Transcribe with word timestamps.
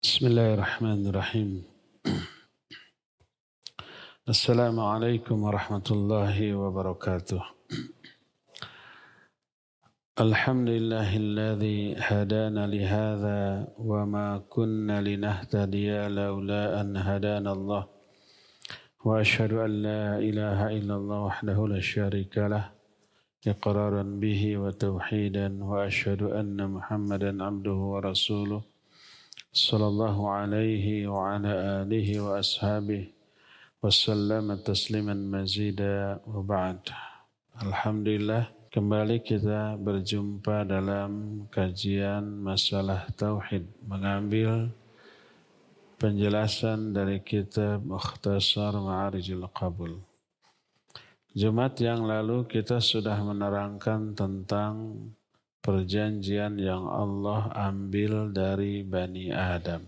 بسم 0.00 0.32
الله 0.32 0.54
الرحمن 0.56 1.00
الرحيم. 1.12 1.50
السلام 4.28 4.80
عليكم 4.80 5.36
ورحمة 5.44 5.88
الله 5.90 6.36
وبركاته. 6.56 7.42
الحمد 10.20 10.68
لله 10.68 11.10
الذي 11.16 11.80
هدانا 12.00 12.66
لهذا 12.66 13.40
وما 13.76 14.28
كنا 14.48 15.04
لنهتدي 15.04 16.08
لولا 16.08 16.80
أن 16.80 16.96
هدانا 16.96 17.52
الله. 17.52 17.82
وأشهد 19.04 19.52
أن 19.52 19.72
لا 19.84 20.16
إله 20.16 20.58
إلا 20.80 20.94
الله 20.96 21.20
وحده 21.28 21.58
لا 21.68 21.80
شريك 21.80 22.38
له 22.38 22.72
إقرارا 23.46 24.02
به 24.02 24.42
وتوحيدا 24.56 25.48
وأشهد 25.60 26.22
أن 26.22 26.56
محمدا 26.56 27.44
عبده 27.44 27.78
ورسوله. 27.92 28.79
صلى 29.55 29.87
الله 29.87 30.17
عليه 30.29 31.07
وعلى 31.07 31.51
آله 31.81 32.07
وأصحابه 32.19 33.03
وسلم 33.83 34.55
تسليما 34.67 35.15
مزيدا 35.15 36.19
وبعد 36.27 36.79
Alhamdulillah 37.55 38.51
kembali 38.67 39.23
kita 39.23 39.79
berjumpa 39.79 40.67
dalam 40.67 41.47
kajian 41.47 42.43
masalah 42.43 43.07
tauhid 43.15 43.63
mengambil 43.79 44.67
penjelasan 45.95 46.91
dari 46.91 47.23
kitab 47.23 47.79
Mukhtasar 47.87 48.75
Ma'arijul 48.75 49.47
Qabul. 49.55 50.03
Jumat 51.31 51.79
yang 51.79 52.03
lalu 52.03 52.43
kita 52.43 52.83
sudah 52.83 53.15
menerangkan 53.23 54.11
tentang 54.11 54.99
perjanjian 55.60 56.56
yang 56.56 56.88
Allah 56.88 57.52
ambil 57.52 58.32
dari 58.32 58.80
Bani 58.84 59.28
Adam. 59.32 59.84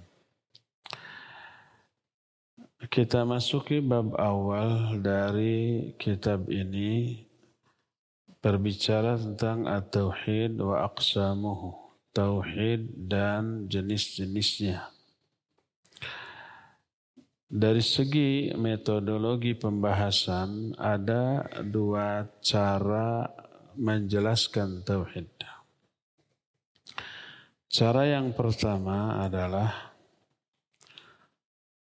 Kita 2.92 3.24
masuki 3.24 3.80
bab 3.80 4.12
awal 4.20 5.00
dari 5.00 5.94
kitab 5.96 6.50
ini 6.52 7.24
berbicara 8.42 9.16
tentang 9.16 9.70
at-tauhid 9.70 10.58
wa 10.58 10.84
aqsamuhu, 10.90 11.78
tauhid 12.10 13.06
dan 13.06 13.70
jenis-jenisnya. 13.70 14.90
Dari 17.52 17.84
segi 17.84 18.50
metodologi 18.56 19.52
pembahasan 19.54 20.74
ada 20.80 21.46
dua 21.62 22.26
cara 22.42 23.28
menjelaskan 23.78 24.82
tauhid. 24.82 25.51
Cara 27.72 28.04
yang 28.04 28.36
pertama 28.36 29.24
adalah 29.24 29.96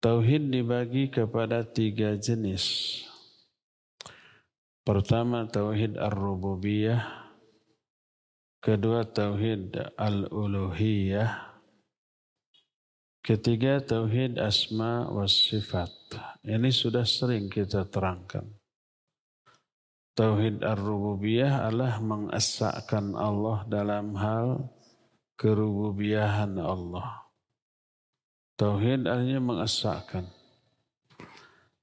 tauhid 0.02 0.50
dibagi 0.50 1.14
kepada 1.14 1.61
tiga 1.61 2.17
jenis. 2.17 3.05
Pertama 4.81 5.45
tauhid 5.45 5.94
ar-rububiyah, 6.02 7.06
kedua 8.66 9.06
tauhid 9.06 9.78
al-uluhiyah, 9.94 11.53
ketiga 13.22 13.78
tauhid 13.78 14.41
asma 14.41 15.06
wa 15.06 15.30
sifat. 15.30 15.94
Ini 16.41 16.73
sudah 16.73 17.06
sering 17.06 17.45
kita 17.45 17.86
terangkan. 17.86 18.50
Tauhid 20.17 20.66
ar-rububiyah 20.66 21.69
adalah 21.69 22.02
mengesahkan 22.02 23.13
Allah 23.13 23.61
dalam 23.69 24.17
hal 24.17 24.73
kerububiahan 25.36 26.55
Allah. 26.59 27.28
Tauhid 28.55 29.03
artinya 29.03 29.39
mengesahkan. 29.44 30.25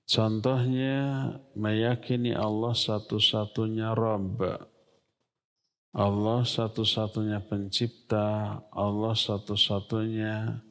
Contohnya 0.09 1.29
meyakini 1.57 2.33
Allah 2.33 2.73
satu-satunya 2.73 3.93
Rabb. 3.93 4.41
Allah 5.93 6.41
satu-satunya 6.41 7.45
pencipta, 7.45 8.61
Allah 8.73 9.13
satu-satunya 9.13 10.65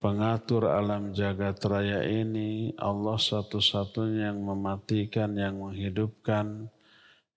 pengatur 0.00 0.64
alam 0.72 1.12
jagat 1.12 1.60
raya 1.68 2.00
ini, 2.08 2.72
Allah 2.80 3.20
satu-satunya 3.20 4.32
yang 4.32 4.40
mematikan, 4.40 5.36
yang 5.36 5.60
menghidupkan, 5.60 6.72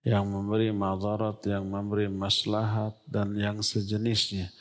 yang 0.04 0.28
memberi 0.28 0.68
madarat, 0.70 1.40
yang 1.48 1.64
memberi 1.64 2.12
maslahat, 2.12 2.94
dan 3.08 3.32
yang 3.34 3.64
sejenisnya. 3.64 4.52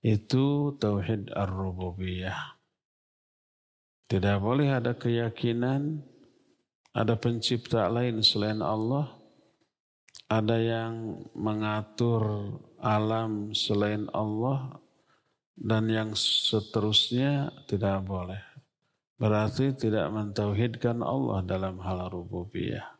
Itu 0.00 0.74
tauhid 0.80 1.30
ar-rububiyah. 1.36 2.56
Tidak 4.08 4.36
boleh 4.40 4.72
ada 4.72 4.96
keyakinan 4.96 6.00
ada 6.90 7.14
pencipta 7.14 7.86
lain 7.86 8.18
selain 8.18 8.58
Allah, 8.58 9.14
ada 10.26 10.58
yang 10.58 11.22
mengatur 11.38 12.54
alam 12.82 13.54
selain 13.54 14.10
Allah, 14.10 14.74
dan 15.54 15.86
yang 15.86 16.10
seterusnya 16.18 17.54
tidak 17.70 18.02
boleh. 18.02 18.42
Berarti 19.20 19.76
tidak 19.76 20.08
mentauhidkan 20.10 21.04
Allah 21.04 21.44
dalam 21.44 21.78
hal 21.84 22.08
rububiyah. 22.08 22.96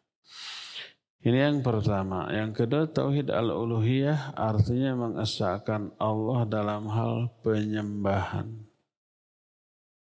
Ini 1.20 1.36
yang 1.52 1.60
pertama. 1.60 2.32
Yang 2.32 2.64
kedua 2.64 2.88
tauhid 2.88 3.28
al-uluhiyah 3.28 4.32
artinya 4.32 4.96
mengesahkan 4.96 5.92
Allah 6.00 6.48
dalam 6.48 6.88
hal 6.88 7.28
penyembahan. 7.44 8.64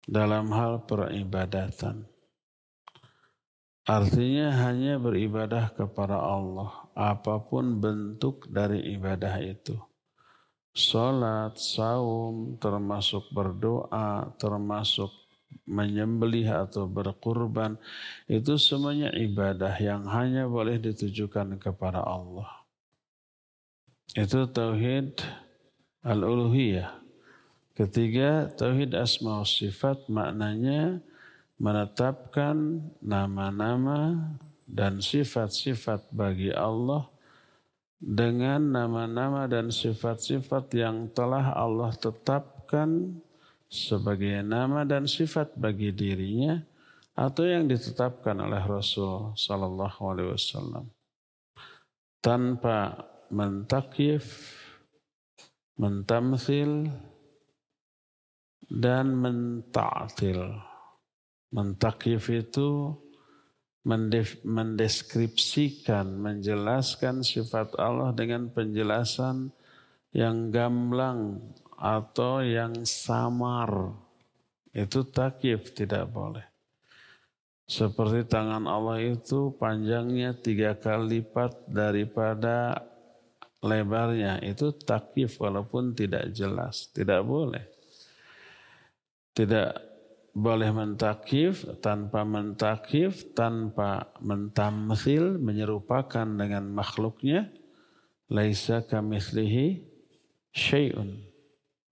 Dalam 0.04 0.52
hal 0.52 0.84
peribadatan. 0.84 2.04
Artinya 3.88 4.52
hanya 4.68 5.00
beribadah 5.00 5.72
kepada 5.72 6.20
Allah. 6.20 6.92
Apa 6.92 7.40
pun 7.40 7.80
bentuk 7.80 8.44
dari 8.52 8.92
ibadah 8.92 9.40
itu. 9.40 9.80
Salat, 10.76 11.56
saum, 11.56 12.60
termasuk 12.60 13.32
berdoa, 13.32 14.28
termasuk 14.36 15.08
menyembelih 15.68 16.48
atau 16.48 16.88
berkurban 16.88 17.76
itu 18.24 18.56
semuanya 18.56 19.12
ibadah 19.12 19.76
yang 19.76 20.08
hanya 20.08 20.48
boleh 20.48 20.80
ditujukan 20.80 21.60
kepada 21.60 22.00
Allah. 22.00 22.48
Itu 24.16 24.48
tauhid 24.48 25.20
al-uluhiyah. 26.00 27.04
Ketiga, 27.76 28.50
tauhid 28.58 28.96
asma 28.96 29.44
wa 29.44 29.46
sifat 29.46 30.08
maknanya 30.10 30.98
menetapkan 31.60 32.82
nama-nama 33.04 34.34
dan 34.66 34.98
sifat-sifat 34.98 36.10
bagi 36.10 36.50
Allah 36.50 37.06
dengan 37.98 38.62
nama-nama 38.62 39.50
dan 39.50 39.74
sifat-sifat 39.74 40.70
yang 40.74 41.10
telah 41.10 41.50
Allah 41.50 41.90
tetapkan 41.98 43.18
sebagai 43.68 44.40
nama 44.40 44.88
dan 44.88 45.04
sifat 45.04 45.52
bagi 45.54 45.92
dirinya 45.92 46.56
atau 47.12 47.44
yang 47.44 47.68
ditetapkan 47.68 48.40
oleh 48.40 48.64
Rasul 48.64 49.36
Sallallahu 49.36 50.00
Alaihi 50.08 50.32
Wasallam 50.32 50.88
tanpa 52.24 53.06
mentakif, 53.28 54.56
mentamsil, 55.76 56.88
dan 58.68 59.16
menta'til. 59.16 60.60
Mentakif 61.48 62.28
itu 62.28 62.92
mendeskripsikan, 64.44 66.20
menjelaskan 66.20 67.24
sifat 67.24 67.72
Allah 67.80 68.12
dengan 68.12 68.52
penjelasan 68.52 69.48
yang 70.12 70.52
gamblang 70.52 71.40
atau 71.78 72.42
yang 72.42 72.82
samar 72.82 73.94
itu 74.74 75.06
takif 75.06 75.70
tidak 75.72 76.10
boleh. 76.10 76.42
Seperti 77.68 78.24
tangan 78.24 78.64
Allah 78.64 78.98
itu 79.04 79.52
panjangnya 79.60 80.32
tiga 80.32 80.72
kali 80.72 81.20
lipat 81.20 81.68
daripada 81.68 82.80
lebarnya. 83.60 84.40
Itu 84.40 84.72
takif 84.72 85.36
walaupun 85.36 85.92
tidak 85.92 86.32
jelas. 86.32 86.88
Tidak 86.88 87.20
boleh. 87.20 87.68
Tidak 89.36 89.70
boleh 90.32 90.70
mentakif 90.72 91.68
tanpa 91.84 92.24
mentakif, 92.24 93.36
tanpa 93.36 94.16
mentamsil, 94.24 95.36
menyerupakan 95.36 96.24
dengan 96.24 96.72
makhluknya. 96.72 97.52
Laisa 98.32 98.80
kamithlihi 98.80 99.84
syai'un. 100.56 101.27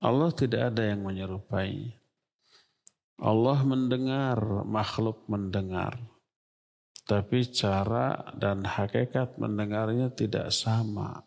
Allah 0.01 0.31
tidak 0.33 0.75
ada 0.75 0.83
yang 0.93 1.05
menyerupai. 1.05 1.97
Allah 3.17 3.59
mendengar, 3.65 4.37
makhluk 4.69 5.25
mendengar. 5.25 5.97
Tapi 7.07 7.49
cara 7.49 8.35
dan 8.37 8.67
hakikat 8.67 9.41
mendengarnya 9.41 10.13
tidak 10.13 10.53
sama. 10.53 11.25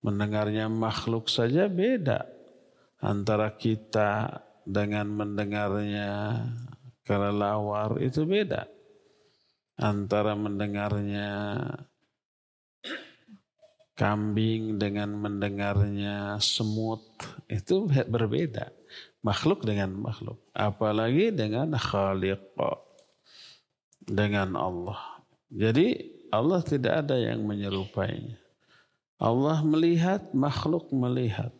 Mendengarnya 0.00 0.72
makhluk 0.72 1.28
saja 1.28 1.68
beda. 1.68 2.24
Antara 3.02 3.52
kita 3.52 4.40
dengan 4.64 5.10
mendengarnya 5.12 6.40
kelelawar 7.04 8.00
itu 8.00 8.24
beda. 8.24 8.64
Antara 9.76 10.32
mendengarnya 10.32 11.28
kambing 13.96 14.76
dengan 14.76 15.16
mendengarnya 15.16 16.36
semut 16.38 17.02
itu 17.48 17.88
berbeda. 17.88 18.70
Makhluk 19.24 19.64
dengan 19.64 19.96
makhluk. 19.96 20.38
Apalagi 20.52 21.32
dengan 21.32 21.72
khaliq. 21.74 22.38
Dengan 24.06 24.54
Allah. 24.54 25.00
Jadi 25.50 26.14
Allah 26.30 26.60
tidak 26.62 27.08
ada 27.08 27.16
yang 27.18 27.42
menyerupainya. 27.42 28.38
Allah 29.16 29.64
melihat, 29.64 30.30
makhluk 30.36 30.92
melihat. 30.92 31.50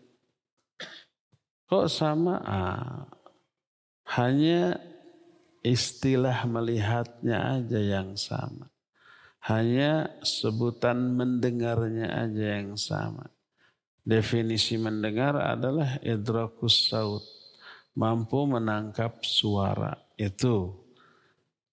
Kok 1.66 1.88
sama? 1.88 2.38
Ah, 2.44 3.08
hanya 4.14 4.78
istilah 5.64 6.46
melihatnya 6.46 7.58
aja 7.58 7.80
yang 7.80 8.14
sama. 8.14 8.70
Hanya 9.46 10.10
sebutan 10.26 11.14
mendengarnya 11.14 12.10
aja 12.10 12.58
yang 12.58 12.74
sama. 12.74 13.30
Definisi 14.02 14.74
mendengar 14.74 15.38
adalah 15.38 16.02
idrakus 16.02 16.90
saut. 16.90 17.22
Mampu 17.94 18.42
menangkap 18.46 19.22
suara. 19.22 19.94
Itu. 20.18 20.74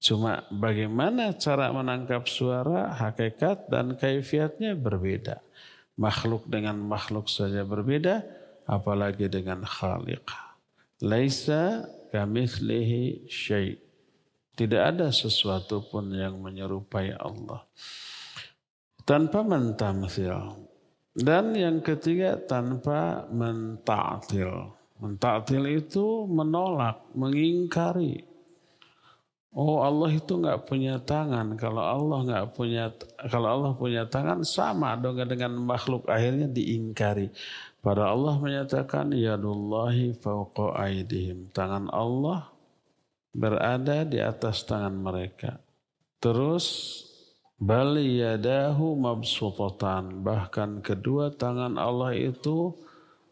Cuma 0.04 0.46
bagaimana 0.52 1.34
cara 1.34 1.74
menangkap 1.74 2.30
suara, 2.30 2.94
hakikat 2.94 3.72
dan 3.72 3.98
kaifiatnya 3.98 4.78
berbeda. 4.78 5.42
Makhluk 5.98 6.46
dengan 6.46 6.78
makhluk 6.78 7.26
saja 7.26 7.66
berbeda, 7.66 8.22
apalagi 8.70 9.30
dengan 9.30 9.64
khaliq. 9.66 10.26
Laisa 11.02 11.88
kamitslihi 12.12 13.26
syai. 13.32 13.80
Tidak 14.54 14.78
ada 14.78 15.10
sesuatu 15.10 15.82
pun 15.82 16.14
yang 16.14 16.38
menyerupai 16.38 17.18
Allah. 17.18 17.66
Tanpa 19.02 19.42
mentamsil. 19.42 20.62
Dan 21.14 21.58
yang 21.58 21.82
ketiga 21.82 22.38
tanpa 22.38 23.26
menta'til. 23.30 24.50
Menta'til 25.02 25.82
itu 25.82 26.30
menolak, 26.30 27.02
mengingkari. 27.18 28.30
Oh 29.54 29.86
Allah 29.86 30.10
itu 30.14 30.38
nggak 30.38 30.66
punya 30.66 30.98
tangan. 31.02 31.54
Kalau 31.58 31.82
Allah 31.82 32.20
nggak 32.26 32.48
punya, 32.58 32.90
kalau 33.30 33.50
Allah 33.50 33.72
punya 33.78 34.06
tangan 34.10 34.42
sama 34.42 34.98
dong 34.98 35.22
dengan 35.26 35.54
makhluk. 35.62 36.10
Akhirnya 36.10 36.50
diingkari. 36.50 37.30
Pada 37.82 38.10
Allah 38.10 38.38
menyatakan 38.42 39.14
yadullahi 39.14 40.18
fauqa 40.18 40.74
aidihim. 40.78 41.54
Tangan 41.54 41.90
Allah 41.94 42.53
berada 43.34 44.06
di 44.06 44.22
atas 44.22 44.64
tangan 44.64 44.94
mereka. 44.94 45.58
Terus 46.22 46.66
bali 47.58 48.22
yadahu 48.22 48.96
mabsutatan. 48.96 50.22
Bahkan 50.22 50.86
kedua 50.86 51.34
tangan 51.34 51.76
Allah 51.76 52.14
itu 52.16 52.72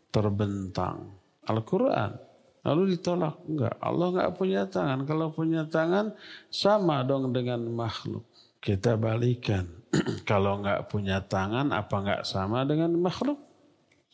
terbentang. 0.09 1.13
Al-Quran. 1.48 2.18
Lalu 2.62 2.98
ditolak. 2.98 3.42
Enggak. 3.48 3.75
Allah 3.80 4.07
enggak 4.12 4.31
punya 4.36 4.62
tangan. 4.68 5.00
Kalau 5.06 5.31
punya 5.31 5.65
tangan 5.69 6.13
sama 6.50 7.01
dong 7.06 7.31
dengan 7.31 7.62
makhluk. 7.71 8.25
Kita 8.62 8.98
balikan. 8.98 9.65
Kalau 10.30 10.62
enggak 10.62 10.89
punya 10.89 11.24
tangan 11.25 11.74
apa 11.74 11.95
enggak 12.01 12.21
sama 12.27 12.65
dengan 12.68 12.94
makhluk? 12.98 13.39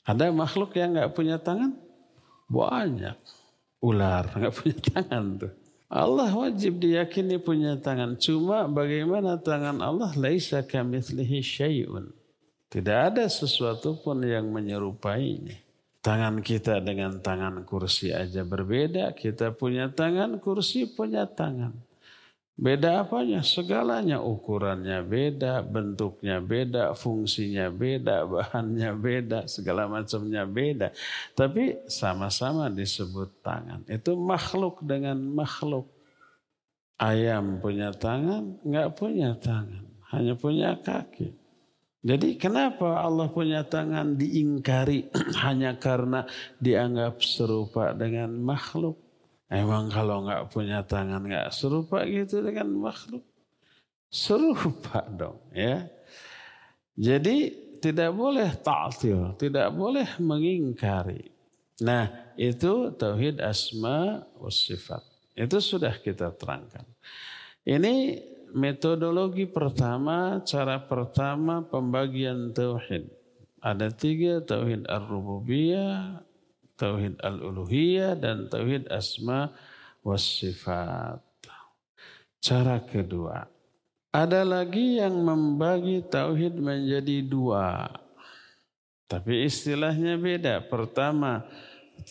Ada 0.08 0.32
makhluk 0.32 0.72
yang 0.80 0.96
nggak 0.96 1.12
punya 1.12 1.36
tangan? 1.36 1.76
Banyak. 2.48 3.20
Ular 3.84 4.32
nggak 4.32 4.56
punya 4.56 4.78
tangan 4.80 5.26
tuh. 5.36 5.67
Allah 5.88 6.28
wajib 6.36 6.84
diyakini 6.84 7.40
punya 7.40 7.80
tangan. 7.80 8.20
Cuma 8.20 8.68
bagaimana 8.68 9.40
tangan 9.40 9.80
Allah? 9.80 10.12
Laisa 10.20 10.60
kamitslihi 10.60 11.40
syai'un. 11.40 12.12
Tidak 12.68 13.16
ada 13.16 13.24
sesuatu 13.32 13.96
pun 14.04 14.20
yang 14.28 14.52
menyerupainya. 14.52 15.64
Tangan 16.04 16.44
kita 16.44 16.84
dengan 16.84 17.24
tangan 17.24 17.64
kursi 17.64 18.12
aja 18.12 18.44
berbeda. 18.44 19.16
Kita 19.16 19.56
punya 19.56 19.88
tangan, 19.88 20.44
kursi 20.44 20.92
punya 20.92 21.24
tangan. 21.24 21.87
Beda 22.58 23.06
apanya? 23.06 23.46
Segalanya 23.46 24.18
ukurannya 24.18 25.06
beda, 25.06 25.62
bentuknya 25.62 26.42
beda, 26.42 26.98
fungsinya 26.98 27.70
beda, 27.70 28.26
bahannya 28.34 28.98
beda, 28.98 29.40
segala 29.46 29.86
macamnya 29.86 30.42
beda. 30.50 30.90
Tapi 31.38 31.86
sama-sama 31.86 32.66
disebut 32.74 33.46
tangan. 33.46 33.86
Itu 33.86 34.18
makhluk 34.18 34.82
dengan 34.82 35.22
makhluk. 35.22 35.86
Ayam 36.98 37.62
punya 37.62 37.94
tangan, 37.94 38.58
nggak 38.66 38.90
punya 38.98 39.38
tangan. 39.38 39.86
Hanya 40.10 40.34
punya 40.34 40.82
kaki. 40.82 41.30
Jadi 42.02 42.42
kenapa 42.42 43.06
Allah 43.06 43.30
punya 43.30 43.62
tangan 43.70 44.18
diingkari 44.18 45.14
hanya 45.46 45.78
karena 45.78 46.26
dianggap 46.58 47.22
serupa 47.22 47.94
dengan 47.94 48.34
makhluk? 48.34 49.07
Emang 49.48 49.88
kalau 49.88 50.28
nggak 50.28 50.52
punya 50.52 50.84
tangan 50.84 51.24
nggak 51.24 51.56
serupa 51.56 52.04
gitu 52.04 52.44
dengan 52.44 52.68
makhluk? 52.68 53.24
Serupa 54.12 55.04
dong 55.08 55.40
ya. 55.56 55.88
Jadi 57.00 57.68
tidak 57.80 58.12
boleh 58.12 58.50
ta'til, 58.60 59.38
tidak 59.40 59.72
boleh 59.72 60.08
mengingkari. 60.20 61.32
Nah 61.80 62.34
itu 62.36 62.92
tauhid 62.92 63.40
asma 63.40 64.26
wa 64.36 64.52
sifat. 64.52 65.06
Itu 65.38 65.62
sudah 65.62 65.96
kita 65.96 66.34
terangkan. 66.34 66.84
Ini 67.64 68.20
metodologi 68.52 69.46
pertama, 69.46 70.42
cara 70.44 70.82
pertama 70.82 71.62
pembagian 71.64 72.52
tauhid. 72.52 73.08
Ada 73.62 73.94
tiga 73.94 74.42
tauhid 74.42 74.90
ar-rububiyah, 74.90 76.27
tauhid 76.78 77.18
al-uluhiyah 77.20 78.14
dan 78.16 78.48
tauhid 78.48 78.86
asma 78.94 79.52
was 80.06 80.24
sifat. 80.24 81.20
Cara 82.38 82.80
kedua, 82.80 83.50
ada 84.14 84.46
lagi 84.46 85.02
yang 85.02 85.20
membagi 85.20 86.06
tauhid 86.06 86.56
menjadi 86.56 87.26
dua. 87.26 87.92
Tapi 89.10 89.50
istilahnya 89.50 90.16
beda. 90.16 90.64
Pertama, 90.64 91.44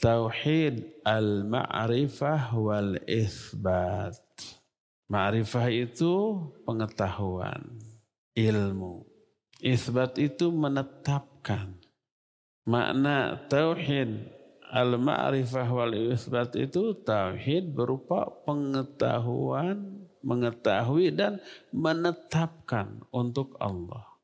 tauhid 0.03 1.03
al-ma'rifah 1.07 2.53
wal 2.59 2.99
ithbat. 3.07 4.19
Ma'rifah 5.07 5.71
itu 5.71 6.43
pengetahuan, 6.67 7.63
ilmu. 8.35 9.07
Isbat 9.63 10.19
itu 10.19 10.51
menetapkan. 10.53 11.73
Makna 12.67 13.39
tauhid 13.47 14.36
Al-ma'rifah 14.67 15.69
wal 15.71 15.95
isbat 15.95 16.59
itu 16.59 16.99
tauhid 17.07 17.71
berupa 17.71 18.27
pengetahuan, 18.43 20.07
mengetahui 20.27 21.15
dan 21.15 21.39
menetapkan 21.71 22.99
untuk 23.15 23.55
Allah. 23.63 24.17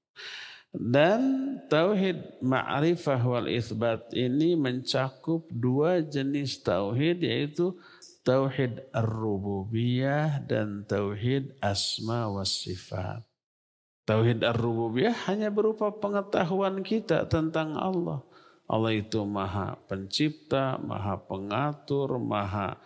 Dan 0.73 1.21
tauhid 1.69 2.41
ma'rifah 2.41 3.21
wal 3.23 3.47
isbat 3.47 4.11
ini 4.17 4.57
mencakup 4.57 5.45
dua 5.53 6.01
jenis 6.01 6.65
tauhid 6.65 7.23
yaitu 7.23 7.77
tauhid 8.25 8.81
ar-rububiyah 8.91 10.43
dan 10.49 10.83
tauhid 10.89 11.53
asma 11.61 12.27
was 12.33 12.65
sifat. 12.65 13.21
Tauhid 14.09 14.43
ar-rububiyah 14.43 15.15
hanya 15.31 15.53
berupa 15.53 15.93
pengetahuan 15.95 16.83
kita 16.83 17.31
tentang 17.31 17.79
Allah. 17.79 18.25
Allah 18.73 18.97
itu 18.97 19.21
maha 19.29 19.77
pencipta, 19.85 20.81
maha 20.81 21.21
pengatur, 21.21 22.17
maha 22.17 22.81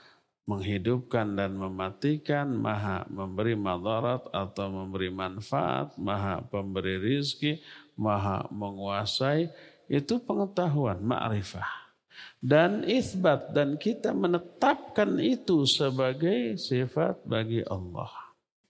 menghidupkan 0.51 1.39
dan 1.39 1.55
mematikan, 1.55 2.51
maha 2.51 3.07
memberi 3.07 3.55
madarat 3.55 4.27
atau 4.35 4.67
memberi 4.67 5.15
manfaat, 5.15 5.95
maha 5.95 6.43
pemberi 6.43 6.99
rizki, 6.99 7.63
maha 7.95 8.51
menguasai, 8.51 9.47
itu 9.87 10.19
pengetahuan, 10.19 10.99
ma'rifah. 10.99 11.87
Dan 12.43 12.83
isbat, 12.83 13.55
dan 13.55 13.79
kita 13.79 14.11
menetapkan 14.11 15.23
itu 15.23 15.67
sebagai 15.71 16.59
sifat 16.59 17.23
bagi 17.23 17.63
Allah. 17.63 18.26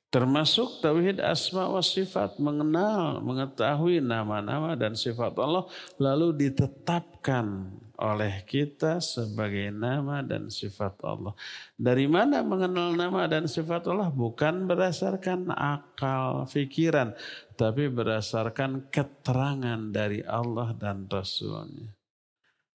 Termasuk 0.07 0.81
tauhid 0.81 1.19
asma 1.19 1.67
wa 1.67 1.83
sifat, 1.83 2.39
mengenal, 2.39 3.19
mengetahui 3.27 3.99
nama-nama 3.99 4.79
dan 4.79 4.95
sifat 4.95 5.35
Allah 5.35 5.67
lalu 5.99 6.47
ditetapkan 6.47 7.75
oleh 7.99 8.45
kita 8.47 9.03
sebagai 9.03 9.73
nama 9.75 10.23
dan 10.23 10.47
sifat 10.47 11.01
Allah. 11.03 11.35
Dari 11.75 12.07
mana 12.07 12.45
mengenal 12.47 12.95
nama 12.95 13.27
dan 13.27 13.51
sifat 13.51 13.89
Allah? 13.91 14.13
Bukan 14.15 14.71
berdasarkan 14.71 15.51
akal, 15.51 16.47
pikiran, 16.55 17.11
tapi 17.59 17.91
berdasarkan 17.91 18.87
keterangan 18.95 19.91
dari 19.91 20.23
Allah 20.23 20.71
dan 20.77 21.11
Rasulnya. 21.11 21.91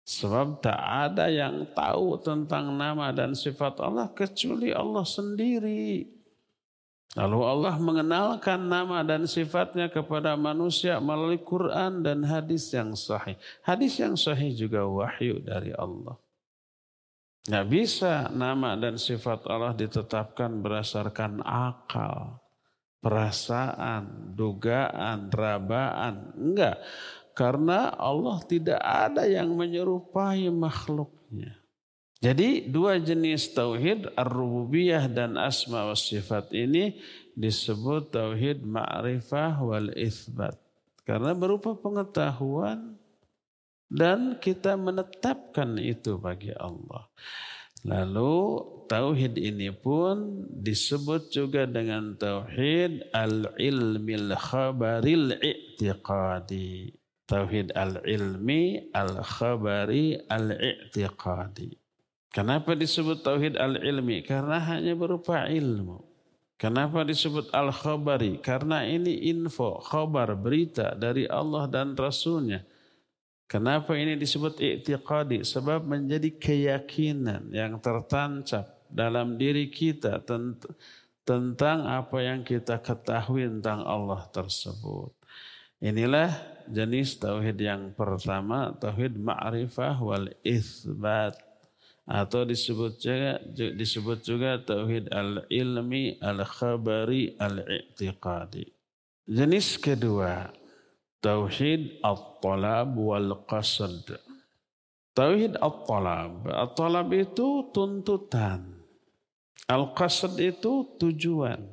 Sebab 0.03 0.59
tak 0.59 0.81
ada 0.83 1.31
yang 1.31 1.63
tahu 1.71 2.19
tentang 2.19 2.75
nama 2.75 3.15
dan 3.15 3.37
sifat 3.37 3.79
Allah 3.79 4.11
kecuali 4.11 4.75
Allah 4.75 5.07
sendiri. 5.07 6.20
Lalu 7.11 7.39
Allah 7.43 7.75
mengenalkan 7.75 8.71
nama 8.71 9.03
dan 9.03 9.27
sifatnya 9.27 9.91
kepada 9.91 10.39
manusia 10.39 10.95
melalui 11.03 11.43
Quran 11.43 11.99
dan 11.99 12.23
hadis 12.23 12.71
yang 12.71 12.95
sahih. 12.95 13.35
Hadis 13.67 13.99
yang 13.99 14.15
sahih 14.15 14.55
juga 14.55 14.87
wahyu 14.87 15.43
dari 15.43 15.75
Allah. 15.75 16.15
Nggak 17.51 17.67
bisa 17.67 18.31
nama 18.31 18.79
dan 18.79 18.95
sifat 18.95 19.43
Allah 19.49 19.75
ditetapkan 19.75 20.63
berdasarkan 20.63 21.43
akal, 21.43 22.39
perasaan, 23.03 24.31
dugaan, 24.31 25.27
rabaan. 25.27 26.31
Enggak. 26.39 26.79
Karena 27.35 27.91
Allah 27.97 28.39
tidak 28.47 28.79
ada 28.79 29.27
yang 29.27 29.51
menyerupai 29.51 30.47
makhluknya. 30.47 31.60
Jadi 32.21 32.69
dua 32.69 33.01
jenis 33.01 33.49
tauhid 33.49 34.13
ar-rububiyah 34.13 35.09
dan 35.09 35.41
asma 35.41 35.89
wa 35.89 35.97
sifat 35.97 36.53
ini 36.53 37.01
disebut 37.33 38.13
tauhid 38.13 38.61
ma'rifah 38.61 39.57
wal 39.65 39.89
itsbat. 39.97 40.53
Karena 41.01 41.33
berupa 41.33 41.73
pengetahuan 41.73 42.93
dan 43.89 44.37
kita 44.37 44.77
menetapkan 44.77 45.81
itu 45.81 46.21
bagi 46.21 46.53
Allah. 46.53 47.09
Lalu 47.81 48.37
tauhid 48.85 49.41
ini 49.41 49.73
pun 49.73 50.45
disebut 50.61 51.33
juga 51.33 51.65
dengan 51.65 52.13
tauhid 52.13 53.09
al-ilmil 53.17 54.37
khabaril 54.37 55.41
i'tiqadi. 55.41 56.93
Tauhid 57.25 57.73
al-ilmi, 57.73 58.93
al-khabari, 58.93 60.21
al-i'tiqadi. 60.29 61.80
Kenapa 62.31 62.79
disebut 62.79 63.27
tauhid 63.27 63.59
al-ilmi? 63.59 64.23
Karena 64.23 64.55
hanya 64.71 64.95
berupa 64.95 65.51
ilmu. 65.51 65.99
Kenapa 66.55 67.03
disebut 67.03 67.51
al-khabari? 67.51 68.39
Karena 68.39 68.87
ini 68.87 69.27
info, 69.27 69.83
khabar, 69.83 70.31
berita 70.39 70.95
dari 70.95 71.27
Allah 71.27 71.67
dan 71.67 71.91
Rasulnya. 71.91 72.63
Kenapa 73.51 73.99
ini 73.99 74.15
disebut 74.15 74.63
i'tiqadi? 74.63 75.43
Sebab 75.43 75.83
menjadi 75.83 76.31
keyakinan 76.31 77.51
yang 77.51 77.75
tertancap 77.83 78.79
dalam 78.87 79.35
diri 79.35 79.67
kita 79.67 80.23
tentang 81.27 81.77
apa 81.83 82.17
yang 82.23 82.47
kita 82.47 82.79
ketahui 82.79 83.51
tentang 83.59 83.83
Allah 83.83 84.23
tersebut. 84.31 85.11
Inilah 85.83 86.31
jenis 86.69 87.19
tauhid 87.19 87.59
yang 87.59 87.91
pertama, 87.91 88.71
tauhid 88.79 89.19
ma'rifah 89.19 89.99
wal 89.99 90.31
isbat 90.47 91.35
atau 92.11 92.43
disebut 92.43 92.99
juga 92.99 93.39
disebut 93.55 94.19
juga 94.19 94.59
tauhid 94.59 95.07
al-ilmi 95.15 96.19
al-khabari 96.19 97.39
al-i'tiqadi. 97.39 98.67
Jenis 99.31 99.79
kedua, 99.79 100.51
tauhid 101.23 102.03
at-talab 102.03 102.99
wal 102.99 103.47
qasad. 103.47 104.03
Tauhid 105.15 105.55
at-talab. 105.55 106.51
At-talab 106.51 107.07
itu 107.15 107.71
tuntutan. 107.71 108.83
Al-qasad 109.71 110.35
itu 110.35 110.99
tujuan. 110.99 111.63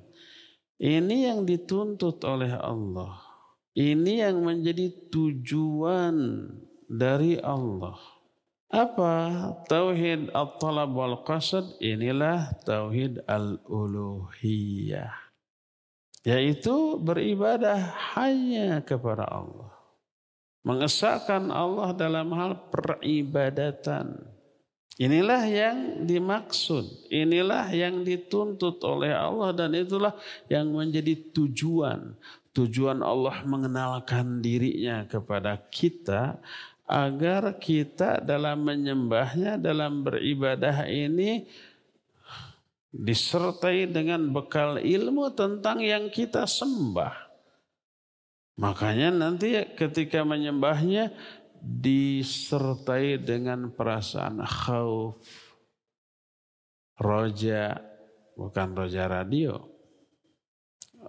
Ini 0.78 1.34
yang 1.34 1.42
dituntut 1.42 2.22
oleh 2.22 2.54
Allah. 2.54 3.18
Ini 3.74 4.30
yang 4.30 4.46
menjadi 4.46 5.10
tujuan 5.10 6.14
dari 6.86 7.42
Allah. 7.42 7.98
Apa? 8.68 9.12
Tauhid 9.64 10.28
al-talab 10.36 10.92
wal 10.92 11.16
qasad 11.24 11.64
inilah 11.80 12.52
tauhid 12.68 13.24
al-uluhiyah. 13.24 15.08
Yaitu 16.28 17.00
beribadah 17.00 17.96
hanya 18.12 18.84
kepada 18.84 19.24
Allah. 19.24 19.72
Mengesahkan 20.68 21.48
Allah 21.48 21.96
dalam 21.96 22.28
hal 22.36 22.68
peribadatan. 22.68 24.36
Inilah 24.98 25.46
yang 25.46 26.04
dimaksud, 26.04 27.08
inilah 27.08 27.70
yang 27.70 28.02
dituntut 28.02 28.82
oleh 28.82 29.14
Allah 29.14 29.54
dan 29.54 29.70
itulah 29.78 30.12
yang 30.50 30.74
menjadi 30.74 31.14
tujuan 31.32 32.18
tujuan 32.58 33.06
Allah 33.06 33.46
mengenalkan 33.46 34.42
dirinya 34.42 35.06
kepada 35.06 35.54
kita 35.70 36.42
agar 36.88 37.60
kita 37.60 38.24
dalam 38.24 38.64
menyembahnya, 38.64 39.60
dalam 39.60 40.00
beribadah 40.00 40.88
ini 40.88 41.44
disertai 42.88 43.84
dengan 43.84 44.32
bekal 44.32 44.80
ilmu 44.80 45.28
tentang 45.36 45.84
yang 45.84 46.08
kita 46.08 46.48
sembah. 46.48 47.28
Makanya 48.58 49.12
nanti 49.12 49.54
ketika 49.76 50.24
menyembahnya 50.24 51.12
disertai 51.60 53.20
dengan 53.20 53.68
perasaan 53.70 54.40
khauf, 54.42 55.20
roja, 56.98 57.76
bukan 58.34 58.68
roja 58.74 59.04
radio, 59.06 59.78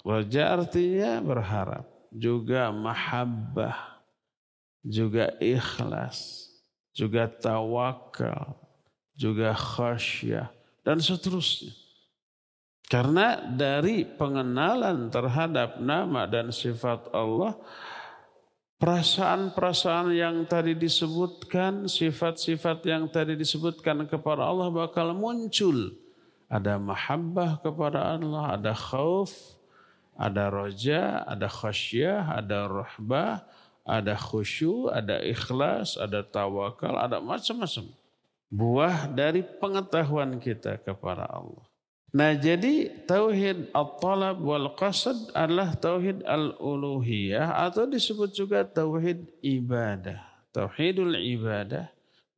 Raja 0.06 0.56
artinya 0.56 1.20
berharap, 1.20 1.86
juga 2.14 2.72
mahabbah, 2.72 3.99
juga 4.84 5.36
ikhlas, 5.44 6.50
juga 6.96 7.28
tawakal, 7.28 8.56
juga 9.16 9.52
khasyah, 9.52 10.48
dan 10.84 11.04
seterusnya. 11.04 11.76
Karena 12.90 13.38
dari 13.38 14.02
pengenalan 14.02 15.14
terhadap 15.14 15.78
nama 15.78 16.26
dan 16.26 16.50
sifat 16.50 17.14
Allah, 17.14 17.54
perasaan-perasaan 18.82 20.10
yang 20.18 20.42
tadi 20.50 20.74
disebutkan, 20.74 21.86
sifat-sifat 21.86 22.82
yang 22.90 23.06
tadi 23.06 23.38
disebutkan 23.38 24.10
kepada 24.10 24.42
Allah 24.42 24.74
bakal 24.74 25.14
muncul. 25.14 25.94
Ada 26.50 26.82
mahabbah 26.82 27.62
kepada 27.62 28.18
Allah, 28.18 28.58
ada 28.58 28.74
khauf, 28.74 29.38
ada 30.18 30.50
roja, 30.50 31.22
ada 31.30 31.46
khasyah, 31.46 32.42
ada 32.42 32.66
rahbah, 32.66 33.46
ada 33.90 34.14
khusyuk, 34.14 34.94
ada 34.94 35.18
ikhlas, 35.26 35.98
ada 35.98 36.22
tawakal, 36.22 36.94
ada 36.94 37.18
macam-macam. 37.18 37.90
Buah 38.54 39.10
dari 39.10 39.42
pengetahuan 39.42 40.38
kita 40.38 40.78
kepada 40.82 41.26
Allah. 41.26 41.66
Nah 42.10 42.34
jadi 42.34 43.06
tauhid 43.06 43.70
at-talab 43.70 44.42
wal 44.42 44.74
qasad 44.74 45.30
adalah 45.38 45.78
tauhid 45.78 46.26
al-uluhiyah 46.26 47.54
atau 47.70 47.86
disebut 47.86 48.34
juga 48.34 48.66
tauhid 48.66 49.30
ibadah. 49.46 50.18
Tauhidul 50.50 51.22
ibadah 51.22 51.86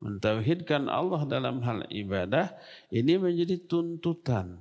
mentauhidkan 0.04 0.92
Allah 0.92 1.24
dalam 1.24 1.64
hal 1.64 1.88
ibadah 1.88 2.52
ini 2.92 3.16
menjadi 3.16 3.64
tuntutan 3.64 4.60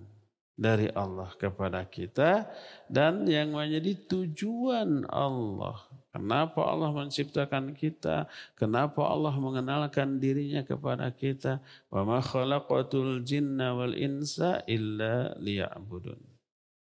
dari 0.54 0.86
Allah 0.94 1.34
kepada 1.34 1.82
kita 1.88 2.46
dan 2.86 3.26
yang 3.26 3.56
menjadi 3.56 3.96
tujuan 4.06 5.08
Allah. 5.10 5.90
Kenapa 6.10 6.66
Allah 6.66 6.90
menciptakan 6.90 7.70
kita? 7.70 8.26
Kenapa 8.58 9.06
Allah 9.06 9.30
mengenalkan 9.38 10.18
dirinya 10.18 10.66
kepada 10.66 11.06
kita? 11.14 11.62
Wa 11.86 12.02
ma 12.02 12.18
khalaqatul 12.18 13.22
jinna 13.22 13.78
wal 13.78 13.94
insa 13.94 14.58
illa 14.66 15.38
liya'budun. 15.38 16.18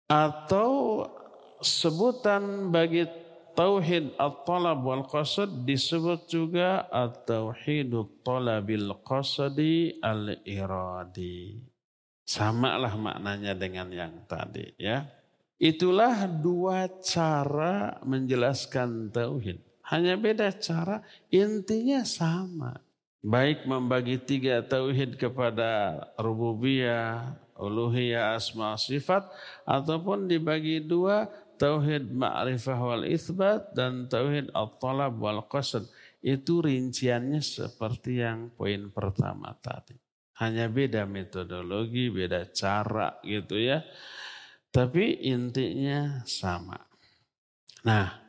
Atau 0.07 1.03
sebutan 1.59 2.71
bagi 2.71 3.11
tauhid 3.59 4.15
at-talab 4.15 4.87
wal 4.87 5.03
qasad 5.11 5.67
disebut 5.67 6.31
juga 6.31 6.87
at-tauhidut 6.87 8.23
talabil 8.23 8.95
qasadi 9.03 9.99
al-iradi. 10.07 11.59
Sama 12.23 12.79
lah 12.79 12.95
maknanya 12.95 13.59
dengan 13.59 13.91
yang 13.91 14.15
tadi 14.31 14.71
ya. 14.79 15.03
Itulah 15.57 16.29
dua 16.29 16.85
cara 17.01 17.97
menjelaskan 18.05 19.09
tauhid. 19.09 19.57
Hanya 19.89 20.19
beda 20.21 20.53
cara, 20.53 21.01
intinya 21.33 22.05
sama. 22.05 22.77
Baik 23.25 23.65
membagi 23.65 24.21
tiga 24.21 24.61
tauhid 24.61 25.17
kepada 25.17 25.97
rububiyah, 26.21 27.41
uluhiyah, 27.57 28.37
asma, 28.37 28.77
sifat. 28.77 29.25
Ataupun 29.65 30.29
dibagi 30.29 30.85
dua 30.85 31.25
tauhid 31.57 32.13
ma'rifah 32.13 32.77
wal 32.77 33.05
ithbat 33.09 33.73
dan 33.73 34.13
tauhid 34.13 34.53
at-talab 34.53 35.17
wal 35.17 35.41
qasad. 35.49 35.89
Itu 36.21 36.61
rinciannya 36.61 37.41
seperti 37.41 38.21
yang 38.21 38.53
poin 38.53 38.93
pertama 38.93 39.57
tadi. 39.57 39.97
Hanya 40.37 40.69
beda 40.69 41.09
metodologi, 41.09 42.13
beda 42.13 42.53
cara 42.53 43.17
gitu 43.25 43.57
ya. 43.57 43.81
Tapi 44.77 45.25
intinya 45.25 46.21
sama. 46.29 46.77
Nah, 47.89 48.27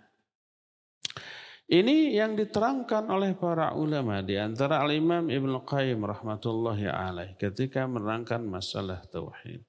Ini 1.68 2.16
yang 2.16 2.39
diterangkan 2.39 3.12
oleh 3.12 3.36
para 3.36 3.75
ulama 3.75 4.24
di 4.24 4.39
antara 4.39 4.80
Al-Imam 4.80 5.27
Ibn 5.27 5.68
Qayyim 5.68 6.00
rahmatullahi 6.00 6.88
alaih 6.88 7.36
ketika 7.36 7.84
menerangkan 7.84 8.39
masalah 8.48 9.04
tauhid. 9.12 9.68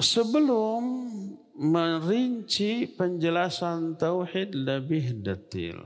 Sebelum 0.00 0.80
merinci 1.60 2.88
penjelasan 2.96 4.00
tauhid 4.00 4.56
lebih 4.56 5.20
detail. 5.20 5.84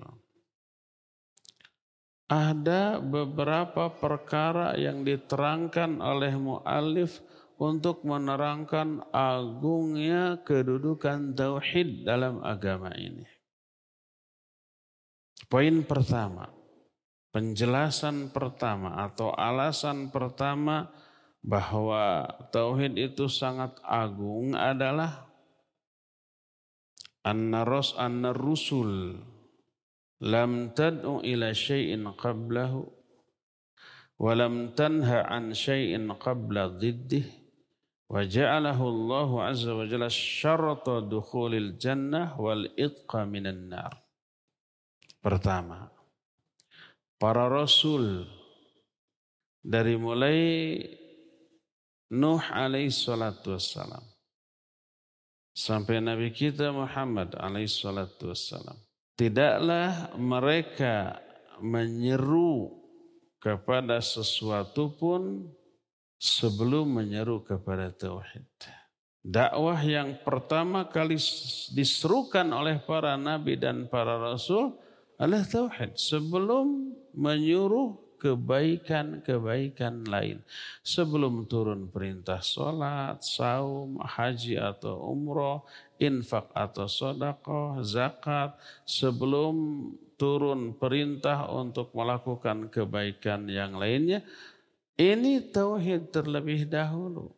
Ada 2.30 3.02
beberapa 3.02 3.90
perkara 3.90 4.78
yang 4.78 5.02
diterangkan 5.02 5.98
oleh 5.98 6.38
muallif 6.38 7.18
untuk 7.58 8.06
menerangkan 8.06 9.02
agungnya 9.10 10.38
kedudukan 10.46 11.34
tauhid 11.34 12.06
dalam 12.06 12.38
agama 12.46 12.94
ini. 12.94 13.26
Poin 15.50 15.82
pertama, 15.82 16.46
penjelasan 17.34 18.30
pertama 18.30 19.02
atau 19.02 19.34
alasan 19.34 20.14
pertama 20.14 20.86
bahwa 21.42 22.26
tauhid 22.54 22.94
itu 22.94 23.26
sangat 23.26 23.74
agung 23.82 24.54
adalah 24.54 25.26
anna-ras 27.22 27.94
anna-rusul 27.98 29.18
lam 30.18 30.74
tad'u 30.74 31.22
ila 31.22 31.54
syai'in 31.54 32.10
qablahu 32.18 32.82
wa 34.18 34.32
lam 34.34 34.74
tanha 34.74 35.22
an 35.30 35.54
syai'in 35.54 36.10
qabla 36.18 36.74
dhiddih 36.74 37.37
wa 38.08 38.24
ja'alahu 38.24 38.82
Allah 38.88 39.30
azza 39.52 39.76
wa 39.76 39.84
jalla 39.84 40.08
syarata 40.08 41.04
dukhulil 41.04 41.76
jannah 41.76 42.34
wal 42.40 42.64
itqa 42.76 43.28
minan 43.28 43.68
nar 43.68 44.08
Pertama, 45.18 45.90
para 47.18 47.50
rasul 47.50 48.22
dari 49.60 49.98
mulai 49.98 50.78
Nuh 52.08 52.40
alaihi 52.40 52.88
salatu 52.88 53.52
wassalam 53.52 54.00
sampai 55.52 56.00
Nabi 56.00 56.32
kita 56.32 56.72
Muhammad 56.72 57.36
alaihi 57.36 57.68
salatu 57.68 58.32
wassalam. 58.32 58.78
Tidaklah 59.18 60.16
mereka 60.16 61.20
menyeru 61.60 62.78
kepada 63.42 64.00
sesuatu 64.00 64.94
pun 64.96 65.50
sebelum 66.18 66.98
menyeru 66.98 67.40
kepada 67.46 67.94
tauhid. 67.94 68.46
Dakwah 69.22 69.78
yang 69.82 70.18
pertama 70.22 70.86
kali 70.86 71.18
diserukan 71.74 72.46
oleh 72.54 72.78
para 72.82 73.18
nabi 73.18 73.58
dan 73.58 73.90
para 73.90 74.18
rasul 74.18 74.74
adalah 75.18 75.42
tauhid 75.46 75.98
sebelum 75.98 76.94
menyuruh 77.14 78.08
kebaikan-kebaikan 78.18 80.04
lain. 80.10 80.42
Sebelum 80.82 81.46
turun 81.46 81.86
perintah 81.88 82.42
sholat, 82.42 83.22
saum, 83.22 84.02
haji 84.02 84.58
atau 84.58 85.14
umroh, 85.14 85.64
infak 86.02 86.50
atau 86.52 86.90
sodakoh, 86.90 87.78
zakat. 87.86 88.58
Sebelum 88.84 89.54
turun 90.18 90.74
perintah 90.74 91.46
untuk 91.46 91.94
melakukan 91.94 92.68
kebaikan 92.68 93.46
yang 93.46 93.78
lainnya. 93.78 94.26
Ini 94.98 95.54
tauhid 95.54 96.10
terlebih 96.10 96.66
dahulu. 96.66 97.30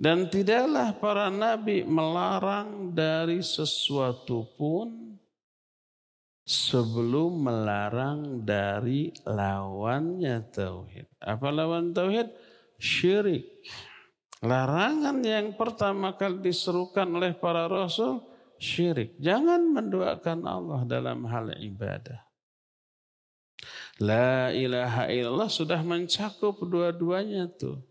Dan 0.00 0.26
tidaklah 0.26 0.96
para 0.96 1.30
nabi 1.30 1.86
melarang 1.86 2.90
dari 2.90 3.44
sesuatu 3.44 4.48
pun 4.58 5.14
sebelum 6.42 7.46
melarang 7.46 8.42
dari 8.42 9.14
lawannya 9.22 10.40
tauhid. 10.50 11.06
Apa 11.22 11.52
lawan 11.54 11.94
tauhid? 11.94 12.26
Syirik. 12.80 13.46
Larangan 14.40 15.20
yang 15.20 15.52
pertama 15.54 16.16
kali 16.16 16.40
diserukan 16.40 17.06
oleh 17.12 17.36
para 17.36 17.68
rasul 17.68 18.24
syirik. 18.56 19.20
Jangan 19.20 19.62
mendoakan 19.68 20.40
Allah 20.48 20.80
dalam 20.88 21.28
hal 21.28 21.52
ibadah. 21.60 22.29
La 24.00 24.48
ilaha 24.48 25.12
illallah 25.12 25.52
sudah 25.52 25.84
mencakup 25.84 26.64
dua-duanya 26.64 27.52
tuh. 27.52 27.84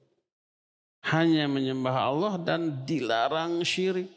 Hanya 1.05 1.45
menyembah 1.45 1.95
Allah 1.95 2.33
dan 2.41 2.83
dilarang 2.83 3.61
syirik. 3.61 4.09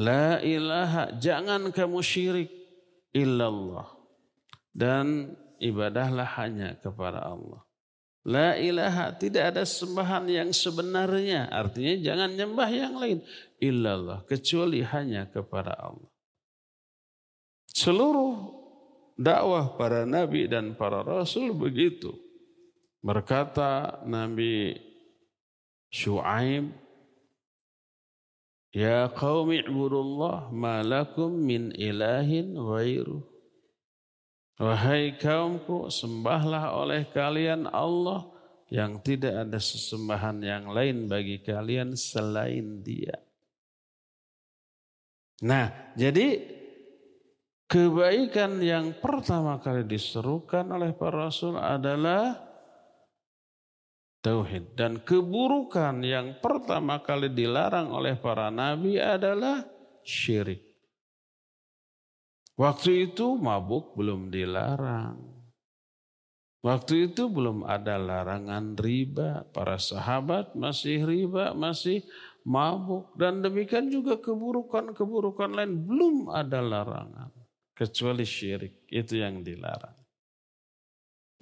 La 0.00 0.40
ilaha, 0.40 1.12
jangan 1.20 1.68
kamu 1.68 2.00
syirik 2.00 2.50
illallah. 3.12 3.84
Dan 4.72 5.36
ibadahlah 5.60 6.26
hanya 6.40 6.80
kepada 6.80 7.20
Allah. 7.20 7.60
La 8.24 8.56
ilaha, 8.56 9.12
tidak 9.12 9.52
ada 9.52 9.68
sembahan 9.68 10.24
yang 10.24 10.50
sebenarnya. 10.56 11.52
Artinya 11.52 12.00
jangan 12.00 12.30
nyembah 12.32 12.70
yang 12.72 12.94
lain. 12.96 13.18
Illallah, 13.60 14.24
kecuali 14.24 14.80
hanya 14.80 15.28
kepada 15.28 15.76
Allah. 15.76 16.08
Seluruh 17.68 18.51
dakwah 19.22 19.78
para 19.78 20.02
nabi 20.02 20.50
dan 20.50 20.74
para 20.74 21.06
rasul 21.06 21.54
begitu. 21.54 22.12
Berkata 23.02 24.02
Nabi 24.06 24.78
Shu'aib 25.90 26.82
Ya 28.72 29.04
qaumi 29.12 29.60
ibudullah 29.68 30.48
ma 30.48 30.80
lakum 30.80 31.28
min 31.28 31.76
ilahin 31.76 32.56
ghairu. 32.56 33.20
Wahai 34.56 35.20
kaumku, 35.20 35.92
sembahlah 35.92 36.72
oleh 36.80 37.04
kalian 37.12 37.68
Allah 37.68 38.32
yang 38.72 39.04
tidak 39.04 39.44
ada 39.44 39.60
sesembahan 39.60 40.40
yang 40.40 40.64
lain 40.72 41.04
bagi 41.04 41.44
kalian 41.44 41.92
selain 41.92 42.80
dia. 42.80 43.12
Nah, 45.44 45.92
jadi 45.92 46.40
kebaikan 47.72 48.60
yang 48.60 48.92
pertama 49.00 49.56
kali 49.56 49.88
diserukan 49.88 50.68
oleh 50.76 50.92
para 50.92 51.24
rasul 51.24 51.56
adalah 51.56 52.36
tauhid 54.20 54.76
dan 54.76 55.00
keburukan 55.00 56.04
yang 56.04 56.36
pertama 56.44 57.00
kali 57.00 57.32
dilarang 57.32 57.88
oleh 57.88 58.12
para 58.20 58.52
nabi 58.52 59.00
adalah 59.00 59.64
syirik. 60.04 60.60
Waktu 62.60 63.08
itu 63.08 63.40
mabuk 63.40 63.96
belum 63.96 64.28
dilarang. 64.28 65.32
Waktu 66.60 67.10
itu 67.10 67.26
belum 67.32 67.64
ada 67.64 67.96
larangan 67.96 68.76
riba. 68.76 69.48
Para 69.50 69.80
sahabat 69.80 70.54
masih 70.54 71.02
riba, 71.02 71.56
masih 71.56 72.04
mabuk. 72.44 73.16
Dan 73.18 73.42
demikian 73.42 73.88
juga 73.90 74.20
keburukan-keburukan 74.20 75.58
lain 75.58 75.72
belum 75.88 76.30
ada 76.30 76.60
larangan. 76.62 77.41
Kecuali 77.82 78.22
syirik, 78.22 78.86
itu 78.94 79.18
yang 79.18 79.42
dilarang. 79.42 79.98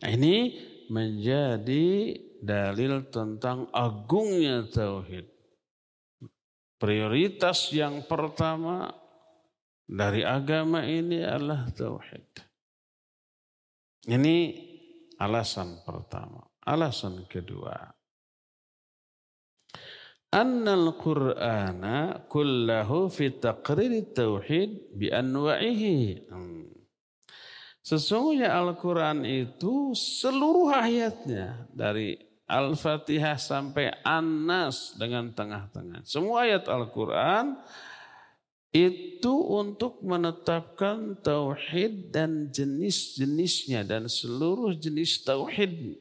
Nah 0.00 0.08
ini 0.08 0.56
menjadi 0.88 2.16
dalil 2.40 3.12
tentang 3.12 3.68
agungnya 3.76 4.64
tauhid. 4.64 5.28
Prioritas 6.80 7.68
yang 7.76 8.08
pertama 8.08 8.88
dari 9.84 10.24
agama 10.24 10.80
ini 10.88 11.20
adalah 11.20 11.68
tauhid. 11.76 12.24
Ini 14.08 14.36
alasan 15.20 15.84
pertama. 15.84 16.40
Alasan 16.64 17.28
kedua. 17.28 17.99
Annal 20.30 20.94
Qur'ana 20.94 22.22
kullahu 22.30 23.10
fi 23.10 23.34
taqrir 23.34 24.14
tauhid 24.14 24.94
bi 24.94 25.10
anwa'ihi. 25.10 26.22
Sesungguhnya 27.82 28.54
Al-Quran 28.54 29.26
itu 29.26 29.90
seluruh 29.90 30.70
ayatnya 30.70 31.66
dari 31.74 32.14
Al-Fatihah 32.46 33.34
sampai 33.34 33.90
An-Nas 34.06 34.94
dengan 34.94 35.34
tengah-tengah. 35.34 36.06
Semua 36.06 36.46
ayat 36.46 36.70
Al-Quran 36.70 37.58
itu 38.70 39.34
untuk 39.50 39.98
menetapkan 40.06 41.18
tauhid 41.18 42.14
dan 42.14 42.54
jenis-jenisnya 42.54 43.82
dan 43.82 44.06
seluruh 44.06 44.78
jenis 44.78 45.26
tauhid. 45.26 45.98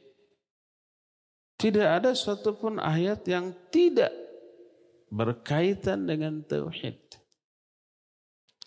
Tidak 1.58 1.86
ada 1.86 2.14
satupun 2.14 2.78
ayat 2.78 3.26
yang 3.26 3.50
tidak 3.74 4.19
berkaitan 5.10 6.06
dengan 6.06 6.40
tauhid. 6.46 6.96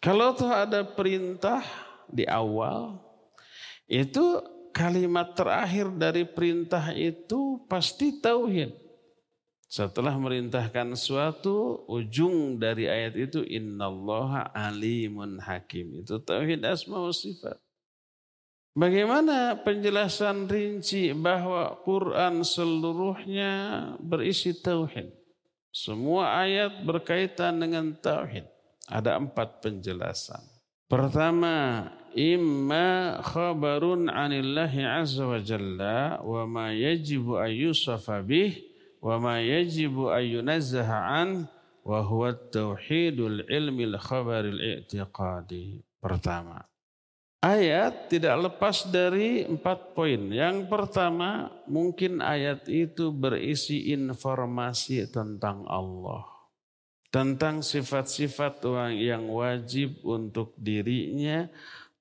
Kalau 0.04 0.36
tuh 0.36 0.52
ada 0.52 0.84
perintah 0.84 1.64
di 2.12 2.28
awal, 2.28 3.00
itu 3.88 4.44
kalimat 4.76 5.32
terakhir 5.32 5.88
dari 5.96 6.28
perintah 6.28 6.92
itu 6.92 7.64
pasti 7.72 8.20
tauhid. 8.20 8.84
Setelah 9.72 10.14
merintahkan 10.20 10.94
suatu, 10.94 11.88
ujung 11.90 12.62
dari 12.62 12.86
ayat 12.86 13.18
itu 13.18 13.42
innallaha 13.42 14.54
alimun 14.54 15.42
hakim. 15.42 16.04
Itu 16.04 16.22
tauhid 16.22 16.62
asma 16.68 17.00
wa 17.02 17.10
sifat. 17.10 17.58
Bagaimana 18.76 19.58
penjelasan 19.64 20.46
rinci 20.50 21.14
bahwa 21.14 21.80
Quran 21.86 22.44
seluruhnya 22.44 23.54
berisi 24.02 24.54
tauhid? 24.54 25.23
Semua 25.74 26.46
ayat 26.46 26.86
berkaitan 26.86 27.58
dengan 27.58 27.98
tauhid. 27.98 28.46
Ada 28.86 29.18
empat 29.18 29.58
penjelasan. 29.66 30.46
Pertama, 30.86 31.90
imma 32.14 33.18
khabarun 33.26 34.06
anillahi 34.06 34.86
azza 34.86 35.26
wa 35.26 35.42
jalla 35.42 36.22
wa 36.22 36.46
ma 36.46 36.70
yajibu 36.70 37.42
ayyusafa 37.42 38.22
bih 38.22 38.54
wa 39.02 39.18
ma 39.18 39.42
yajibu 39.42 40.14
ayyunazzaha 40.14 41.26
an 41.26 41.50
wa 41.82 42.06
huwa 42.06 42.38
tauhidul 42.54 43.42
ilmi 43.50 43.90
al-khabaril 43.98 44.62
i'tiqadi. 44.62 45.82
Pertama, 45.98 46.62
ayat 47.44 48.08
tidak 48.08 48.48
lepas 48.48 48.88
dari 48.88 49.44
empat 49.44 49.92
poin. 49.92 50.32
Yang 50.32 50.72
pertama, 50.72 51.52
mungkin 51.68 52.24
ayat 52.24 52.72
itu 52.72 53.12
berisi 53.12 53.92
informasi 53.92 55.12
tentang 55.12 55.68
Allah. 55.68 56.24
Tentang 57.12 57.62
sifat-sifat 57.62 58.64
yang 58.96 59.30
wajib 59.30 60.02
untuk 60.02 60.58
dirinya 60.58 61.46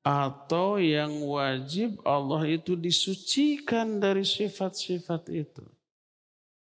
atau 0.01 0.81
yang 0.81 1.21
wajib 1.29 2.01
Allah 2.07 2.49
itu 2.49 2.79
disucikan 2.79 4.01
dari 4.01 4.25
sifat-sifat 4.25 5.23
itu. 5.29 5.67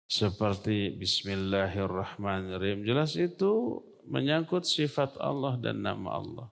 Seperti 0.10 0.98
Bismillahirrahmanirrahim. 0.98 2.82
Jelas 2.82 3.14
itu 3.14 3.86
menyangkut 4.10 4.66
sifat 4.66 5.22
Allah 5.22 5.54
dan 5.62 5.86
nama 5.86 6.18
Allah. 6.18 6.50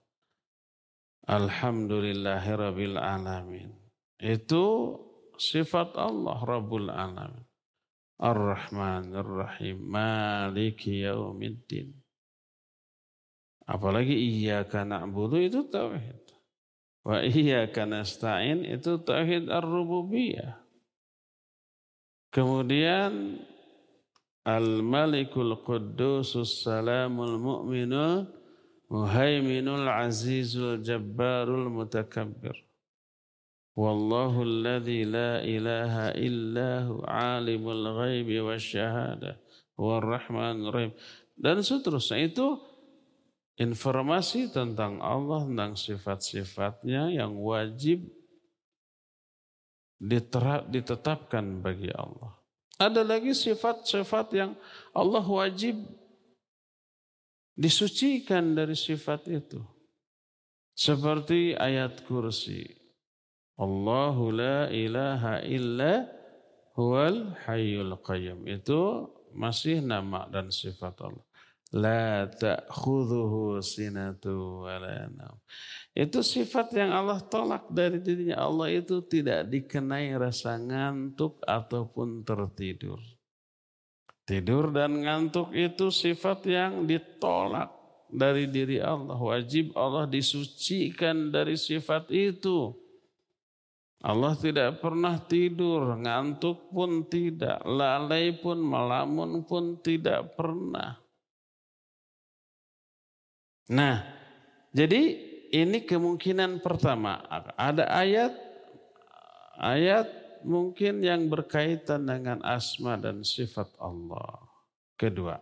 Alhamdulillahirabbil 1.28 2.96
alamin. 2.96 3.68
Itu 4.16 4.96
sifat 5.36 5.92
Allah 6.00 6.40
Rabbul 6.40 6.88
alamin. 6.88 7.44
Ar-Rahman 8.18 9.14
Ar-Rahim 9.14 9.78
Maliki 9.78 11.06
Yaumiddin. 11.06 11.94
Apalagi 13.68 14.16
iyyaka 14.16 14.82
na'budu 14.82 15.38
itu 15.38 15.68
tauhid. 15.68 16.18
Wa 17.04 17.22
iyyaka 17.22 17.84
nasta'in 17.84 18.64
itu 18.64 18.98
tauhid 19.04 19.52
ar-rububiyah. 19.52 20.58
Kemudian 22.32 23.38
Al-Malikul 24.48 25.60
Quddusus 25.60 26.64
Salamul 26.64 27.36
Mu'minul 27.36 28.37
Muhaiminul 28.88 29.84
Azizul 29.84 30.80
Jabbarul 30.80 31.68
Mutakabbir 31.68 32.56
Wallahu 33.76 34.42
alladhi 34.42 35.04
la 35.04 35.44
ilaha 35.44 36.16
illahu 36.16 37.04
alimul 37.06 37.84
ghaibi 37.94 38.42
wa 38.42 38.58
syahada 38.58 39.38
rahman 39.78 40.66
rahim 40.74 40.92
dan 41.38 41.62
seterusnya 41.62 42.26
itu 42.26 42.58
informasi 43.54 44.50
tentang 44.50 44.98
Allah 44.98 45.46
tentang 45.46 45.78
sifat-sifatnya 45.78 47.14
yang 47.14 47.38
wajib 47.38 48.02
diterap, 49.98 50.70
ditetapkan 50.70 51.62
bagi 51.62 51.90
Allah. 51.94 52.34
Ada 52.78 53.02
lagi 53.02 53.34
sifat-sifat 53.34 54.26
yang 54.34 54.50
Allah 54.94 55.22
wajib 55.22 55.74
disucikan 57.58 58.54
dari 58.54 58.78
sifat 58.78 59.26
itu. 59.26 59.58
Seperti 60.78 61.58
ayat 61.58 62.06
kursi. 62.06 62.62
Allahu 63.58 64.30
la 64.30 64.70
ilaha 64.70 65.42
illa 65.42 66.06
huwal 66.78 67.34
hayyul 67.50 67.98
qayyum. 68.06 68.46
Itu 68.46 69.10
masih 69.34 69.82
nama 69.82 70.30
dan 70.30 70.54
sifat 70.54 71.02
Allah. 71.02 71.26
La 71.74 72.30
ta'khudhuhu 72.30 73.60
sinatu 73.60 74.64
wa 74.64 74.78
la 74.78 75.10
Itu 75.92 76.22
sifat 76.22 76.70
yang 76.78 76.94
Allah 76.94 77.18
tolak 77.26 77.66
dari 77.74 77.98
dirinya. 77.98 78.38
Allah 78.38 78.70
itu 78.70 79.02
tidak 79.02 79.50
dikenai 79.50 80.14
rasa 80.14 80.56
ngantuk 80.56 81.42
ataupun 81.42 82.22
tertidur. 82.22 83.02
Tidur 84.28 84.76
dan 84.76 85.00
ngantuk 85.00 85.56
itu 85.56 85.88
sifat 85.88 86.44
yang 86.44 86.84
ditolak 86.84 87.72
dari 88.12 88.44
diri 88.44 88.76
Allah. 88.76 89.16
Wajib 89.16 89.72
Allah 89.72 90.04
disucikan 90.04 91.32
dari 91.32 91.56
sifat 91.56 92.12
itu. 92.12 92.76
Allah 94.04 94.36
tidak 94.36 94.84
pernah 94.84 95.16
tidur, 95.16 95.96
ngantuk 95.96 96.70
pun 96.70 97.08
tidak, 97.08 97.58
lalai 97.64 98.30
pun, 98.36 98.60
melamun 98.60 99.42
pun 99.48 99.80
tidak 99.80 100.36
pernah. 100.36 101.00
Nah, 103.72 103.96
jadi 104.70 105.02
ini 105.50 105.88
kemungkinan 105.88 106.60
pertama. 106.60 107.24
Ada 107.56 107.90
ayat 107.90 108.32
ayat 109.56 110.06
mungkin 110.44 111.00
yang 111.02 111.26
berkaitan 111.30 112.06
dengan 112.06 112.42
asma 112.44 112.98
dan 112.98 113.22
sifat 113.22 113.72
Allah. 113.78 114.42
Kedua, 114.98 115.38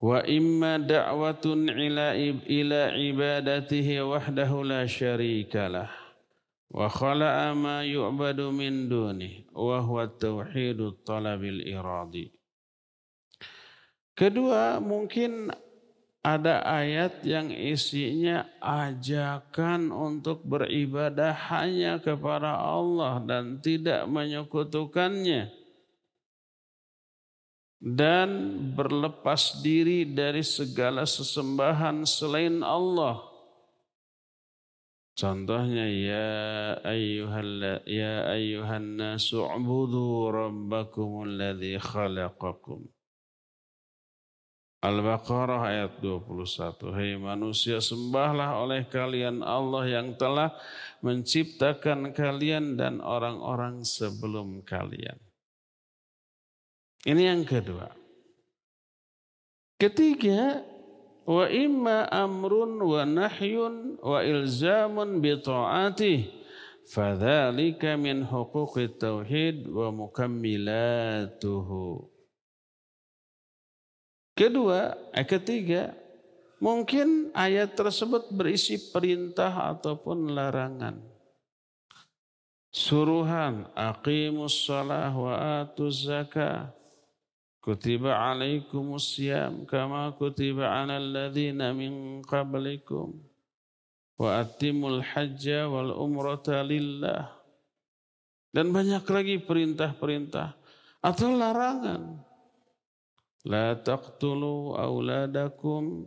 wa 0.00 0.24
imma 0.24 0.80
da'watun 0.80 1.68
ila 1.68 2.16
ila 2.48 2.82
ibadatihi 2.96 4.00
wahdahu 4.00 4.64
la 4.64 4.88
syarikalah 4.88 5.92
wa 6.72 6.88
khala'a 6.88 7.52
ma 7.52 7.84
yu'badu 7.84 8.48
min 8.56 8.88
dunih 8.88 9.44
wa 9.52 9.84
huwa 9.84 10.08
tauhidut 10.08 11.04
talabil 11.04 11.60
iradi. 11.68 12.32
Kedua, 14.16 14.80
mungkin 14.80 15.48
ada 16.20 16.60
ayat 16.60 17.24
yang 17.24 17.48
isinya 17.48 18.44
ajakan 18.60 19.88
untuk 19.88 20.44
beribadah 20.44 21.32
hanya 21.48 21.96
kepada 21.96 22.60
Allah 22.60 23.24
dan 23.24 23.56
tidak 23.64 24.04
menyekutukannya 24.04 25.48
dan 27.80 28.28
berlepas 28.76 29.64
diri 29.64 30.04
dari 30.04 30.44
segala 30.44 31.08
sesembahan 31.08 32.04
selain 32.04 32.60
Allah. 32.60 33.24
Contohnya 35.16 35.88
ya 35.88 36.32
ayyuhal 36.84 37.84
ya 37.88 38.28
ayyuhan 38.28 39.00
nasu 39.00 39.40
ubudu 39.40 40.28
rabbakumul 40.28 41.28
ladzi 41.28 41.80
khalaqakum 41.80 42.99
Al-Baqarah 44.80 45.60
ayat 45.60 46.00
21. 46.00 46.96
Hei 46.96 47.12
manusia 47.20 47.84
sembahlah 47.84 48.64
oleh 48.64 48.88
kalian 48.88 49.44
Allah 49.44 49.84
yang 49.84 50.16
telah 50.16 50.56
menciptakan 51.04 52.16
kalian 52.16 52.80
dan 52.80 53.04
orang-orang 53.04 53.84
sebelum 53.84 54.64
kalian. 54.64 55.20
Ini 57.04 57.28
yang 57.28 57.44
kedua. 57.44 57.92
Ketiga, 59.76 60.64
wa 61.28 61.44
imma 61.44 62.08
amrun 62.08 62.80
wa 62.80 63.04
nahyun 63.04 64.00
wa 64.00 64.24
ilzamun 64.24 65.20
bi 65.20 65.36
ta'atih 65.36 66.24
fadzalika 66.88 68.00
min 68.00 68.24
huquqit 68.24 68.96
tauhid 68.96 69.68
wa 69.68 69.92
mukammilatuhu. 69.92 72.09
Kedua, 74.40 74.96
eh, 75.12 75.28
ketiga, 75.28 75.92
mungkin 76.64 77.28
ayat 77.36 77.76
tersebut 77.76 78.32
berisi 78.32 78.80
perintah 78.88 79.52
ataupun 79.76 80.32
larangan. 80.32 80.96
Suruhan, 82.72 83.68
aqimus 83.76 84.64
salah 84.64 85.12
wa 85.12 85.60
atuz 85.60 86.08
zakah. 86.08 86.72
Kutiba 87.60 88.16
alaikumus 88.16 89.12
siyam 89.12 89.68
kama 89.68 90.16
kutiba 90.16 90.72
ala 90.72 90.96
alladhina 90.96 91.76
min 91.76 92.24
qablikum. 92.24 93.20
Wa 94.16 94.40
atimul 94.40 95.04
hajja 95.04 95.68
wal 95.68 95.92
umrata 95.92 96.64
lillah. 96.64 97.28
Dan 98.56 98.72
banyak 98.72 99.04
lagi 99.04 99.36
perintah-perintah 99.44 100.56
atau 101.04 101.28
larangan. 101.36 102.29
La 103.48 103.72
taqtulu 103.72 104.76
auladakum 104.76 106.04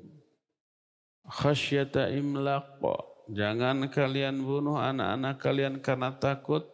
khasyata 1.26 2.13
imlaq. 2.13 2.84
Jangan 3.32 3.88
kalian 3.88 4.43
bunuh 4.43 4.76
anak-anak 4.76 5.39
kalian 5.39 5.74
karena 5.80 6.12
takut 6.19 6.67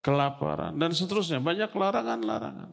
kelaparan 0.00 0.72
dan 0.80 0.96
seterusnya 0.96 1.38
banyak 1.44 1.68
larangan-larangan. 1.68 2.72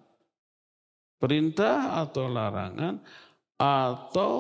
perintah 1.16 2.06
atau 2.06 2.28
larangan 2.28 3.02
atau 3.56 4.34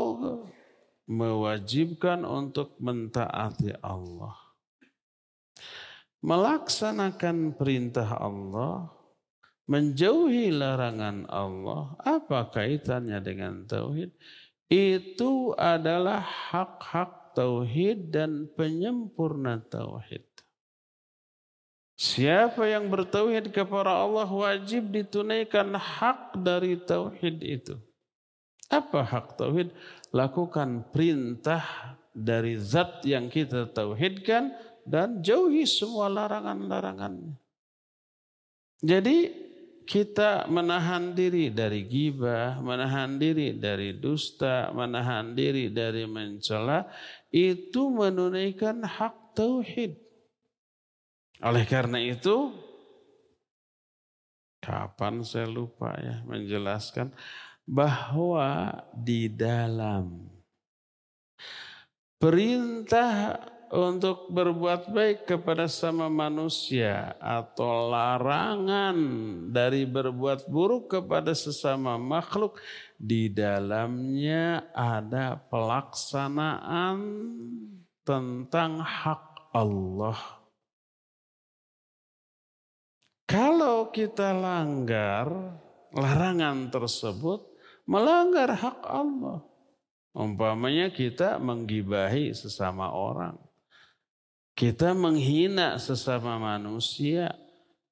mewajibkan 1.09 2.25
untuk 2.25 2.75
mentaati 2.81 3.73
Allah. 3.79 4.35
Melaksanakan 6.25 7.53
perintah 7.53 8.17
Allah, 8.17 8.89
menjauhi 9.65 10.53
larangan 10.53 11.25
Allah, 11.29 11.97
apa 12.01 12.49
kaitannya 12.53 13.19
dengan 13.21 13.65
tauhid? 13.65 14.13
Itu 14.69 15.53
adalah 15.57 16.21
hak-hak 16.21 17.37
tauhid 17.37 18.09
dan 18.09 18.49
penyempurna 18.53 19.61
tauhid. 19.61 20.25
Siapa 21.95 22.67
yang 22.67 22.91
bertauhid 22.91 23.55
kepada 23.55 24.03
Allah 24.03 24.27
wajib 24.27 24.91
ditunaikan 24.91 25.79
hak 25.79 26.35
dari 26.43 26.75
tauhid 26.75 27.39
itu. 27.39 27.75
Apa 28.67 29.05
hak 29.05 29.39
tauhid? 29.39 29.71
Lakukan 30.11 30.91
perintah 30.91 31.63
dari 32.11 32.59
zat 32.59 33.03
yang 33.07 33.31
kita 33.31 33.71
tauhidkan 33.71 34.51
dan 34.83 35.23
jauhi 35.23 35.63
semua 35.63 36.11
larangan-larangannya. 36.11 37.39
Jadi 38.83 39.44
kita 39.85 40.49
menahan 40.49 41.13
diri 41.13 41.53
dari 41.53 41.85
gibah, 41.85 42.57
menahan 42.59 43.21
diri 43.21 43.53
dari 43.55 43.93
dusta, 43.95 44.73
menahan 44.73 45.37
diri 45.37 45.69
dari 45.69 46.09
mencela, 46.09 46.89
itu 47.29 47.93
menunaikan 47.93 48.81
hak 48.81 49.37
tauhid. 49.37 49.93
Oleh 51.45 51.65
karena 51.69 52.01
itu, 52.01 52.51
kapan 54.57 55.21
saya 55.21 55.45
lupa 55.45 55.93
ya 56.01 56.25
menjelaskan 56.25 57.13
bahwa 57.65 58.73
di 58.97 59.29
dalam 59.29 60.25
perintah 62.17 63.37
untuk 63.73 64.29
berbuat 64.29 64.89
baik 64.93 65.29
kepada 65.29 65.65
sama 65.65 66.09
manusia 66.11 67.17
atau 67.17 67.89
larangan 67.89 68.97
dari 69.49 69.85
berbuat 69.85 70.49
buruk 70.49 70.99
kepada 70.99 71.33
sesama 71.33 71.97
makhluk 71.97 72.61
di 72.97 73.29
dalamnya 73.29 74.69
ada 74.73 75.37
pelaksanaan 75.49 76.99
tentang 78.05 78.81
hak 78.81 79.23
Allah. 79.55 80.19
Kalau 83.25 83.89
kita 83.89 84.31
langgar 84.31 85.25
larangan 85.95 86.69
tersebut, 86.69 87.41
melanggar 87.87 88.53
hak 88.53 88.79
Allah. 88.85 89.41
Umpamanya 90.15 90.91
kita 90.91 91.41
menggibahi 91.41 92.31
sesama 92.31 92.91
orang. 92.91 93.44
Kita 94.55 94.95
menghina 94.95 95.75
sesama 95.75 96.39
manusia. 96.39 97.35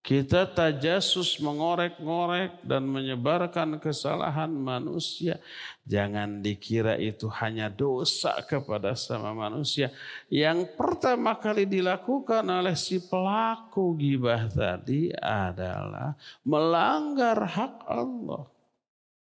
Kita 0.03 0.47
tajasus 0.47 1.39
mengorek-ngorek 1.39 2.63
dan 2.63 2.87
menyebarkan 2.87 3.79
kesalahan 3.79 4.51
manusia. 4.51 5.39
Jangan 5.87 6.43
dikira 6.43 6.99
itu 6.99 7.31
hanya 7.39 7.71
dosa 7.71 8.35
kepada 8.43 8.99
sama 8.99 9.31
manusia. 9.31 9.91
Yang 10.27 10.75
pertama 10.75 11.39
kali 11.39 11.67
dilakukan 11.67 12.43
oleh 12.47 12.75
si 12.75 12.99
pelaku 12.99 13.95
gibah 13.95 14.47
tadi 14.51 15.11
adalah 15.15 16.15
melanggar 16.43 17.39
hak 17.43 17.87
Allah. 17.87 18.43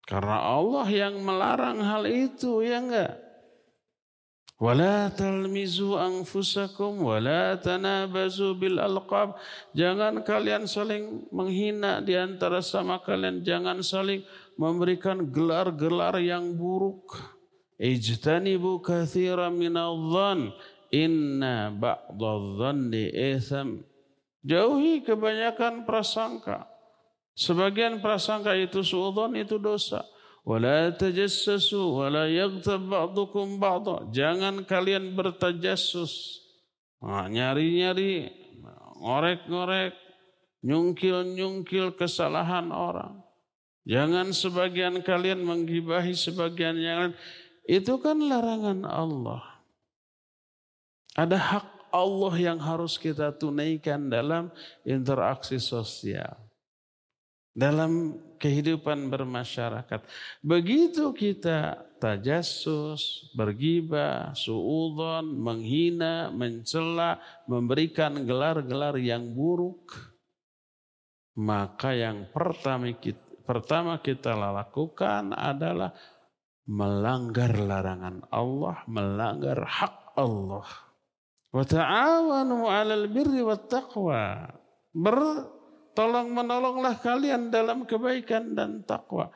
Karena 0.06 0.38
Allah 0.54 0.86
yang 0.86 1.18
melarang 1.22 1.78
hal 1.82 2.06
itu, 2.10 2.62
ya 2.62 2.82
enggak? 2.82 3.29
Wala 4.60 5.08
talmizu 5.08 5.96
anfusakum 5.96 7.00
wala 7.00 7.56
tanabazu 7.56 8.52
bil 8.60 8.76
alqab. 8.76 9.40
Jangan 9.72 10.20
kalian 10.20 10.68
saling 10.68 11.24
menghina 11.32 12.04
di 12.04 12.12
antara 12.12 12.60
sama 12.60 13.00
kalian. 13.00 13.40
Jangan 13.40 13.80
saling 13.80 14.20
memberikan 14.60 15.24
gelar-gelar 15.32 16.20
yang 16.20 16.60
buruk. 16.60 17.16
Ijtanibu 17.80 18.84
kathira 18.84 19.48
minadhan. 19.48 20.52
Inna 20.92 21.72
ba'dadhanni 21.72 23.16
itham. 23.16 23.80
Jauhi 24.44 25.00
kebanyakan 25.00 25.88
prasangka. 25.88 26.68
Sebagian 27.32 28.04
prasangka 28.04 28.52
itu 28.52 28.84
suudon 28.84 29.40
itu 29.40 29.56
dosa. 29.56 30.04
Jangan 34.10 34.64
kalian 34.64 35.12
bertajassus. 35.12 36.40
Nah, 37.00 37.28
nyari-nyari, 37.28 38.28
ngorek-ngorek, 39.00 39.94
nyungkil-nyungkil 40.64 41.96
kesalahan 41.96 42.72
orang. 42.72 43.20
Jangan 43.88 44.32
sebagian 44.32 45.00
kalian 45.00 45.40
menggibahi 45.44 46.12
sebagian 46.12 46.76
yang 46.76 46.96
lain. 47.08 47.14
Itu 47.64 48.00
kan 48.00 48.20
larangan 48.20 48.84
Allah. 48.84 49.44
Ada 51.16 51.36
hak 51.36 51.66
Allah 51.90 52.34
yang 52.38 52.58
harus 52.60 52.96
kita 52.96 53.34
tunaikan 53.34 54.08
dalam 54.08 54.48
interaksi 54.86 55.58
sosial 55.58 56.50
dalam 57.54 58.14
kehidupan 58.40 59.12
bermasyarakat. 59.12 60.00
Begitu 60.40 61.12
kita 61.12 61.84
tajasus, 62.00 63.28
bergibah, 63.36 64.32
suudon, 64.32 65.28
menghina, 65.36 66.32
mencela, 66.32 67.20
memberikan 67.44 68.24
gelar-gelar 68.24 68.96
yang 68.96 69.36
buruk, 69.36 69.92
maka 71.36 71.92
yang 71.92 72.32
pertama 72.32 72.96
kita, 72.96 73.20
pertama 73.44 74.00
kita 74.00 74.32
lakukan 74.32 75.36
adalah 75.36 75.92
melanggar 76.64 77.52
larangan 77.52 78.24
Allah, 78.32 78.80
melanggar 78.88 79.60
hak 79.68 80.16
Allah. 80.16 80.66
Wa 81.50 81.64
ta'awanu 81.66 82.64
'alal 82.70 83.10
birri 83.10 83.42
wat 83.42 83.66
taqwa. 83.66 84.48
Tolong 86.00 86.32
menolonglah 86.32 86.96
kalian 86.96 87.52
dalam 87.52 87.84
kebaikan 87.84 88.56
dan 88.56 88.80
takwa. 88.80 89.28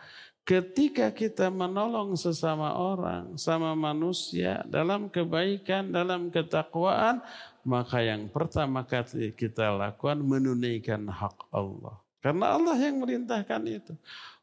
Ketika 0.49 1.13
kita 1.13 1.53
menolong 1.53 2.17
sesama 2.17 2.73
orang, 2.81 3.37
sama 3.37 3.77
manusia 3.77 4.65
dalam 4.65 5.13
kebaikan, 5.13 5.93
dalam 5.93 6.33
ketakwaan, 6.33 7.21
maka 7.69 8.01
yang 8.01 8.33
pertama 8.33 8.81
kali 8.81 9.37
kita 9.37 9.77
lakukan 9.77 10.25
menunaikan 10.25 11.05
hak 11.05 11.53
Allah. 11.53 12.01
Karena 12.25 12.57
Allah 12.57 12.81
yang 12.81 12.97
merintahkan 12.97 13.61
itu. 13.69 13.93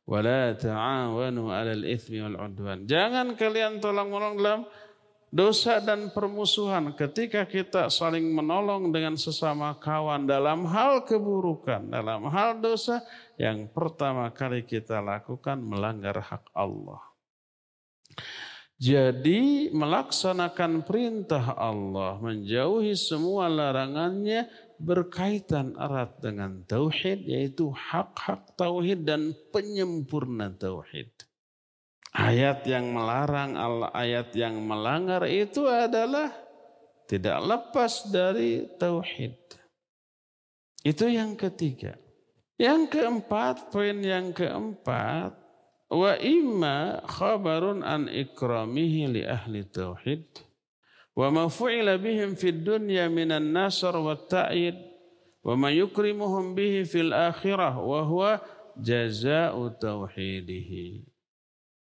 Wala 0.06 0.54
ta'awanu 0.54 1.50
'alal 1.50 1.86
itsmi 1.90 2.22
wal 2.22 2.38
'udwan. 2.38 2.86
Jangan 2.86 3.34
kalian 3.34 3.82
tolong 3.82 4.14
menolong 4.14 4.38
dalam 4.38 4.62
dosa 5.32 5.80
dan 5.80 6.12
permusuhan 6.12 6.92
ketika 6.92 7.48
kita 7.48 7.88
saling 7.88 8.28
menolong 8.36 8.92
dengan 8.92 9.16
sesama 9.16 9.80
kawan 9.80 10.28
dalam 10.28 10.68
hal 10.68 11.08
keburukan, 11.08 11.88
dalam 11.88 12.28
hal 12.28 12.60
dosa 12.60 13.00
yang 13.40 13.72
pertama 13.72 14.28
kali 14.36 14.68
kita 14.68 15.00
lakukan 15.00 15.64
melanggar 15.64 16.20
hak 16.20 16.52
Allah. 16.52 17.00
Jadi 18.82 19.70
melaksanakan 19.72 20.84
perintah 20.84 21.54
Allah, 21.54 22.18
menjauhi 22.18 22.98
semua 22.98 23.46
larangannya 23.46 24.50
berkaitan 24.82 25.78
erat 25.78 26.18
dengan 26.18 26.66
tauhid 26.66 27.24
yaitu 27.30 27.70
hak-hak 27.70 28.58
tauhid 28.58 29.06
dan 29.06 29.38
penyempurna 29.54 30.50
tauhid. 30.58 31.14
Ayat 32.12 32.68
yang 32.68 32.92
melarang, 32.92 33.56
ayat 33.96 34.36
yang 34.36 34.60
melanggar 34.60 35.24
itu 35.32 35.64
adalah 35.64 36.28
tidak 37.08 37.40
lepas 37.40 38.12
dari 38.12 38.68
tauhid. 38.76 39.40
Itu 40.84 41.08
yang 41.08 41.40
ketiga. 41.40 41.96
Yang 42.60 43.00
keempat, 43.00 43.72
poin 43.72 43.96
yang 44.04 44.36
keempat, 44.36 45.42
wa 45.92 46.16
imma 46.16 47.04
khabarun 47.04 47.84
an 47.84 48.08
ikramihi 48.08 49.12
li 49.12 49.22
ahli 49.28 49.68
tauhid 49.68 50.24
wa 51.12 51.28
ma 51.28 51.44
fu'ila 51.52 52.00
bihim 52.00 52.40
fid 52.40 52.64
dunya 52.64 53.12
minan 53.12 53.52
nasr 53.52 53.92
wa 54.00 54.16
ta'id 54.16 54.80
wa 55.44 55.60
ma 55.60 55.68
yukrimuhum 55.68 56.56
bihi 56.56 56.88
fil 56.88 57.12
akhirah 57.12 57.76
wa 57.76 58.08
huwa 58.08 58.32
jazaa'u 58.80 59.76
tauhidihi 59.76 61.11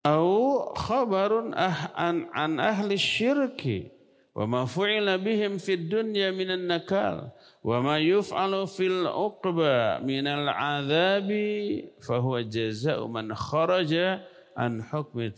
au 0.05 0.71
khabarun 0.75 1.51
ah 1.55 1.91
an, 1.95 2.27
an 2.35 2.59
ahli 2.59 2.95
syirki. 2.95 3.91
Wa 4.35 4.47
ma 4.47 4.63
fu'ila 4.63 5.19
bihim 5.19 5.59
fid 5.59 5.91
dunya 5.91 6.31
minan 6.31 6.69
nakal. 6.69 7.33
Wa 7.59 7.83
ma 7.83 7.99
yuf'alu 7.99 8.69
fil 8.71 9.03
uqba 9.03 9.99
minal 9.99 10.47
azabi 10.47 11.83
fahuwa 11.99 12.45
jazaa'u 12.47 13.09
man 13.12 13.35
kharaja 13.35 14.23
an 14.55 14.79
hukmi 14.79 15.33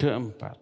keempat. 0.00 0.58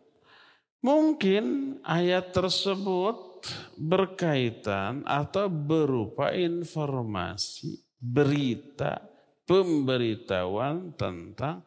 Mungkin 0.82 1.78
ayat 1.86 2.34
tersebut 2.34 3.46
berkaitan 3.78 5.06
atau 5.06 5.46
berupa 5.46 6.34
informasi 6.34 7.86
berita 8.02 9.11
pemberitahuan 9.46 10.94
tentang 10.94 11.66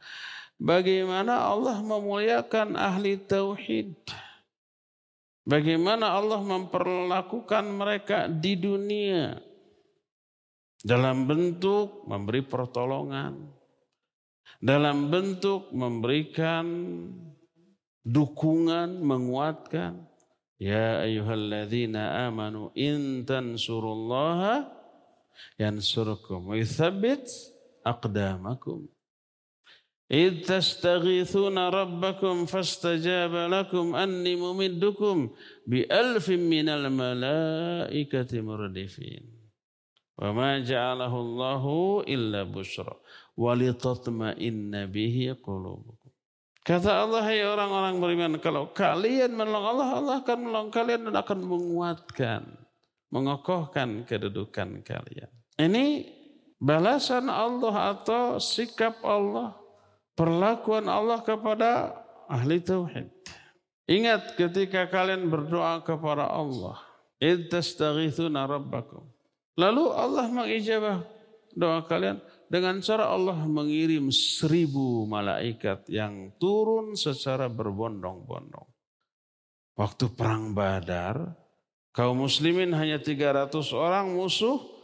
bagaimana 0.60 1.52
Allah 1.52 1.80
memuliakan 1.84 2.76
ahli 2.76 3.20
tauhid. 3.20 3.96
Bagaimana 5.46 6.18
Allah 6.18 6.42
memperlakukan 6.42 7.66
mereka 7.70 8.26
di 8.26 8.58
dunia. 8.58 9.38
Dalam 10.86 11.26
bentuk 11.30 12.06
memberi 12.10 12.42
pertolongan, 12.46 13.56
dalam 14.62 15.10
bentuk 15.14 15.70
memberikan 15.70 16.66
dukungan, 18.06 19.02
menguatkan. 19.02 20.02
Ya 20.56 21.04
ayyuhalladzina 21.04 22.26
amanu 22.32 22.72
in 22.74 23.28
tansurullaha 23.28 24.72
yansurkum. 25.60 26.54
Wa 26.54 26.56
yuthabbit 26.56 27.28
aqdamakum. 27.87 28.89
إذ 30.11 30.43
تستغيثون 30.43 31.59
ربكم 31.59 32.47
فاستجاب 32.47 33.35
لكم 33.35 33.95
أني 33.95 34.37
ممدكم 34.37 35.31
بألف 35.67 36.31
من 36.31 36.69
الملائكة 36.69 38.41
مردفين 38.41 39.25
وما 40.19 40.59
جعله 40.59 41.21
الله 41.21 41.65
إلا 42.09 42.43
بشرى 42.43 42.97
ولتطمئن 43.37 44.87
به 44.87 45.37
قلوبكم 45.47 46.11
Kata 46.61 46.93
Allah, 46.93 47.25
hai 47.25 47.41
orang-orang 47.41 47.97
beriman, 48.05 48.37
kalau 48.37 48.69
kalian 48.77 49.33
menolong 49.33 49.65
Allah, 49.65 49.89
Allah 49.97 50.15
akan 50.21 50.39
menolong 50.45 50.69
kalian 50.69 51.09
dan 51.09 51.17
akan 51.17 51.41
menguatkan, 51.41 52.43
mengokohkan 53.09 54.05
kedudukan 54.05 54.85
kalian. 54.85 55.33
Ini 55.57 56.14
balasan 56.66 57.30
Allah 57.30 57.94
atau 57.94 58.42
sikap 58.42 58.98
Allah 59.06 59.54
perlakuan 60.18 60.90
Allah 60.90 61.22
kepada 61.22 61.94
ahli 62.26 62.58
tauhid. 62.58 63.14
Ingat 63.86 64.34
ketika 64.34 64.90
kalian 64.90 65.30
berdoa 65.30 65.78
kepada 65.86 66.26
Allah, 66.26 66.82
id 67.22 67.54
tastaghithuna 67.54 68.50
rabbakum. 68.50 69.06
Lalu 69.62 69.94
Allah 69.94 70.26
mengijabah 70.26 71.06
doa 71.54 71.86
kalian 71.86 72.18
dengan 72.50 72.82
cara 72.82 73.14
Allah 73.14 73.38
mengirim 73.46 74.10
seribu 74.10 75.06
malaikat 75.06 75.86
yang 75.88 76.34
turun 76.42 76.98
secara 76.98 77.46
berbondong-bondong. 77.46 78.68
Waktu 79.78 80.06
perang 80.18 80.58
Badar, 80.58 81.38
kaum 81.94 82.26
muslimin 82.26 82.74
hanya 82.74 82.98
300 82.98 83.54
orang, 83.76 84.18
musuh 84.18 84.75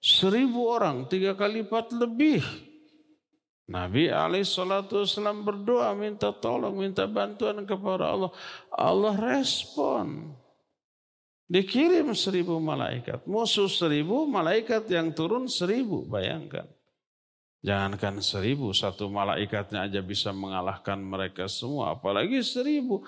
seribu 0.00 0.66
orang, 0.66 1.06
tiga 1.06 1.36
kali 1.36 1.62
lipat 1.62 1.92
lebih. 1.94 2.42
Nabi 3.70 4.10
alaihissalam 4.10 5.46
berdoa 5.46 5.94
minta 5.94 6.34
tolong, 6.34 6.74
minta 6.74 7.06
bantuan 7.06 7.62
kepada 7.62 8.10
Allah. 8.10 8.32
Allah 8.74 9.14
respon. 9.14 10.34
Dikirim 11.46 12.10
seribu 12.18 12.58
malaikat. 12.58 13.22
Musuh 13.30 13.70
seribu, 13.70 14.26
malaikat 14.26 14.90
yang 14.90 15.14
turun 15.14 15.46
seribu. 15.46 16.02
Bayangkan. 16.02 16.66
Jangankan 17.60 18.24
seribu, 18.24 18.72
satu 18.72 19.06
malaikatnya 19.12 19.86
aja 19.86 20.00
bisa 20.02 20.34
mengalahkan 20.34 20.98
mereka 20.98 21.46
semua. 21.46 21.94
Apalagi 21.94 22.42
seribu. 22.42 23.06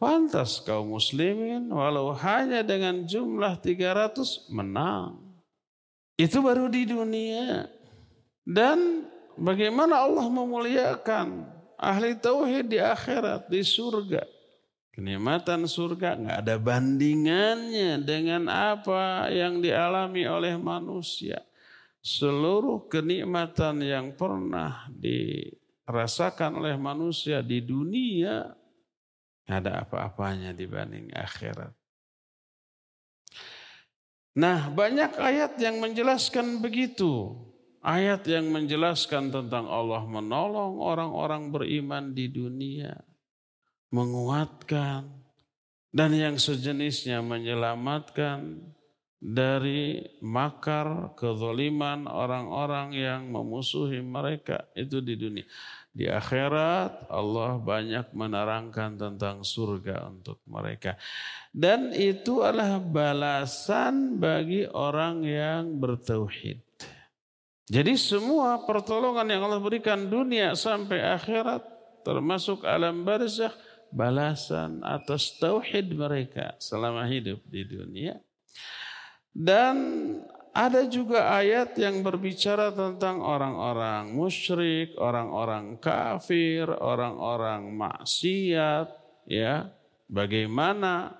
Pantas 0.00 0.62
kaum 0.64 0.96
muslimin 0.96 1.68
walau 1.68 2.16
hanya 2.16 2.64
dengan 2.64 3.04
jumlah 3.04 3.60
300 3.60 4.48
menang. 4.48 5.27
Itu 6.18 6.42
baru 6.42 6.66
di 6.66 6.82
dunia. 6.84 7.70
Dan 8.42 9.08
Bagaimana 9.38 10.02
Allah 10.02 10.26
memuliakan 10.26 11.46
ahli 11.78 12.18
tauhid 12.18 12.74
di 12.74 12.82
akhirat, 12.82 13.46
di 13.46 13.62
surga. 13.62 14.26
Kenikmatan 14.90 15.62
surga 15.70 16.18
nggak 16.18 16.38
ada 16.42 16.58
bandingannya 16.58 18.02
dengan 18.02 18.50
apa 18.50 19.30
yang 19.30 19.62
dialami 19.62 20.26
oleh 20.26 20.58
manusia. 20.58 21.38
Seluruh 22.02 22.90
kenikmatan 22.90 23.78
yang 23.78 24.10
pernah 24.18 24.90
dirasakan 24.90 26.58
oleh 26.58 26.74
manusia 26.74 27.38
di 27.38 27.62
dunia 27.62 28.58
ada 29.46 29.86
apa-apanya 29.86 30.50
dibanding 30.50 31.14
akhirat. 31.14 31.77
Nah, 34.36 34.68
banyak 34.68 35.16
ayat 35.16 35.56
yang 35.56 35.80
menjelaskan 35.80 36.60
begitu. 36.60 37.36
Ayat 37.78 38.26
yang 38.26 38.50
menjelaskan 38.50 39.30
tentang 39.30 39.70
Allah 39.70 40.02
menolong 40.04 40.82
orang-orang 40.82 41.54
beriman 41.54 42.10
di 42.10 42.26
dunia, 42.26 42.92
menguatkan, 43.94 45.06
dan 45.88 46.10
yang 46.12 46.36
sejenisnya 46.36 47.24
menyelamatkan 47.24 48.60
dari 49.18 49.98
makar 50.22 51.16
kezaliman 51.18 52.06
orang-orang 52.06 52.94
yang 52.94 53.26
memusuhi 53.34 53.98
mereka 53.98 54.70
itu 54.78 55.02
di 55.02 55.18
dunia. 55.18 55.46
Di 55.90 56.06
akhirat 56.06 57.10
Allah 57.10 57.58
banyak 57.58 58.14
menerangkan 58.14 58.94
tentang 58.94 59.42
surga 59.42 60.06
untuk 60.06 60.38
mereka. 60.46 60.94
Dan 61.50 61.90
itu 61.90 62.44
adalah 62.44 62.78
balasan 62.78 64.20
bagi 64.20 64.62
orang 64.68 65.26
yang 65.26 65.80
bertauhid. 65.80 66.62
Jadi 67.68 68.00
semua 68.00 68.64
pertolongan 68.64 69.28
yang 69.28 69.44
Allah 69.44 69.60
berikan 69.60 70.08
dunia 70.08 70.56
sampai 70.56 71.04
akhirat 71.04 71.60
termasuk 72.00 72.64
alam 72.64 73.04
barzakh 73.04 73.52
balasan 73.92 74.80
atas 74.80 75.36
tauhid 75.36 75.92
mereka 75.92 76.56
selama 76.56 77.04
hidup 77.04 77.40
di 77.44 77.68
dunia. 77.68 78.16
Dan 79.28 79.76
ada 80.58 80.82
juga 80.90 81.38
ayat 81.38 81.78
yang 81.78 82.02
berbicara 82.02 82.74
tentang 82.74 83.22
orang-orang 83.22 84.10
musyrik, 84.10 84.98
orang-orang 84.98 85.78
kafir, 85.78 86.66
orang-orang 86.66 87.70
maksiat, 87.78 88.90
ya. 89.30 89.70
Bagaimana 90.10 91.14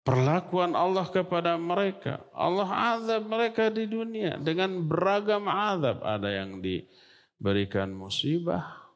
perlakuan 0.00 0.72
Allah 0.72 1.04
kepada 1.12 1.60
mereka. 1.60 2.24
Allah 2.32 2.96
azab 2.96 3.28
mereka 3.28 3.68
di 3.68 3.84
dunia 3.84 4.40
dengan 4.40 4.88
beragam 4.88 5.44
azab. 5.44 6.00
Ada 6.00 6.40
yang 6.40 6.64
diberikan 6.64 7.92
musibah, 7.92 8.88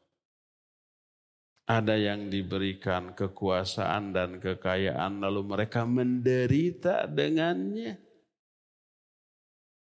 ada 1.69 1.93
yang 1.93 2.33
diberikan 2.33 3.13
kekuasaan 3.13 4.09
dan 4.09 4.41
kekayaan 4.41 5.21
lalu 5.21 5.41
mereka 5.53 5.85
menderita 5.85 7.05
dengannya. 7.05 8.04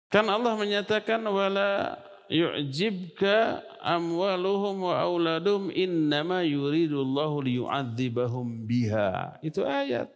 Kan 0.09 0.27
Allah 0.33 0.57
menyatakan 0.57 1.21
wala 1.29 2.01
yu'jibka 2.33 3.61
amwaluhum 3.85 4.89
wa 4.89 5.05
auladum 5.05 5.69
innama 5.73 6.45
yuridullahu 6.45 7.45
liyu'adzibahum 7.45 8.65
biha. 8.65 9.37
Itu 9.45 9.69
ayat. 9.69 10.09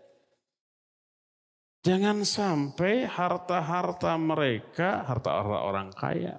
Jangan 1.83 2.23
sampai 2.23 3.05
harta-harta 3.11 4.15
mereka, 4.15 5.03
harta 5.03 5.43
orang 5.43 5.91
kaya, 5.91 6.39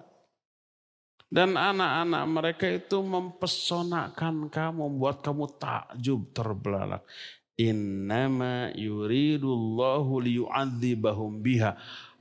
dan 1.33 1.57
anak-anak 1.59 2.23
mereka 2.29 2.65
itu 2.69 3.01
mempesonakan 3.01 4.47
kamu, 4.53 4.87
membuat 4.87 5.25
kamu 5.25 5.49
takjub 5.57 6.29
terbelalak. 6.29 7.03
Innama 7.57 8.69
yuridullahu 8.77 10.13
liyu'adzibahum 10.21 11.41
biha. 11.41 11.73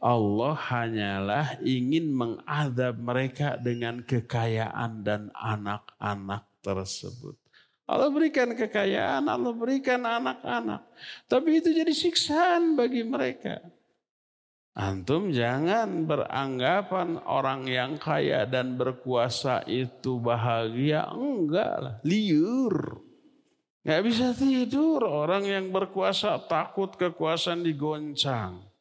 Allah 0.02 0.58
hanyalah 0.58 1.62
ingin 1.62 2.10
mengadab 2.10 2.98
mereka 2.98 3.54
dengan 3.54 4.02
kekayaan 4.02 5.06
dan 5.06 5.30
anak-anak 5.30 6.42
tersebut. 6.58 7.38
Allah 7.86 8.10
berikan 8.10 8.50
kekayaan, 8.50 9.30
Allah 9.30 9.54
berikan 9.54 10.02
anak-anak. 10.02 10.82
Tapi 11.30 11.62
itu 11.62 11.70
jadi 11.70 11.94
siksaan 11.94 12.74
bagi 12.74 13.06
mereka. 13.06 13.62
Antum 14.74 15.30
jangan 15.30 16.08
beranggapan 16.08 17.22
orang 17.22 17.68
yang 17.70 17.94
kaya 18.00 18.42
dan 18.48 18.74
berkuasa 18.74 19.62
itu 19.70 20.18
bahagia. 20.18 21.14
Enggak 21.14 21.74
lah, 21.78 21.94
liur. 22.02 23.06
Gak 23.86 24.02
bisa 24.02 24.34
tidur 24.34 25.04
orang 25.06 25.46
yang 25.46 25.70
berkuasa 25.70 26.42
takut 26.50 26.96
kekuasaan 26.98 27.62
digoncang. 27.62 28.71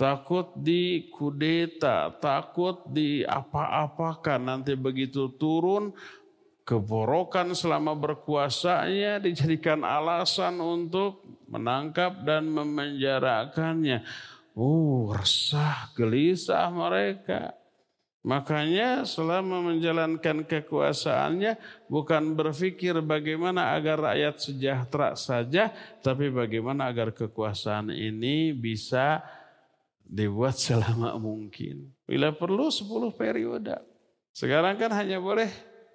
Takut 0.00 0.56
di 0.56 1.12
kudeta, 1.12 2.08
takut 2.16 2.88
di 2.88 3.20
apa-apakan 3.20 4.40
nanti 4.40 4.72
begitu 4.72 5.28
turun 5.36 5.92
keborokan 6.64 7.52
selama 7.52 7.92
berkuasanya 7.92 9.20
dijadikan 9.20 9.84
alasan 9.84 10.56
untuk 10.56 11.20
menangkap 11.52 12.24
dan 12.24 12.48
memenjarakannya. 12.48 14.00
Oh, 14.56 15.12
resah, 15.12 15.92
gelisah 15.92 16.72
mereka. 16.72 17.52
Makanya 18.20 19.08
selama 19.08 19.64
menjalankan 19.72 20.44
kekuasaannya 20.44 21.56
bukan 21.88 22.36
berpikir 22.36 23.00
bagaimana 23.00 23.72
agar 23.72 24.12
rakyat 24.12 24.36
sejahtera 24.36 25.16
saja, 25.16 25.72
tapi 26.04 26.28
bagaimana 26.28 26.92
agar 26.92 27.16
kekuasaan 27.16 27.88
ini 27.88 28.52
bisa 28.52 29.24
dibuat 30.10 30.58
selama 30.66 31.14
mungkin. 31.14 31.94
Bila 32.02 32.34
perlu 32.34 32.66
10 32.66 33.14
periode. 33.14 33.78
Sekarang 34.34 34.74
kan 34.74 34.90
hanya 34.98 35.22
boleh 35.22 35.50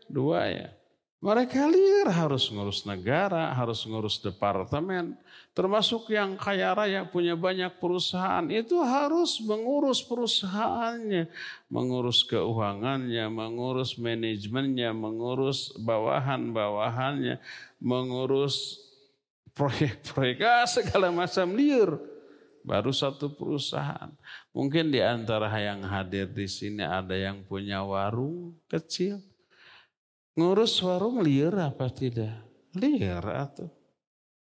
dua 0.07 0.47
ya. 0.47 0.69
Mereka 1.25 1.57
liar 1.73 2.13
harus 2.13 2.53
ngurus 2.53 2.85
negara, 2.85 3.49
harus 3.49 3.81
ngurus 3.89 4.21
departemen. 4.21 5.17
Termasuk 5.57 6.13
yang 6.13 6.37
kaya 6.37 6.69
raya 6.77 7.01
punya 7.01 7.33
banyak 7.33 7.81
perusahaan. 7.81 8.45
Itu 8.45 8.85
harus 8.85 9.41
mengurus 9.41 10.05
perusahaannya. 10.05 11.25
Mengurus 11.73 12.21
keuangannya, 12.29 13.25
mengurus 13.33 13.97
manajemennya, 13.97 14.93
mengurus 14.93 15.73
bawahan-bawahannya. 15.81 17.41
Mengurus 17.81 18.85
proyek-proyek, 19.57 20.45
ah, 20.45 20.69
segala 20.69 21.09
macam 21.09 21.57
liar 21.57 21.95
baru 22.65 22.89
satu 22.89 23.29
perusahaan. 23.37 24.09
Mungkin 24.49 24.89
di 24.89 24.99
antara 24.99 25.47
yang 25.61 25.85
hadir 25.85 26.25
di 26.25 26.49
sini 26.49 26.81
ada 26.81 27.13
yang 27.13 27.45
punya 27.45 27.85
warung 27.85 28.57
kecil. 28.65 29.21
Ngurus 30.35 30.81
warung 30.81 31.21
liar 31.21 31.53
apa 31.61 31.87
tidak? 31.93 32.43
Liar 32.75 33.23
atau? 33.23 33.71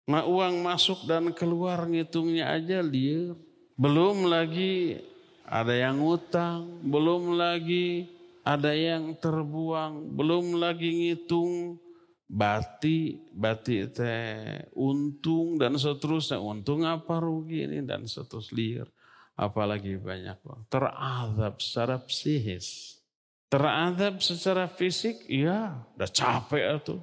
Ma 0.09 0.25
uang 0.25 0.59
masuk 0.65 1.05
dan 1.07 1.31
keluar 1.31 1.85
ngitungnya 1.85 2.51
aja 2.51 2.81
liar. 2.81 3.37
Belum 3.77 4.27
lagi 4.27 4.99
ada 5.45 5.71
yang 5.71 6.01
utang, 6.01 6.81
belum 6.81 7.37
lagi 7.37 8.09
ada 8.45 8.73
yang 8.73 9.13
terbuang, 9.17 10.13
belum 10.13 10.57
lagi 10.57 10.89
ngitung 10.89 11.81
bati, 12.25 13.21
bati 13.31 13.85
teh 13.89 14.69
untung 14.73 15.61
dan 15.61 15.77
seterusnya. 15.77 16.41
Untung 16.41 16.83
apa 16.83 17.21
rugi 17.21 17.69
ini 17.69 17.85
dan 17.85 18.09
seterusnya 18.09 18.55
liar. 18.57 18.87
Apalagi 19.35 19.99
banyak 19.99 20.37
bang. 20.41 20.61
Teradab 20.71 21.59
secara 21.59 21.99
psikis. 22.01 22.97
Teradab 23.45 24.19
secara 24.19 24.65
fisik, 24.65 25.29
iya 25.29 25.85
udah 25.95 26.09
capek 26.09 26.81
tuh. 26.81 27.01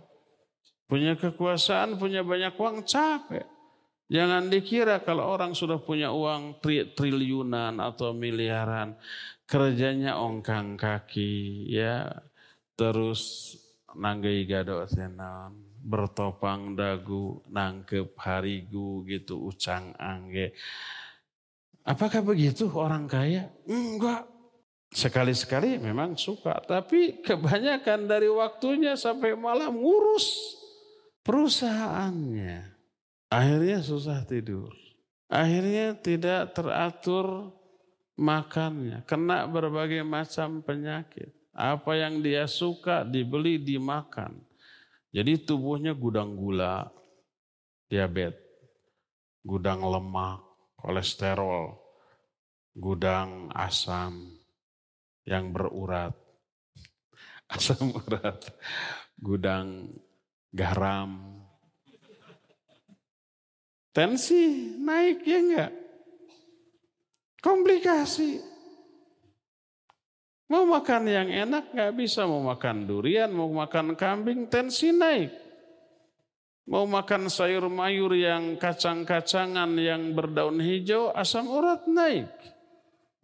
Punya 0.90 1.16
kekuasaan, 1.16 1.96
punya 1.96 2.20
banyak 2.20 2.52
uang, 2.58 2.84
capek. 2.84 3.46
Jangan 4.12 4.52
dikira 4.52 5.00
kalau 5.00 5.32
orang 5.32 5.56
sudah 5.56 5.80
punya 5.80 6.12
uang 6.12 6.60
tri 6.60 6.92
triliunan 6.92 7.80
atau 7.80 8.12
miliaran, 8.12 8.92
kerjanya 9.48 10.20
ongkang 10.20 10.76
kaki, 10.76 11.64
ya 11.72 12.12
terus 12.76 13.56
nanggai 13.96 14.44
gado 14.48 14.84
senan 14.88 15.72
bertopang 15.82 16.78
dagu 16.78 17.42
nangkep 17.50 18.14
harigu 18.14 19.02
gitu 19.04 19.50
ucang 19.50 19.90
angge. 19.98 20.54
Apakah 21.82 22.22
begitu 22.22 22.70
orang 22.70 23.10
kaya? 23.10 23.50
Enggak. 23.66 24.30
Sekali-sekali 24.92 25.80
memang 25.80 26.20
suka 26.20 26.60
tapi 26.68 27.24
kebanyakan 27.24 28.06
dari 28.06 28.28
waktunya 28.28 28.92
sampai 28.92 29.32
malam 29.34 29.80
ngurus 29.80 30.54
perusahaannya. 31.26 32.70
Akhirnya 33.32 33.80
susah 33.80 34.22
tidur. 34.28 34.70
Akhirnya 35.32 35.96
tidak 35.96 36.52
teratur 36.52 37.56
makannya. 38.20 39.00
Kena 39.08 39.48
berbagai 39.48 40.04
macam 40.04 40.60
penyakit 40.60 41.41
apa 41.52 41.92
yang 41.96 42.24
dia 42.24 42.48
suka 42.48 43.04
dibeli 43.04 43.60
dimakan. 43.60 44.40
Jadi 45.12 45.44
tubuhnya 45.44 45.92
gudang 45.92 46.32
gula, 46.32 46.88
diabetes, 47.92 48.40
gudang 49.44 49.84
lemak, 49.84 50.40
kolesterol, 50.80 51.76
gudang 52.72 53.52
asam 53.52 54.32
yang 55.28 55.52
berurat, 55.52 56.16
asam 57.52 57.92
urat, 57.92 58.40
gudang 59.20 59.92
garam. 60.48 61.44
Tensi 63.92 64.72
naik 64.80 65.20
ya 65.28 65.38
enggak? 65.44 65.72
Komplikasi. 67.44 68.51
Mau 70.52 70.68
makan 70.68 71.08
yang 71.08 71.32
enak 71.32 71.72
nggak 71.72 71.96
bisa, 71.96 72.28
mau 72.28 72.44
makan 72.44 72.84
durian, 72.84 73.32
mau 73.32 73.48
makan 73.48 73.96
kambing, 73.96 74.52
tensi 74.52 74.92
naik. 74.92 75.32
Mau 76.68 76.84
makan 76.84 77.32
sayur 77.32 77.72
mayur 77.72 78.12
yang 78.12 78.60
kacang-kacangan 78.60 79.72
yang 79.80 80.12
berdaun 80.12 80.60
hijau, 80.60 81.08
asam 81.16 81.48
urat 81.48 81.88
naik. 81.88 82.28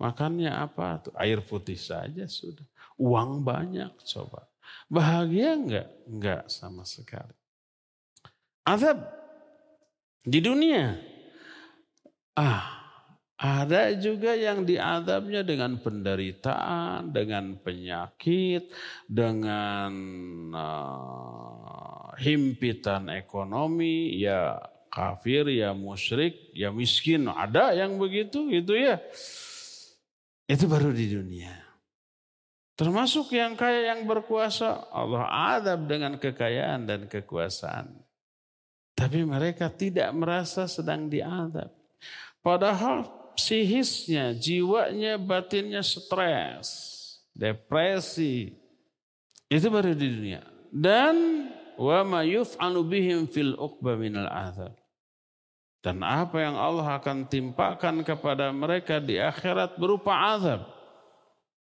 Makannya 0.00 0.56
apa 0.56 1.04
tuh? 1.04 1.14
Air 1.20 1.44
putih 1.44 1.76
saja 1.76 2.24
sudah. 2.24 2.64
Uang 2.96 3.44
banyak 3.44 3.92
coba. 4.08 4.48
Bahagia 4.88 5.52
enggak? 5.52 5.88
Enggak 6.08 6.42
sama 6.48 6.88
sekali. 6.88 7.36
Azab 8.64 9.04
di 10.24 10.40
dunia. 10.40 10.96
Ah, 12.32 12.87
ada 13.38 13.94
juga 13.94 14.34
yang 14.34 14.66
diadabnya 14.66 15.46
dengan 15.46 15.78
penderitaan, 15.78 17.14
dengan 17.14 17.54
penyakit, 17.62 18.66
dengan 19.06 19.94
uh, 20.50 22.10
himpitan 22.18 23.06
ekonomi, 23.14 24.18
ya 24.18 24.58
kafir, 24.90 25.46
ya 25.54 25.70
musyrik, 25.70 26.50
ya 26.50 26.74
miskin. 26.74 27.30
Ada 27.30 27.78
yang 27.78 27.94
begitu 28.02 28.50
gitu 28.50 28.74
ya. 28.74 28.98
Itu 30.50 30.66
baru 30.66 30.90
di 30.90 31.06
dunia. 31.06 31.54
Termasuk 32.74 33.38
yang 33.38 33.54
kaya 33.54 33.94
yang 33.94 34.02
berkuasa, 34.02 34.90
Allah 34.90 35.30
adab 35.54 35.86
dengan 35.86 36.18
kekayaan 36.18 36.90
dan 36.90 37.00
kekuasaan. 37.06 38.02
Tapi 38.98 39.22
mereka 39.22 39.70
tidak 39.70 40.10
merasa 40.10 40.66
sedang 40.66 41.06
diadab. 41.06 41.70
Padahal 42.42 43.17
psihisnya, 43.38 44.34
jiwanya, 44.34 45.14
batinnya 45.14 45.86
stres, 45.86 46.66
depresi. 47.30 48.58
Itu 49.46 49.70
baru 49.70 49.94
di 49.94 50.08
dunia. 50.10 50.42
Dan 50.74 51.46
wa 51.78 52.02
ma 52.02 52.20
yuf'alu 52.26 52.82
bihim 52.82 53.30
fil 53.30 53.54
uqba 53.54 53.94
minal 53.94 54.26
azab. 54.26 54.74
Dan 55.78 56.02
apa 56.02 56.42
yang 56.42 56.58
Allah 56.58 56.98
akan 56.98 57.30
timpakan 57.30 58.02
kepada 58.02 58.50
mereka 58.50 58.98
di 58.98 59.22
akhirat 59.22 59.78
berupa 59.78 60.34
azab. 60.34 60.66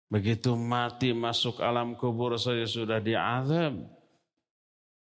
Begitu 0.08 0.56
mati 0.56 1.12
masuk 1.12 1.60
alam 1.60 1.92
kubur 1.92 2.34
saja 2.40 2.64
sudah 2.64 2.98
diazab. 2.98 3.76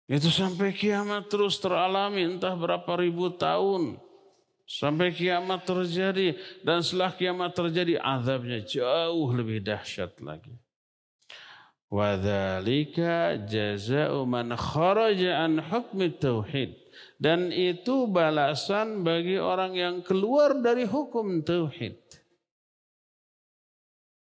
Itu 0.07 0.27
sampai 0.27 0.75
kiamat 0.75 1.31
terus 1.31 1.59
teralami 1.59 2.27
entah 2.27 2.53
berapa 2.53 2.87
ribu 2.99 3.31
tahun. 3.33 3.99
Sampai 4.67 5.15
kiamat 5.15 5.63
terjadi. 5.63 6.35
Dan 6.59 6.83
setelah 6.83 7.15
kiamat 7.15 7.55
terjadi 7.55 8.03
azabnya 8.03 8.59
jauh 8.67 9.31
lebih 9.31 9.63
dahsyat 9.63 10.19
lagi. 10.19 10.51
Wadhalika 11.87 13.39
jaza'u 13.47 14.27
man 14.27 14.51
kharaja 14.59 15.47
an 15.47 15.63
hukmi 15.63 16.11
tauhid. 16.11 16.75
Dan 17.15 17.55
itu 17.55 18.11
balasan 18.11 19.07
bagi 19.07 19.39
orang 19.39 19.71
yang 19.71 19.95
keluar 20.03 20.59
dari 20.59 20.83
hukum 20.83 21.47
tauhid. 21.47 21.95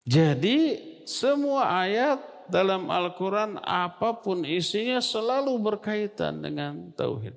Jadi 0.07 0.79
semua 1.03 1.83
ayat 1.83 2.23
dalam 2.47 2.87
Al-Quran 2.87 3.59
apa 3.59 4.15
pun 4.15 4.47
isinya 4.47 5.03
selalu 5.03 5.59
berkaitan 5.59 6.39
dengan 6.39 6.95
tauhid. 6.95 7.35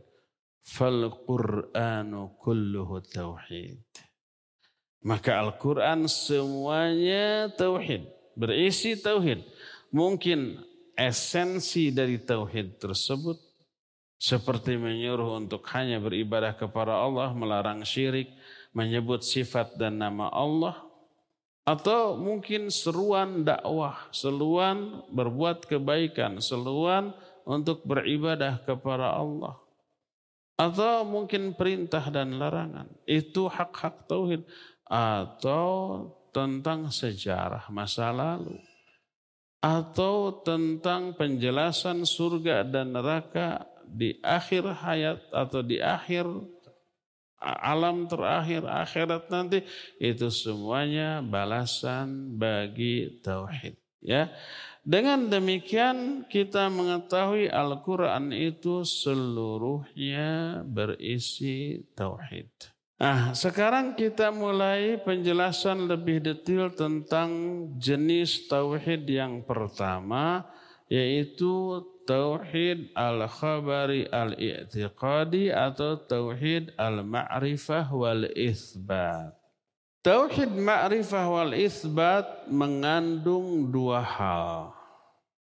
Fal 0.64 1.10
Qur'anu 1.26 2.36
kulluhu 2.40 3.00
tauhid. 3.04 3.84
Maka 5.00 5.40
Al-Quran 5.40 6.04
semuanya 6.06 7.48
tauhid. 7.56 8.04
Berisi 8.36 9.00
tauhid. 9.00 9.40
Mungkin 9.90 10.60
esensi 10.94 11.88
dari 11.88 12.20
tauhid 12.20 12.76
tersebut 12.76 13.40
seperti 14.20 14.76
menyuruh 14.76 15.40
untuk 15.40 15.64
hanya 15.72 15.96
beribadah 15.96 16.52
kepada 16.52 17.00
Allah, 17.00 17.32
melarang 17.32 17.80
syirik, 17.88 18.28
menyebut 18.76 19.24
sifat 19.24 19.80
dan 19.80 19.96
nama 19.96 20.28
Allah, 20.28 20.76
Atau 21.60 22.18
mungkin 22.18 22.72
seruan 22.72 23.44
dakwah, 23.46 24.08
seruan 24.10 25.04
berbuat 25.12 25.68
kebaikan, 25.68 26.40
seruan 26.42 27.12
untuk 27.46 27.84
beribadah 27.84 28.58
kepada 28.64 29.14
Allah. 29.14 29.60
Atau 30.60 31.08
mungkin 31.08 31.56
perintah 31.56 32.04
dan 32.12 32.36
larangan. 32.36 32.84
Itu 33.08 33.48
hak-hak 33.48 34.04
tauhid. 34.04 34.44
Atau 34.84 36.04
tentang 36.36 36.92
sejarah 36.92 37.64
masa 37.72 38.12
lalu. 38.12 38.60
Atau 39.64 40.44
tentang 40.44 41.16
penjelasan 41.16 42.04
surga 42.04 42.68
dan 42.68 42.92
neraka 42.92 43.64
di 43.88 44.20
akhir 44.20 44.84
hayat 44.84 45.20
atau 45.34 45.60
di 45.64 45.82
akhir 45.82 46.28
alam 47.40 48.04
terakhir 48.04 48.62
akhirat 48.68 49.32
nanti 49.32 49.64
itu 49.96 50.28
semuanya 50.28 51.24
balasan 51.24 52.36
bagi 52.36 53.18
tauhid 53.24 53.74
ya 54.04 54.28
dengan 54.84 55.28
demikian 55.28 56.24
kita 56.28 56.68
mengetahui 56.72 57.52
Al-Qur'an 57.52 58.32
itu 58.32 58.82
seluruhnya 58.84 60.62
berisi 60.64 61.84
tauhid 61.96 62.48
Nah, 63.00 63.32
sekarang 63.32 63.96
kita 63.96 64.28
mulai 64.28 65.00
penjelasan 65.00 65.88
lebih 65.88 66.20
detail 66.20 66.68
tentang 66.68 67.32
jenis 67.80 68.44
tauhid 68.44 69.08
yang 69.08 69.40
pertama 69.40 70.44
yaitu 70.92 71.80
tauhid 72.04 72.92
al-khabari 72.92 74.04
al-i'tiqadi 74.04 75.48
atau 75.48 75.96
tauhid 75.96 76.76
al-ma'rifah 76.76 77.88
wal 77.88 78.28
isbat. 78.36 79.39
Tauhid 80.00 80.56
ma'rifah 80.56 81.28
wal 81.28 81.52
isbat 81.52 82.48
mengandung 82.48 83.68
dua 83.68 84.00
hal. 84.00 84.72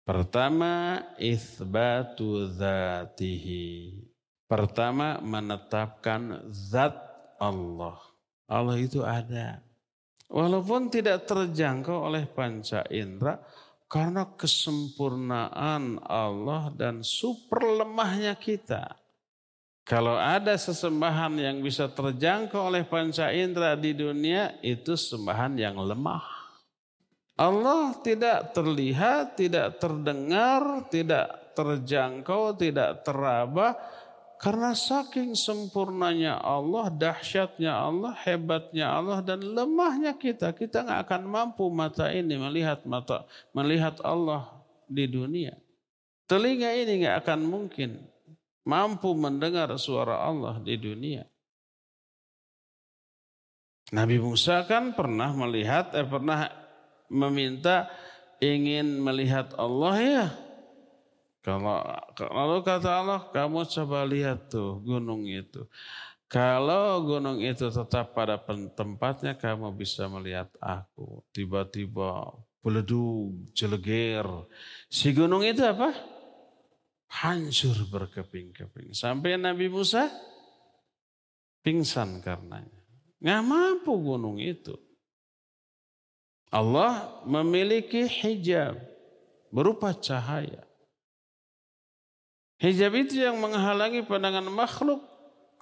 Pertama, 0.07 1.03
isbatu 1.19 2.47
zatihi. 2.55 4.07
Pertama, 4.47 5.19
menetapkan 5.19 6.47
zat 6.55 6.95
Allah. 7.43 7.99
Allah 8.47 8.79
itu 8.79 9.03
ada. 9.03 9.59
Walaupun 10.31 10.95
tidak 10.95 11.27
terjangkau 11.27 12.07
oleh 12.07 12.31
panca 12.31 12.87
indera, 12.87 13.43
karena 13.91 14.31
kesempurnaan 14.31 15.99
Allah 16.07 16.71
dan 16.71 17.03
super 17.03 17.67
lemahnya 17.67 18.39
kita. 18.39 18.95
Kalau 19.87 20.19
ada 20.19 20.59
sesembahan 20.59 21.39
yang 21.39 21.63
bisa 21.63 21.87
terjangkau 21.87 22.59
oleh 22.59 22.83
panca 22.83 23.31
indera 23.31 23.79
di 23.79 23.95
dunia, 23.95 24.59
itu 24.59 24.99
sembahan 24.99 25.55
yang 25.55 25.79
lemah. 25.79 26.27
Allah 27.39 27.95
tidak 28.03 28.51
terlihat, 28.51 29.39
tidak 29.39 29.79
terdengar, 29.79 30.91
tidak 30.91 31.55
terjangkau, 31.55 32.59
tidak 32.59 33.07
teraba, 33.07 33.79
karena 34.43 34.75
saking 34.75 35.39
sempurnanya 35.39 36.43
Allah, 36.43 36.91
dahsyatnya 36.91 37.71
Allah, 37.71 38.11
hebatnya 38.27 38.91
Allah 38.91 39.23
dan 39.23 39.39
lemahnya 39.39 40.19
kita, 40.19 40.51
kita 40.51 40.83
nggak 40.83 41.01
akan 41.07 41.23
mampu 41.31 41.63
mata 41.71 42.11
ini 42.11 42.35
melihat 42.35 42.83
mata 42.91 43.23
melihat 43.55 44.03
Allah 44.03 44.51
di 44.91 45.07
dunia. 45.07 45.55
Telinga 46.27 46.75
ini 46.75 47.07
nggak 47.07 47.23
akan 47.23 47.41
mungkin 47.47 48.16
mampu 48.67 49.15
mendengar 49.15 49.71
suara 49.79 50.27
Allah 50.27 50.59
di 50.59 50.75
dunia. 50.75 51.23
Nabi 53.95 54.19
Musa 54.19 54.67
kan 54.67 54.99
pernah 54.99 55.31
melihat, 55.31 55.95
eh, 55.95 56.03
pernah 56.03 56.51
meminta 57.07 57.87
ingin 58.43 58.99
melihat 58.99 59.55
Allah 59.55 59.95
ya. 60.03 60.27
Kalau 61.47 61.79
lalu 62.19 62.59
kata 62.67 62.91
Allah, 62.91 63.21
kamu 63.31 63.63
coba 63.71 64.03
lihat 64.03 64.51
tuh 64.51 64.83
gunung 64.83 65.23
itu. 65.31 65.63
Kalau 66.27 67.07
gunung 67.07 67.39
itu 67.39 67.71
tetap 67.71 68.19
pada 68.19 68.35
tempatnya, 68.75 69.39
kamu 69.39 69.71
bisa 69.79 70.11
melihat 70.11 70.51
aku. 70.59 71.23
Tiba-tiba 71.31 72.35
beleduk, 72.59 73.55
jeleger. 73.55 74.27
Si 74.91 75.15
gunung 75.15 75.47
itu 75.47 75.63
apa? 75.63 75.95
Hancur 77.07 77.87
berkeping-keping. 77.89 78.93
Sampai 78.93 79.39
Nabi 79.39 79.71
Musa 79.71 80.11
pingsan 81.63 82.23
karenanya. 82.23 82.83
Nggak 83.23 83.43
mampu 83.43 83.93
gunung 83.99 84.39
itu. 84.39 84.79
Allah 86.51 87.23
memiliki 87.27 88.07
hijab 88.07 88.79
berupa 89.51 89.91
cahaya. 89.97 90.63
Hijab 92.57 92.93
itu 92.97 93.21
yang 93.21 93.37
menghalangi 93.37 94.07
pandangan 94.07 94.47
makhluk 94.49 95.03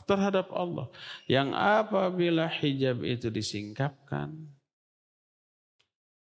terhadap 0.06 0.52
Allah. 0.52 0.86
Yang 1.26 1.56
apabila 1.56 2.46
hijab 2.46 3.02
itu 3.02 3.32
disingkapkan, 3.32 4.30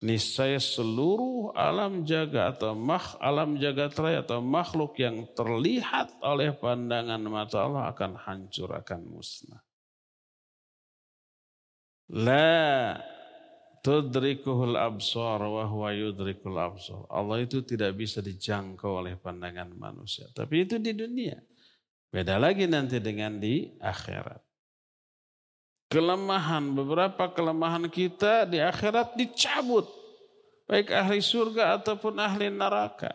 niscaya 0.01 0.57
seluruh 0.57 1.53
alam 1.53 2.09
jaga 2.09 2.57
atau 2.57 2.73
mak 2.73 3.21
alam 3.21 3.61
jagat 3.61 3.93
raya 4.01 4.25
atau 4.25 4.41
makhluk 4.41 4.97
yang 4.97 5.29
terlihat 5.37 6.17
oleh 6.25 6.57
pandangan 6.57 7.21
mata 7.29 7.69
Allah 7.69 7.93
akan 7.93 8.17
hancur 8.17 8.73
akan 8.73 9.01
musnah. 9.05 9.61
La 12.11 12.99
tudrikuhul 13.85 14.75
absar 14.75 15.41
wa 15.45 15.65
huwa 15.69 15.93
yudrikul. 15.93 16.59
Allah 17.07 17.39
itu 17.45 17.63
tidak 17.63 17.95
bisa 17.95 18.19
dijangkau 18.25 19.05
oleh 19.05 19.15
pandangan 19.21 19.71
manusia. 19.77 20.27
Tapi 20.33 20.67
itu 20.67 20.81
di 20.83 20.97
dunia. 20.97 21.39
Beda 22.11 22.43
lagi 22.43 22.67
nanti 22.67 22.99
dengan 22.99 23.39
di 23.39 23.71
akhirat. 23.79 24.50
Kelemahan, 25.91 26.71
beberapa 26.71 27.27
kelemahan 27.35 27.91
kita 27.91 28.47
di 28.47 28.63
akhirat 28.63 29.19
dicabut. 29.19 29.91
Baik 30.71 30.95
ahli 30.95 31.19
surga 31.19 31.83
ataupun 31.83 32.15
ahli 32.15 32.47
neraka. 32.47 33.11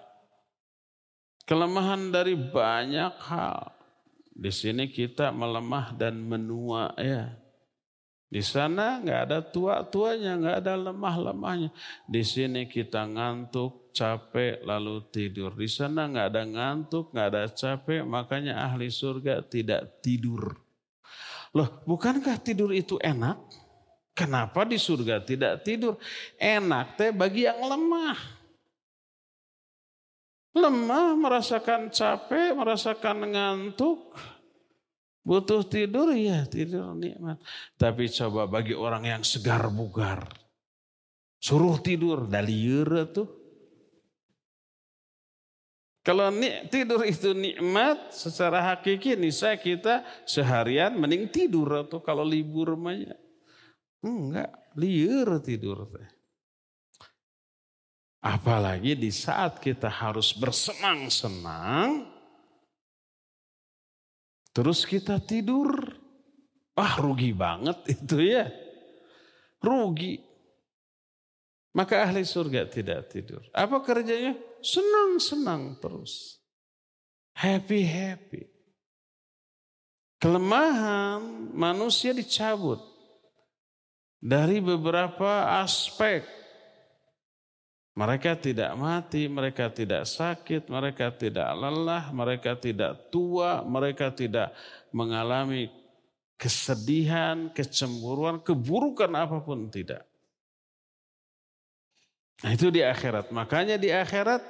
Kelemahan 1.48 2.12
dari 2.12 2.36
banyak 2.36 3.16
hal. 3.32 3.72
Di 4.36 4.52
sini 4.52 4.92
kita 4.92 5.32
melemah 5.32 5.96
dan 5.96 6.20
menua 6.20 6.92
ya. 7.00 7.32
Di 8.28 8.44
sana 8.44 9.00
nggak 9.00 9.22
ada 9.32 9.40
tua-tuanya, 9.40 10.36
nggak 10.36 10.58
ada 10.60 10.76
lemah-lemahnya. 10.76 11.72
Di 12.04 12.28
sini 12.28 12.68
kita 12.68 13.08
ngantuk, 13.08 13.96
capek, 13.96 14.60
lalu 14.68 15.00
tidur. 15.08 15.56
Di 15.56 15.72
sana 15.72 16.12
nggak 16.12 16.28
ada 16.28 16.44
ngantuk, 16.44 17.16
nggak 17.16 17.28
ada 17.32 17.48
capek, 17.48 18.04
makanya 18.04 18.68
ahli 18.68 18.92
surga 18.92 19.40
tidak 19.48 20.04
tidur. 20.04 20.65
Loh, 21.56 21.82
bukankah 21.88 22.36
tidur 22.44 22.76
itu 22.76 23.00
enak? 23.00 23.40
Kenapa 24.12 24.68
di 24.68 24.76
surga 24.76 25.24
tidak 25.24 25.64
tidur? 25.64 25.96
Enak 26.36 27.00
teh 27.00 27.12
bagi 27.16 27.48
yang 27.48 27.60
lemah. 27.64 28.20
Lemah, 30.56 31.20
merasakan 31.20 31.92
capek, 31.92 32.56
merasakan 32.56 33.28
ngantuk, 33.28 34.16
Butuh 35.26 35.66
tidur 35.66 36.14
ya 36.14 36.46
tidur 36.46 36.94
nikmat. 36.94 37.42
Tapi 37.82 38.06
coba 38.14 38.46
bagi 38.46 38.78
orang 38.78 39.10
yang 39.10 39.24
segar 39.26 39.74
bugar. 39.74 40.22
Suruh 41.42 41.82
tidur 41.82 42.30
daliur 42.30 43.10
tuh. 43.10 43.45
Kalau 46.06 46.30
tidur 46.70 47.02
itu 47.02 47.34
nikmat 47.34 48.14
secara 48.14 48.62
hakiki 48.62 49.18
saya 49.34 49.58
kita 49.58 50.06
seharian 50.22 50.94
mending 50.94 51.26
tidur 51.34 51.82
atau 51.82 51.98
kalau 51.98 52.22
libur 52.22 52.78
banyak. 52.78 53.18
Enggak, 54.06 54.54
liur 54.78 55.42
tidur 55.42 55.90
teh. 55.90 56.10
Apalagi 58.22 58.94
di 58.94 59.10
saat 59.10 59.58
kita 59.58 59.90
harus 59.90 60.30
bersenang-senang, 60.38 62.16
Terus 64.56 64.88
kita 64.88 65.20
tidur. 65.20 65.68
Ah 66.80 66.96
rugi 66.96 67.36
banget 67.36 67.76
itu 68.00 68.24
ya. 68.24 68.48
Rugi. 69.60 70.24
Maka 71.76 72.08
ahli 72.08 72.24
surga 72.24 72.72
tidak 72.72 73.12
tidur. 73.12 73.44
Apa 73.52 73.84
kerjanya? 73.84 74.40
Senang-senang 74.66 75.78
terus. 75.78 76.42
Happy-happy. 77.38 78.50
Kelemahan 80.18 81.54
manusia 81.54 82.10
dicabut. 82.18 82.82
Dari 84.18 84.58
beberapa 84.58 85.62
aspek 85.62 86.26
mereka 87.96 88.34
tidak 88.36 88.74
mati, 88.76 89.30
mereka 89.30 89.70
tidak 89.70 90.04
sakit, 90.04 90.68
mereka 90.68 91.14
tidak 91.14 91.48
lelah, 91.56 92.12
mereka 92.12 92.58
tidak 92.58 93.08
tua, 93.08 93.62
mereka 93.64 94.12
tidak 94.12 94.52
mengalami 94.92 95.72
kesedihan, 96.36 97.54
kecemburuan, 97.56 98.44
keburukan 98.44 99.08
apa 99.16 99.40
pun 99.40 99.72
tidak. 99.72 100.04
Nah 102.44 102.52
itu 102.52 102.68
di 102.68 102.84
akhirat. 102.84 103.32
Makanya 103.32 103.80
di 103.80 103.88
akhirat 103.88 104.44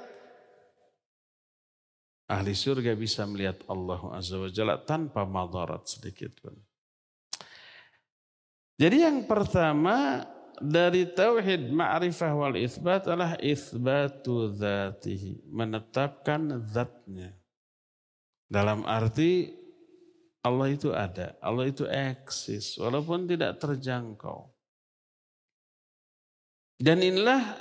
ahli 2.26 2.52
surga 2.52 2.92
bisa 2.98 3.22
melihat 3.26 3.62
Allah 3.70 4.00
Azza 4.14 4.36
wa 4.38 4.50
Jalla 4.50 4.76
tanpa 4.82 5.22
madarat 5.22 5.86
sedikit 5.86 6.34
pun. 6.42 6.54
Jadi 8.76 9.06
yang 9.06 9.24
pertama 9.24 10.26
dari 10.60 11.08
tauhid 11.08 11.72
ma'rifah 11.72 12.32
wal 12.36 12.56
isbat 12.60 13.08
adalah 13.08 13.40
isbatu 13.40 14.52
dzatihi, 14.52 15.48
menetapkan 15.48 16.60
zatnya. 16.68 17.32
Dalam 18.46 18.84
arti 18.86 19.50
Allah 20.44 20.68
itu 20.70 20.94
ada, 20.94 21.34
Allah 21.42 21.66
itu 21.66 21.82
eksis 21.88 22.78
walaupun 22.78 23.26
tidak 23.26 23.58
terjangkau. 23.58 24.46
Dan 26.76 27.00
inilah 27.00 27.56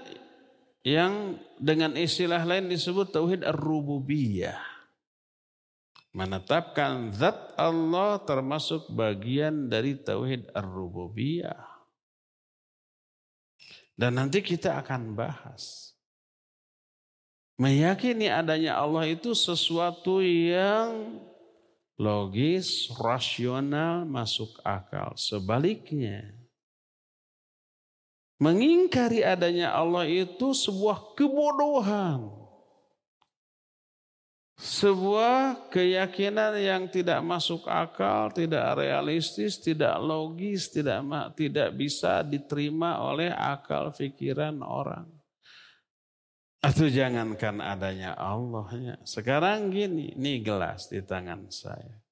yang 0.86 1.42
dengan 1.58 1.98
istilah 1.98 2.46
lain 2.46 2.70
disebut 2.70 3.10
tauhid 3.10 3.42
ar-rububiyah. 3.42 4.62
Menetapkan 6.14 7.12
zat 7.12 7.58
Allah 7.58 8.22
termasuk 8.22 8.88
bagian 8.94 9.68
dari 9.68 9.98
tauhid 9.98 10.54
ar-rububiyah. 10.54 11.60
Dan 13.98 14.22
nanti 14.22 14.46
kita 14.46 14.78
akan 14.80 15.18
bahas. 15.18 15.92
Meyakini 17.58 18.30
adanya 18.30 18.78
Allah 18.78 19.10
itu 19.10 19.32
sesuatu 19.32 20.20
yang 20.22 21.18
logis, 21.96 22.92
rasional, 23.00 24.04
masuk 24.04 24.60
akal. 24.62 25.16
Sebaliknya, 25.16 26.45
Mengingkari 28.36 29.24
adanya 29.24 29.72
Allah 29.72 30.04
itu 30.04 30.52
sebuah 30.52 31.16
kebodohan. 31.16 32.28
Sebuah 34.56 35.68
keyakinan 35.68 36.56
yang 36.56 36.88
tidak 36.88 37.20
masuk 37.20 37.68
akal, 37.68 38.32
tidak 38.32 38.80
realistis, 38.80 39.60
tidak 39.60 40.00
logis, 40.00 40.72
tidak 40.72 41.04
tidak 41.36 41.76
bisa 41.76 42.24
diterima 42.24 43.04
oleh 43.04 43.36
akal 43.36 43.92
pikiran 43.92 44.64
orang. 44.64 45.12
Atau 46.64 46.88
jangankan 46.88 47.60
adanya 47.60 48.16
Allahnya. 48.16 48.96
Sekarang 49.04 49.70
gini, 49.76 50.16
ini 50.16 50.40
gelas 50.40 50.88
di 50.88 51.04
tangan 51.04 51.52
saya. 51.52 52.05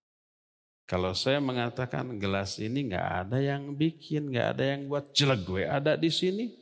Kalau 0.94 1.18
saya 1.18 1.42
mengatakan 1.42 2.22
gelas 2.22 2.62
ini 2.62 2.94
nggak 2.94 3.26
ada 3.26 3.42
yang 3.42 3.74
bikin, 3.74 4.30
nggak 4.30 4.48
ada 4.54 4.78
yang 4.78 4.86
buat 4.86 5.10
jelek 5.10 5.42
gue 5.42 5.64
ada 5.66 5.98
di 5.98 6.14
sini. 6.14 6.54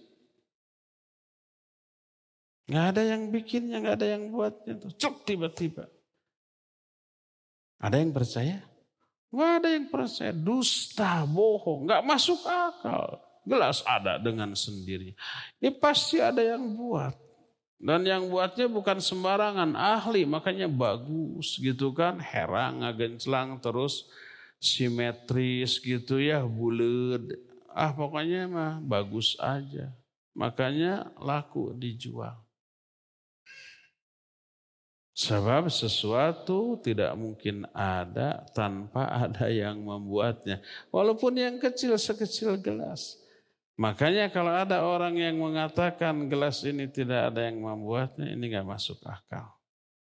Nggak 2.72 2.86
ada 2.96 3.02
yang 3.12 3.28
bikinnya, 3.28 3.84
nggak 3.84 3.96
ada 4.00 4.08
yang 4.08 4.32
buatnya. 4.32 4.74
Cuk 4.96 5.28
tiba-tiba. 5.28 5.84
Ada 7.84 8.00
yang 8.00 8.16
percaya? 8.16 8.64
Nggak 9.36 9.52
ada 9.52 9.68
yang 9.68 9.88
percaya. 9.92 10.32
Dusta, 10.32 11.28
bohong, 11.28 11.92
nggak 11.92 12.04
masuk 12.08 12.40
akal. 12.48 13.20
Gelas 13.44 13.84
ada 13.84 14.16
dengan 14.16 14.56
sendiri. 14.56 15.12
Ini 15.60 15.76
pasti 15.76 16.24
ada 16.24 16.40
yang 16.40 16.72
buat. 16.72 17.20
Dan 17.82 18.06
yang 18.06 18.30
buatnya 18.30 18.70
bukan 18.70 19.02
sembarangan, 19.02 19.74
ahli, 19.74 20.22
makanya 20.22 20.70
bagus 20.70 21.58
gitu 21.58 21.90
kan. 21.98 22.22
Herang, 22.22 22.86
ngagenclang, 22.86 23.58
terus 23.58 24.06
simetris 24.62 25.82
gitu 25.82 26.22
ya, 26.22 26.46
bulat. 26.46 27.26
Ah 27.74 27.90
pokoknya 27.90 28.46
mah 28.46 28.78
bagus 28.86 29.34
aja. 29.42 29.90
Makanya 30.38 31.10
laku 31.18 31.74
dijual. 31.74 32.38
Sebab 35.12 35.70
sesuatu 35.70 36.82
tidak 36.82 37.14
mungkin 37.14 37.70
ada 37.78 38.42
tanpa 38.58 39.06
ada 39.06 39.50
yang 39.54 39.78
membuatnya. 39.78 40.58
Walaupun 40.90 41.38
yang 41.38 41.56
kecil 41.62 41.94
sekecil 41.94 42.58
gelas. 42.58 43.21
Makanya 43.82 44.30
kalau 44.30 44.54
ada 44.54 44.86
orang 44.86 45.18
yang 45.18 45.42
mengatakan 45.42 46.30
gelas 46.30 46.62
ini 46.62 46.86
tidak 46.86 47.34
ada 47.34 47.50
yang 47.50 47.66
membuatnya, 47.66 48.30
ini 48.30 48.54
nggak 48.54 48.70
masuk 48.70 49.02
akal. 49.10 49.58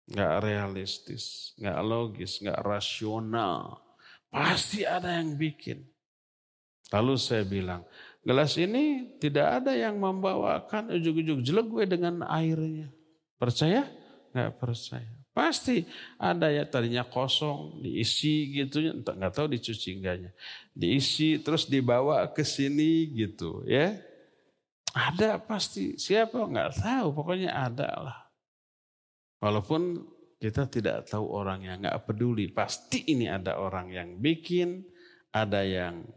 Nggak 0.06 0.34
realistis, 0.46 1.58
nggak 1.58 1.80
logis, 1.82 2.38
nggak 2.46 2.62
rasional. 2.62 3.82
Pasti 4.30 4.86
ada 4.86 5.18
yang 5.18 5.34
bikin. 5.34 5.82
Lalu 6.94 7.18
saya 7.18 7.42
bilang, 7.42 7.82
gelas 8.22 8.54
ini 8.62 9.18
tidak 9.18 9.66
ada 9.66 9.74
yang 9.74 9.98
membawakan 9.98 10.94
ujuk-ujuk 11.02 11.42
jelek 11.42 11.66
gue 11.66 11.84
dengan 11.90 12.22
airnya. 12.30 12.94
Percaya? 13.42 13.90
Nggak 14.30 14.62
percaya. 14.62 15.15
Pasti 15.36 15.84
ada 16.16 16.48
ya 16.48 16.64
tadinya 16.64 17.04
kosong, 17.04 17.84
diisi 17.84 18.56
gitu, 18.56 18.80
entah 18.80 19.12
nggak 19.12 19.36
tahu 19.36 19.52
dicuci 19.52 20.00
enggaknya. 20.00 20.32
Diisi 20.72 21.44
terus 21.44 21.68
dibawa 21.68 22.24
ke 22.32 22.48
sini 22.48 23.12
gitu 23.12 23.68
ya. 23.68 24.00
Ada 24.96 25.36
pasti, 25.44 26.00
siapa 26.00 26.40
nggak 26.40 26.80
tahu, 26.80 27.12
pokoknya 27.12 27.52
ada 27.52 27.90
lah. 28.00 28.20
Walaupun 29.44 30.08
kita 30.40 30.72
tidak 30.72 31.12
tahu 31.12 31.28
orangnya, 31.28 31.76
nggak 31.84 32.08
peduli, 32.08 32.48
pasti 32.48 33.04
ini 33.04 33.28
ada 33.28 33.60
orang 33.60 33.92
yang 33.92 34.16
bikin, 34.24 34.88
ada 35.36 35.68
yang 35.68 36.08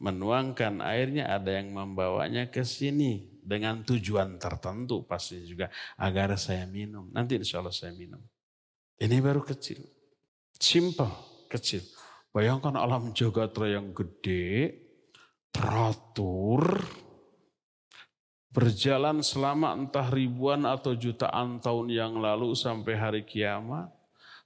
menuangkan 0.00 0.80
airnya, 0.80 1.28
ada 1.28 1.60
yang 1.60 1.76
membawanya 1.76 2.48
ke 2.48 2.64
sini 2.64 3.36
dengan 3.44 3.84
tujuan 3.84 4.40
tertentu 4.40 5.04
pasti 5.04 5.44
juga 5.44 5.68
agar 6.00 6.40
saya 6.40 6.64
minum. 6.64 7.12
Nanti 7.12 7.36
insya 7.36 7.60
Allah 7.60 7.76
saya 7.76 7.92
minum. 7.92 8.20
Ini 9.00 9.16
baru 9.24 9.40
kecil. 9.40 9.80
Simple, 10.60 11.48
kecil. 11.48 11.80
Bayangkan 12.36 12.76
alam 12.76 13.16
jagat 13.16 13.56
yang 13.64 13.96
gede, 13.96 14.76
teratur, 15.48 16.84
berjalan 18.52 19.24
selama 19.24 19.72
entah 19.72 20.10
ribuan 20.12 20.68
atau 20.68 20.92
jutaan 20.94 21.64
tahun 21.64 21.88
yang 21.88 22.12
lalu 22.20 22.52
sampai 22.52 22.94
hari 22.98 23.22
kiamat 23.24 23.88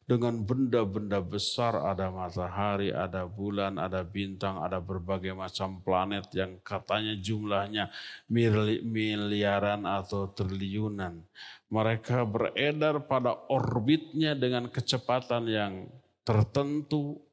dengan 0.05 0.45
benda-benda 0.45 1.25
besar, 1.25 1.81
ada 1.81 2.13
matahari, 2.13 2.93
ada 2.93 3.25
bulan, 3.25 3.81
ada 3.81 4.05
bintang, 4.05 4.61
ada 4.61 4.77
berbagai 4.77 5.33
macam 5.33 5.81
planet 5.81 6.29
yang 6.37 6.61
katanya 6.61 7.17
jumlahnya 7.17 7.89
miliaran 8.29 9.89
atau 9.89 10.29
triliunan. 10.29 11.25
Mereka 11.73 12.29
beredar 12.29 13.09
pada 13.09 13.33
orbitnya 13.49 14.37
dengan 14.37 14.69
kecepatan 14.69 15.49
yang 15.49 15.89
tertentu, 16.21 17.25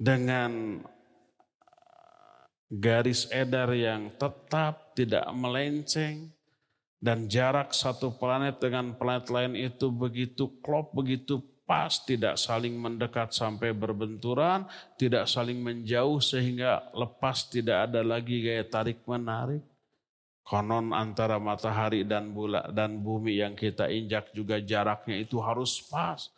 dengan 0.00 0.80
garis 2.72 3.28
edar 3.28 3.68
yang 3.76 4.08
tetap, 4.16 4.96
tidak 4.96 5.28
melenceng, 5.36 6.32
dan 7.00 7.26
jarak 7.32 7.72
satu 7.72 8.12
planet 8.12 8.60
dengan 8.60 8.92
planet 8.92 9.32
lain 9.32 9.56
itu 9.56 9.88
begitu 9.88 10.52
klop, 10.60 10.92
begitu 10.92 11.40
pas, 11.64 11.96
tidak 12.04 12.36
saling 12.36 12.76
mendekat 12.76 13.32
sampai 13.32 13.72
berbenturan, 13.72 14.68
tidak 15.00 15.24
saling 15.24 15.64
menjauh 15.64 16.20
sehingga 16.20 16.92
lepas 16.92 17.48
tidak 17.48 17.88
ada 17.88 18.04
lagi 18.04 18.44
gaya 18.44 18.68
tarik 18.68 19.00
menarik. 19.08 19.64
Konon 20.44 20.90
antara 20.90 21.38
matahari 21.38 22.02
dan 22.02 22.34
bulan 22.34 22.74
dan 22.74 22.98
bumi 23.00 23.38
yang 23.38 23.54
kita 23.54 23.86
injak 23.86 24.34
juga 24.34 24.58
jaraknya 24.58 25.22
itu 25.22 25.38
harus 25.40 25.78
pas. 25.86 26.28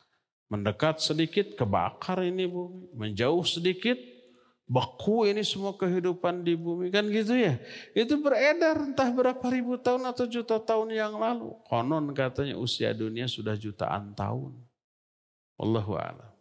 Mendekat 0.53 1.01
sedikit 1.01 1.57
kebakar 1.57 2.21
ini 2.21 2.45
bumi, 2.45 2.93
menjauh 2.93 3.41
sedikit 3.41 3.97
Baku 4.73 5.29
ini 5.29 5.45
semua 5.45 5.77
kehidupan 5.77 6.41
di 6.41 6.57
bumi 6.57 6.89
kan 6.89 7.05
gitu 7.13 7.37
ya. 7.37 7.61
Itu 7.93 8.17
beredar 8.25 8.81
entah 8.81 9.13
berapa 9.13 9.45
ribu 9.53 9.77
tahun 9.77 10.09
atau 10.09 10.25
juta 10.25 10.57
tahun 10.57 10.97
yang 10.97 11.13
lalu. 11.21 11.53
Konon 11.69 12.09
katanya 12.17 12.57
usia 12.57 12.97
dunia 12.97 13.29
sudah 13.29 13.53
jutaan 13.53 14.17
tahun. 14.17 14.57
Allahu 15.61 15.93
a'lam. 15.93 16.33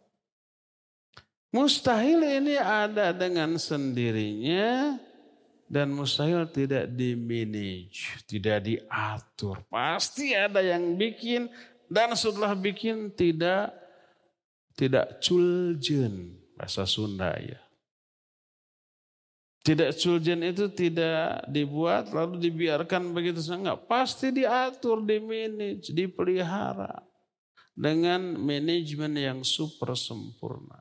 Mustahil 1.52 2.24
ini 2.24 2.56
ada 2.56 3.12
dengan 3.12 3.60
sendirinya 3.60 4.96
dan 5.68 5.92
mustahil 5.92 6.48
tidak 6.48 6.88
dimanage, 6.88 8.16
tidak 8.24 8.64
diatur. 8.64 9.60
Pasti 9.68 10.32
ada 10.32 10.64
yang 10.64 10.96
bikin 10.96 11.52
dan 11.92 12.16
setelah 12.16 12.56
bikin 12.56 13.12
tidak 13.12 13.76
tidak 14.72 15.20
culjen 15.20 16.40
bahasa 16.56 16.88
Sunda 16.88 17.36
ya 17.36 17.61
tidak 19.62 19.94
suljen 19.94 20.42
itu 20.42 20.66
tidak 20.74 21.46
dibuat 21.46 22.10
lalu 22.10 22.42
dibiarkan 22.50 23.14
begitu 23.14 23.38
saja. 23.38 23.78
Pasti 23.78 24.34
diatur, 24.34 25.06
dimanage, 25.06 25.94
dipelihara. 25.94 26.98
Dengan 27.72 28.36
manajemen 28.36 29.16
yang 29.16 29.40
super 29.46 29.96
sempurna. 29.96 30.76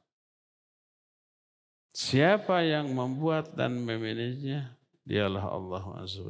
Siapa 1.95 2.65
yang 2.67 2.91
membuat 2.91 3.55
dan 3.55 3.79
memanajenya? 3.79 4.75
Dialah 5.07 5.45
Allah 5.45 5.85
Azza. 6.03 6.25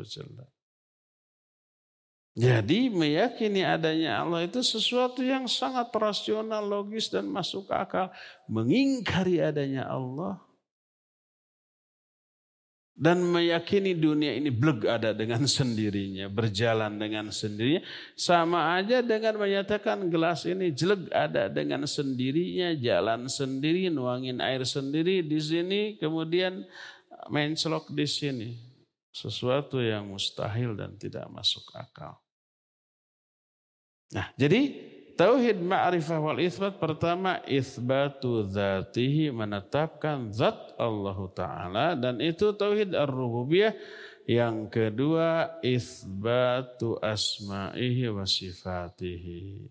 Jadi 2.37 2.93
meyakini 2.93 3.65
adanya 3.65 4.21
Allah 4.21 4.45
itu 4.45 4.61
sesuatu 4.61 5.25
yang 5.25 5.49
sangat 5.49 5.89
rasional, 5.97 6.61
logis 6.61 7.09
dan 7.09 7.25
masuk 7.25 7.71
akal. 7.73 8.13
Mengingkari 8.45 9.41
adanya 9.41 9.89
Allah 9.89 10.39
dan 13.01 13.17
meyakini 13.25 13.97
dunia 13.97 14.37
ini 14.37 14.53
bleg 14.53 14.85
ada 14.85 15.09
dengan 15.09 15.41
sendirinya, 15.49 16.29
berjalan 16.29 17.01
dengan 17.01 17.33
sendirinya, 17.33 17.81
sama 18.13 18.77
aja 18.77 19.01
dengan 19.01 19.41
menyatakan 19.41 20.05
gelas 20.13 20.45
ini 20.45 20.69
jeleg 20.69 21.09
ada 21.09 21.49
dengan 21.49 21.81
sendirinya, 21.89 22.77
jalan 22.77 23.25
sendiri, 23.25 23.89
nuangin 23.89 24.37
air 24.37 24.61
sendiri 24.61 25.25
di 25.25 25.41
sini, 25.41 25.97
kemudian 25.97 26.61
main 27.33 27.57
celok 27.57 27.89
di 27.89 28.05
sini 28.05 28.49
sesuatu 29.09 29.81
yang 29.81 30.05
mustahil 30.05 30.77
dan 30.77 30.93
tidak 30.93 31.25
masuk 31.33 31.65
akal. 31.73 32.21
Nah, 34.13 34.29
jadi 34.37 34.77
tauhid 35.21 35.61
ma'rifah 35.61 36.17
wal 36.17 36.41
isbat 36.41 36.81
pertama 36.81 37.37
isbatu 37.45 38.41
dzatihi 38.49 39.29
menetapkan 39.29 40.33
zat 40.33 40.73
Allah 40.81 41.19
taala 41.37 41.93
dan 41.93 42.17
itu 42.17 42.49
tauhid 42.57 42.97
ar-rububiyah. 42.97 43.77
Yang 44.25 44.57
kedua 44.73 45.61
isbatu 45.61 46.97
asma'ihi 46.97 48.09
wa 48.09 48.25
sifatihi. 48.25 49.69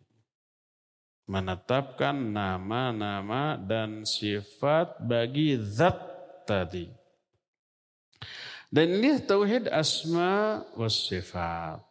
Menetapkan 1.26 2.14
nama-nama 2.14 3.58
dan 3.58 4.06
sifat 4.06 5.02
bagi 5.02 5.58
zat 5.58 5.98
tadi. 6.46 6.90
Dan 8.70 9.02
ini 9.02 9.18
tauhid 9.18 9.66
asma 9.66 10.62
was 10.78 11.10
sifat. 11.10 11.89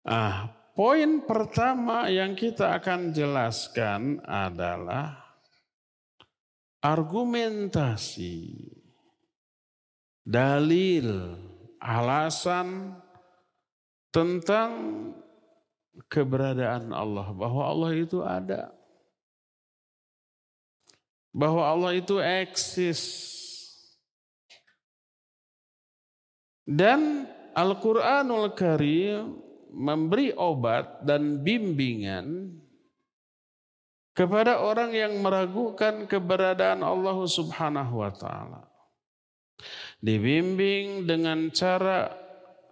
Ah, 0.00 0.48
poin 0.72 1.20
pertama 1.28 2.08
yang 2.08 2.32
kita 2.32 2.80
akan 2.80 3.12
jelaskan 3.12 4.16
adalah 4.24 5.20
argumentasi, 6.80 8.64
dalil, 10.24 11.36
alasan 11.76 12.96
tentang 14.08 14.72
keberadaan 16.08 16.96
Allah 16.96 17.28
bahwa 17.36 17.62
Allah 17.68 17.90
itu 17.92 18.24
ada 18.24 18.72
bahwa 21.30 21.62
Allah 21.62 21.92
itu 21.94 22.18
eksis. 22.18 23.30
Dan 26.70 27.26
Al-Quranul 27.54 28.54
Karim 28.54 29.49
memberi 29.70 30.34
obat 30.34 31.02
dan 31.06 31.40
bimbingan 31.40 32.58
kepada 34.12 34.60
orang 34.60 34.92
yang 34.92 35.16
meragukan 35.22 36.04
keberadaan 36.04 36.82
Allah 36.82 37.16
Subhanahu 37.24 38.02
wa 38.02 38.12
taala. 38.12 38.62
Dibimbing 40.00 41.04
dengan 41.04 41.52
cara 41.52 42.10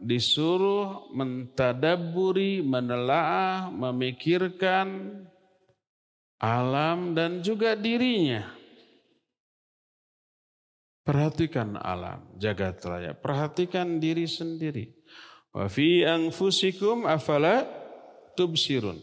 disuruh 0.00 1.12
mentadaburi, 1.12 2.64
menelaah, 2.64 3.68
memikirkan 3.68 5.20
alam 6.40 7.12
dan 7.12 7.44
juga 7.44 7.74
dirinya. 7.74 8.54
Perhatikan 11.04 11.80
alam, 11.80 12.36
jagat 12.36 12.84
raya. 12.84 13.12
Perhatikan 13.16 13.96
diri 13.96 14.28
sendiri. 14.28 14.97
Wa 15.58 15.66
fi 15.66 16.06
anfusikum 16.06 17.02
afala 17.02 17.66
tubsirun. 18.38 19.02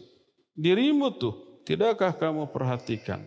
Dirimu 0.56 1.12
tuh, 1.20 1.60
tidakkah 1.68 2.16
kamu 2.16 2.48
perhatikan? 2.48 3.20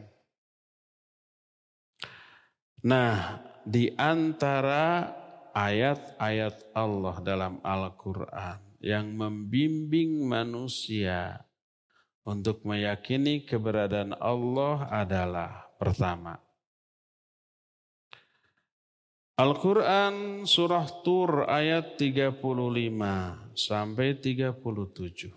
Nah, 2.82 3.38
di 3.62 3.94
antara 3.94 5.14
ayat-ayat 5.54 6.74
Allah 6.74 7.22
dalam 7.22 7.62
Al-Quran 7.62 8.82
yang 8.82 9.14
membimbing 9.14 10.26
manusia 10.26 11.38
untuk 12.26 12.66
meyakini 12.66 13.46
keberadaan 13.46 14.18
Allah 14.18 14.90
adalah 14.90 15.70
pertama. 15.78 16.49
Al-Quran 19.40 20.44
surah 20.44 20.84
Tur 21.00 21.48
ayat 21.48 21.96
35 21.96 22.44
sampai 23.56 24.20
37. 24.20 25.32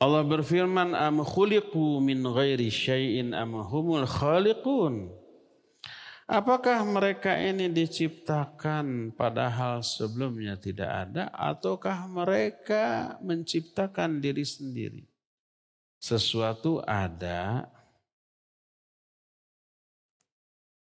Allah 0.00 0.24
berfirman, 0.24 0.96
Am 0.96 1.20
khuliqu 1.20 2.00
min 2.00 2.24
ghairi 2.24 2.72
syai'in 2.72 3.36
am 3.36 3.60
humul 3.60 4.08
khaliqun. 4.08 5.12
Apakah 6.24 6.80
mereka 6.88 7.36
ini 7.36 7.68
diciptakan 7.68 9.12
padahal 9.12 9.84
sebelumnya 9.84 10.56
tidak 10.56 10.88
ada 10.88 11.28
ataukah 11.28 12.08
mereka 12.08 13.20
menciptakan 13.20 14.16
diri 14.16 14.48
sendiri? 14.48 15.04
Sesuatu 16.00 16.80
ada 16.88 17.68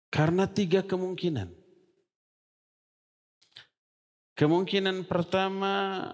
karena 0.09 0.49
tiga 0.49 0.81
kemungkinan. 0.81 1.53
Kemungkinan 4.33 5.05
pertama 5.05 6.05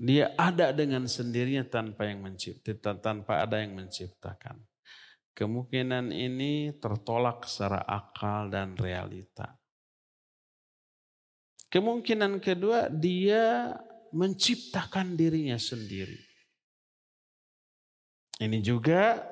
dia 0.00 0.32
ada 0.40 0.72
dengan 0.72 1.04
sendirinya 1.04 1.68
tanpa 1.68 2.08
yang 2.08 2.24
mencipta, 2.24 2.96
tanpa 2.96 3.44
ada 3.44 3.60
yang 3.60 3.76
menciptakan. 3.76 4.56
Kemungkinan 5.36 6.08
ini 6.08 6.72
tertolak 6.80 7.44
secara 7.44 7.84
akal 7.84 8.48
dan 8.48 8.74
realita. 8.80 9.60
Kemungkinan 11.70 12.42
kedua, 12.42 12.90
dia 12.90 13.76
menciptakan 14.10 15.14
dirinya 15.14 15.54
sendiri. 15.54 16.18
Ini 18.40 18.58
juga 18.64 19.29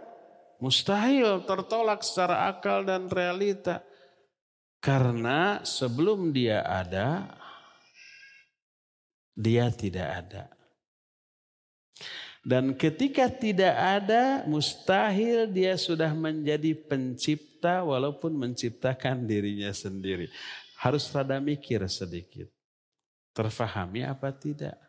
mustahil 0.58 1.42
tertolak 1.46 2.02
secara 2.02 2.50
akal 2.50 2.82
dan 2.86 3.06
realita. 3.10 3.82
Karena 4.78 5.66
sebelum 5.66 6.30
dia 6.30 6.62
ada, 6.62 7.26
dia 9.34 9.66
tidak 9.74 10.06
ada. 10.06 10.44
Dan 12.46 12.78
ketika 12.78 13.26
tidak 13.26 13.74
ada, 13.74 14.46
mustahil 14.46 15.50
dia 15.50 15.74
sudah 15.74 16.14
menjadi 16.14 16.72
pencipta 16.78 17.82
walaupun 17.82 18.32
menciptakan 18.32 19.26
dirinya 19.26 19.74
sendiri. 19.74 20.30
Harus 20.78 21.10
rada 21.10 21.42
mikir 21.42 21.82
sedikit. 21.90 22.46
Terfahami 23.34 24.06
apa 24.06 24.30
tidak? 24.30 24.87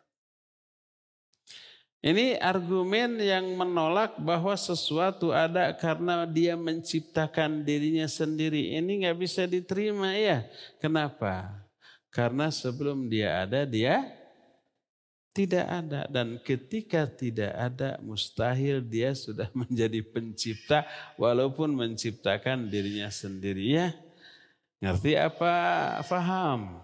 Ini 2.00 2.40
argumen 2.40 3.20
yang 3.20 3.44
menolak 3.60 4.16
bahwa 4.16 4.56
sesuatu 4.56 5.36
ada 5.36 5.68
karena 5.76 6.24
dia 6.24 6.56
menciptakan 6.56 7.60
dirinya 7.60 8.08
sendiri. 8.08 8.72
Ini 8.72 9.04
nggak 9.04 9.18
bisa 9.20 9.44
diterima 9.44 10.16
ya. 10.16 10.48
Kenapa? 10.80 11.60
Karena 12.08 12.48
sebelum 12.48 13.04
dia 13.04 13.44
ada, 13.44 13.68
dia 13.68 14.08
tidak 15.30 15.62
ada 15.62 16.10
dan 16.10 16.42
ketika 16.42 17.06
tidak 17.06 17.54
ada 17.54 18.02
mustahil 18.02 18.82
dia 18.82 19.14
sudah 19.14 19.46
menjadi 19.60 20.02
pencipta 20.02 20.88
walaupun 21.14 21.70
menciptakan 21.70 22.66
dirinya 22.66 23.12
sendiri 23.12 23.76
ya. 23.78 23.88
Ngerti 24.80 25.14
apa? 25.14 25.54
Faham. 26.02 26.80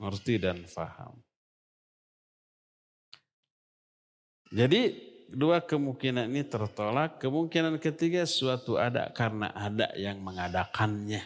Ngerti 0.00 0.40
dan 0.42 0.64
faham. 0.66 1.21
Jadi 4.52 5.00
dua 5.32 5.64
kemungkinan 5.64 6.28
ini 6.28 6.44
tertolak. 6.44 7.16
Kemungkinan 7.16 7.80
ketiga 7.80 8.28
suatu 8.28 8.76
ada 8.76 9.08
karena 9.16 9.48
ada 9.56 9.88
yang 9.96 10.20
mengadakannya. 10.20 11.24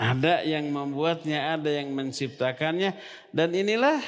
Ada 0.00 0.44
yang 0.48 0.68
membuatnya, 0.68 1.56
ada 1.56 1.68
yang 1.72 1.92
menciptakannya. 1.92 2.96
Dan 3.32 3.52
inilah 3.52 4.00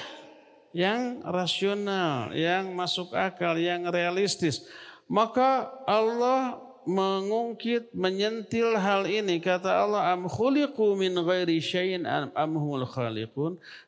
yang 0.72 1.20
rasional, 1.24 2.32
yang 2.32 2.72
masuk 2.72 3.12
akal, 3.12 3.56
yang 3.60 3.88
realistis. 3.92 4.64
Maka 5.04 5.68
Allah 5.84 6.60
mengungkit, 6.88 7.92
menyentil 7.92 8.76
hal 8.80 9.04
ini. 9.04 9.36
Kata 9.36 9.84
Allah, 9.84 10.16
am 10.16 10.28
khuliqu 10.28 10.96
min 10.96 11.12
ghairi 11.12 11.60
am. 12.08 12.32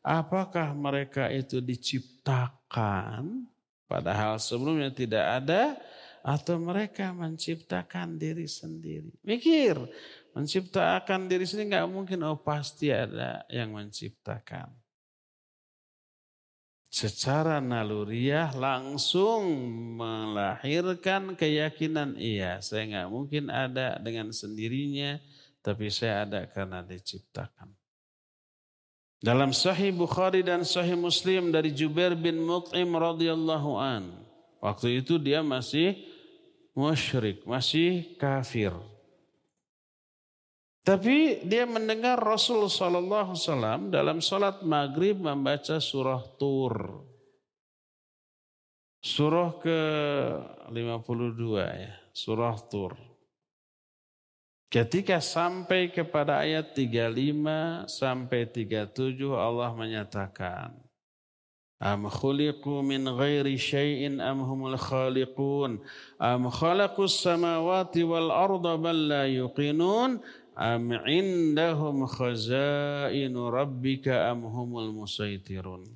Apakah 0.04 0.76
mereka 0.76 1.32
itu 1.32 1.64
diciptakan 1.64 3.48
padahal 3.86 4.40
sebelumnya 4.40 4.90
tidak 4.92 5.24
ada 5.44 5.78
atau 6.24 6.56
mereka 6.56 7.12
menciptakan 7.12 8.16
diri 8.16 8.48
sendiri. 8.48 9.12
Mikir, 9.20 9.76
Menciptakan 10.34 11.30
diri 11.30 11.46
sendiri 11.46 11.78
nggak 11.78 11.90
mungkin. 11.94 12.26
Oh 12.26 12.34
pasti 12.34 12.90
ada 12.90 13.46
yang 13.46 13.70
menciptakan. 13.70 14.66
Secara 16.90 17.62
naluriah 17.62 18.50
langsung 18.54 19.46
melahirkan 19.94 21.38
keyakinan 21.38 22.18
iya. 22.18 22.58
Saya 22.58 22.82
nggak 22.90 23.10
mungkin 23.14 23.46
ada 23.46 23.94
dengan 24.02 24.34
sendirinya. 24.34 25.22
Tapi 25.62 25.86
saya 25.86 26.26
ada 26.26 26.50
karena 26.50 26.82
diciptakan. 26.82 27.70
Dalam 29.24 29.56
Sahih 29.56 29.88
Bukhari 29.88 30.44
dan 30.44 30.68
Sahih 30.68 31.00
Muslim 31.00 31.48
dari 31.48 31.72
Jubair 31.72 32.12
bin 32.12 32.44
Mut'im 32.44 32.92
radhiyallahu 32.92 33.80
an. 33.80 34.12
Waktu 34.60 35.00
itu 35.00 35.16
dia 35.16 35.40
masih 35.40 35.96
musyrik, 36.76 37.40
masih 37.48 38.20
kafir. 38.20 38.76
Tapi 40.84 41.40
dia 41.40 41.64
mendengar 41.64 42.20
Rasul 42.20 42.68
Sallallahu 42.68 43.32
Wasallam 43.32 43.88
dalam 43.88 44.20
sholat 44.20 44.60
maghrib 44.60 45.16
membaca 45.16 45.80
surah 45.80 46.20
Tur. 46.36 47.00
Surah 49.00 49.56
ke 49.56 49.80
52 50.68 51.64
ya, 51.64 51.96
surah 52.12 52.60
Tur. 52.68 53.13
Ketika 54.74 55.22
sampai 55.22 55.86
kepada 55.86 56.42
ayat 56.42 56.74
35 56.74 57.86
sampai 57.86 58.42
37 58.42 59.22
Allah 59.30 59.70
menyatakan 59.70 60.74
Am 61.78 62.10
khuliqu 62.10 62.82
min 62.82 63.06
ghairi 63.06 63.54
syai'in 63.54 64.18
am 64.18 64.42
humul 64.42 64.74
khaliqun? 64.74 65.78
Am 66.18 66.50
khalaqus 66.50 67.22
samawati 67.22 68.02
wal 68.02 68.34
arda 68.34 68.74
bal 68.74 68.98
la 68.98 69.30
yuqinun? 69.30 70.18
Am 70.58 70.90
indahum 71.06 72.10
khazainu 72.10 73.54
rabbika 73.54 74.26
am 74.34 74.42
humul 74.42 74.90
musaitirun 74.90 75.86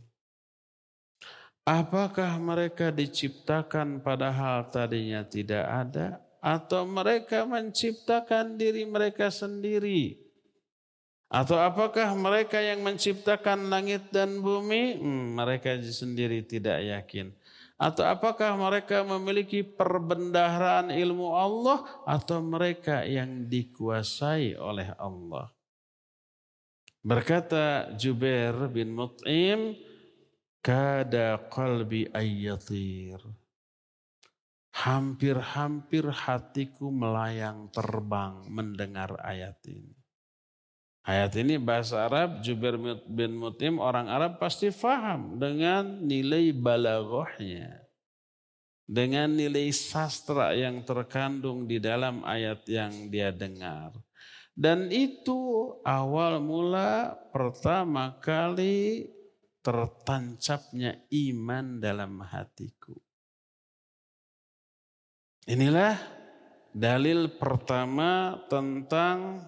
Apakah 1.67 2.39
mereka 2.39 2.95
diciptakan 2.95 4.07
padahal 4.07 4.71
tadinya 4.71 5.27
tidak 5.27 5.67
ada 5.67 6.28
atau 6.39 6.87
mereka 6.87 7.43
menciptakan 7.45 8.55
diri 8.55 8.87
mereka 8.87 9.31
sendiri 9.31 10.19
atau 11.29 11.61
apakah 11.61 12.17
mereka 12.17 12.57
yang 12.57 12.81
menciptakan 12.81 13.69
langit 13.69 14.09
dan 14.09 14.41
bumi 14.41 14.97
hmm, 14.97 15.37
mereka 15.37 15.77
sendiri 15.83 16.41
tidak 16.47 16.81
yakin 16.81 17.35
atau 17.79 18.03
apakah 18.03 18.59
mereka 18.59 19.07
memiliki 19.07 19.63
perbendaharaan 19.63 20.91
ilmu 20.91 21.31
Allah 21.31 21.87
atau 22.03 22.43
mereka 22.43 23.07
yang 23.07 23.47
dikuasai 23.47 24.59
oleh 24.59 24.91
Allah? 24.99 25.47
Berkata 26.99 27.95
Jubair 27.95 28.67
bin 28.67 28.91
Mut'im, 28.91 29.79
kada 30.59 31.39
qalbi 31.47 32.11
ayyatir. 32.11 33.23
Hampir-hampir 34.79 36.07
hatiku 36.07 36.95
melayang 36.95 37.67
terbang 37.75 38.47
mendengar 38.47 39.19
ayat 39.27 39.59
ini. 39.67 39.99
Ayat 41.03 41.35
ini 41.41 41.57
bahasa 41.57 42.05
Arab, 42.05 42.45
Jubair 42.45 42.77
bin 43.09 43.35
Mutim 43.35 43.81
orang 43.83 44.07
Arab 44.07 44.37
pasti 44.37 44.69
faham 44.69 45.41
dengan 45.41 46.05
nilai 46.05 46.53
balaghahnya. 46.53 47.81
Dengan 48.85 49.35
nilai 49.35 49.73
sastra 49.75 50.55
yang 50.55 50.87
terkandung 50.87 51.67
di 51.67 51.81
dalam 51.81 52.23
ayat 52.23 52.63
yang 52.69 53.11
dia 53.11 53.33
dengar. 53.35 53.97
Dan 54.53 54.93
itu 54.93 55.75
awal 55.83 56.39
mula 56.45 57.19
pertama 57.35 58.15
kali 58.21 59.09
tertancapnya 59.65 61.03
iman 61.09 61.81
dalam 61.81 62.21
hatiku. 62.21 63.08
Inilah 65.49 65.97
dalil 66.77 67.33
pertama 67.41 68.37
tentang 68.53 69.41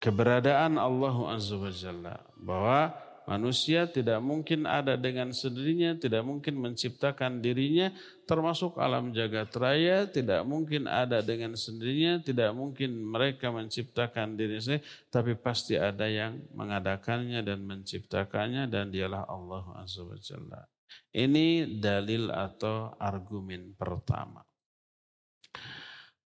keberadaan 0.00 0.80
Allah 0.80 1.36
Azza 1.36 1.60
wa 1.60 1.68
Jalla. 1.68 2.16
Bahwa 2.40 2.88
manusia 3.28 3.84
tidak 3.84 4.24
mungkin 4.24 4.64
ada 4.64 4.96
dengan 4.96 5.36
sendirinya, 5.36 5.92
tidak 6.00 6.24
mungkin 6.24 6.56
menciptakan 6.56 7.44
dirinya, 7.44 7.92
termasuk 8.24 8.80
alam 8.80 9.12
jagat 9.12 9.52
raya, 9.60 10.08
tidak 10.08 10.40
mungkin 10.48 10.88
ada 10.88 11.20
dengan 11.20 11.52
sendirinya, 11.52 12.24
tidak 12.24 12.48
mungkin 12.56 12.96
mereka 12.96 13.52
menciptakan 13.52 14.40
dirinya 14.40 14.72
sendiri, 14.72 14.88
tapi 15.12 15.36
pasti 15.36 15.76
ada 15.76 16.08
yang 16.08 16.40
mengadakannya 16.56 17.44
dan 17.44 17.60
menciptakannya 17.68 18.72
dan 18.72 18.88
dialah 18.88 19.28
Allah 19.28 19.84
Azza 19.84 20.00
wa 20.00 20.16
Jalla. 20.16 20.71
Ini 21.12 21.78
dalil 21.80 22.32
atau 22.32 22.96
argumen 22.96 23.76
pertama. 23.76 24.40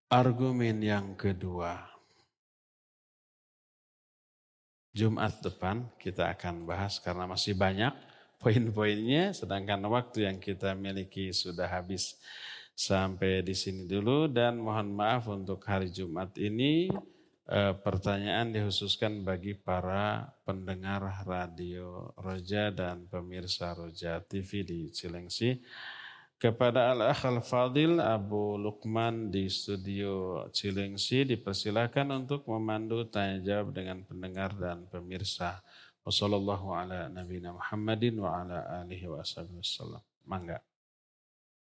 Argumen 0.07 0.79
yang 0.79 1.19
kedua, 1.19 1.83
Jumat 4.95 5.43
depan 5.45 5.85
kita 6.01 6.31
akan 6.33 6.65
bahas 6.65 6.97
karena 6.97 7.27
masih 7.29 7.53
banyak 7.53 7.91
poin-poinnya 8.41 9.29
sedangkan 9.29 9.83
waktu 9.85 10.25
yang 10.25 10.41
kita 10.41 10.73
miliki 10.73 11.29
sudah 11.29 11.69
habis. 11.69 12.17
Sampai 12.77 13.41
di 13.41 13.57
sini 13.57 13.89
dulu 13.89 14.29
dan 14.29 14.61
mohon 14.61 14.93
maaf 14.93 15.25
untuk 15.25 15.65
hari 15.65 15.89
Jumat 15.89 16.29
ini 16.37 16.93
eh, 17.47 17.73
pertanyaan 17.79 18.51
dikhususkan 18.51 19.23
bagi 19.23 19.55
para 19.55 20.31
pendengar 20.43 21.23
radio 21.25 22.11
Roja 22.19 22.69
dan 22.71 23.07
pemirsa 23.07 23.73
Roja 23.73 24.19
TV 24.23 24.63
di 24.67 24.79
Cilengsi 24.91 25.59
kepada 26.37 26.93
Al-Akh 26.93 27.25
Al-Fadil 27.25 27.97
Abu 27.97 28.61
Lukman 28.61 29.33
di 29.33 29.49
studio 29.49 30.45
Cilengsi 30.53 31.25
dipersilakan 31.25 32.13
untuk 32.13 32.45
memandu 32.45 33.09
tanya 33.09 33.41
jawab 33.41 33.73
dengan 33.73 34.05
pendengar 34.05 34.53
dan 34.53 34.85
pemirsa. 34.85 35.57
Wassalamualaikum 36.05 36.71
warahmatullahi 37.57 39.01
wabarakatuh. 39.09 39.99
Mangga. 40.29 40.66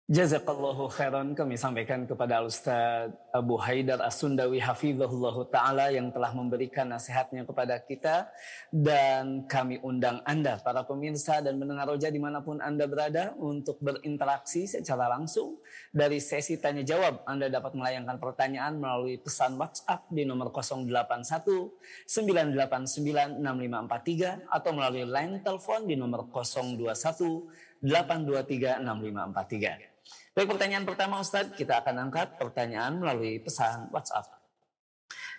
Jazakallahu 0.07 0.87
khairan 0.87 1.35
kami 1.35 1.59
sampaikan 1.59 2.07
kepada 2.07 2.39
Al-Ustaz 2.39 3.11
Abu 3.35 3.59
Haidar 3.59 3.99
As-Sundawi 4.07 4.63
Hafizahullah 4.63 5.35
Ta'ala 5.51 5.91
yang 5.91 6.15
telah 6.15 6.31
memberikan 6.31 6.87
nasihatnya 6.87 7.43
kepada 7.43 7.75
kita 7.83 8.31
dan 8.71 9.51
kami 9.51 9.83
undang 9.83 10.23
Anda 10.23 10.63
para 10.63 10.87
pemirsa 10.87 11.43
dan 11.43 11.59
mendengar 11.59 11.91
roja 11.91 12.07
di 12.07 12.23
mana 12.23 12.39
pun 12.39 12.63
Anda 12.63 12.87
berada 12.87 13.35
untuk 13.35 13.83
berinteraksi 13.83 14.71
secara 14.71 15.11
langsung 15.11 15.59
dari 15.91 16.23
sesi 16.23 16.55
tanya 16.63 16.87
jawab 16.87 17.27
Anda 17.27 17.51
dapat 17.51 17.75
melayangkan 17.75 18.23
pertanyaan 18.23 18.79
melalui 18.79 19.19
pesan 19.19 19.59
WhatsApp 19.59 20.07
di 20.07 20.23
nomor 20.23 20.55
081 20.55 20.87
989 22.07 23.43
6543 23.43 24.55
atau 24.55 24.71
melalui 24.71 25.03
line 25.03 25.43
telepon 25.43 25.83
di 25.83 25.99
nomor 25.99 26.31
021 26.31 26.95
823 27.83 28.87
6543. 28.87 29.96
Baik 30.37 30.53
pertanyaan 30.53 30.85
pertama 30.85 31.17
Ustadz, 31.25 31.57
kita 31.57 31.81
akan 31.81 32.09
angkat 32.09 32.37
pertanyaan 32.37 33.01
melalui 33.01 33.41
pesan 33.41 33.89
WhatsApp. 33.89 34.29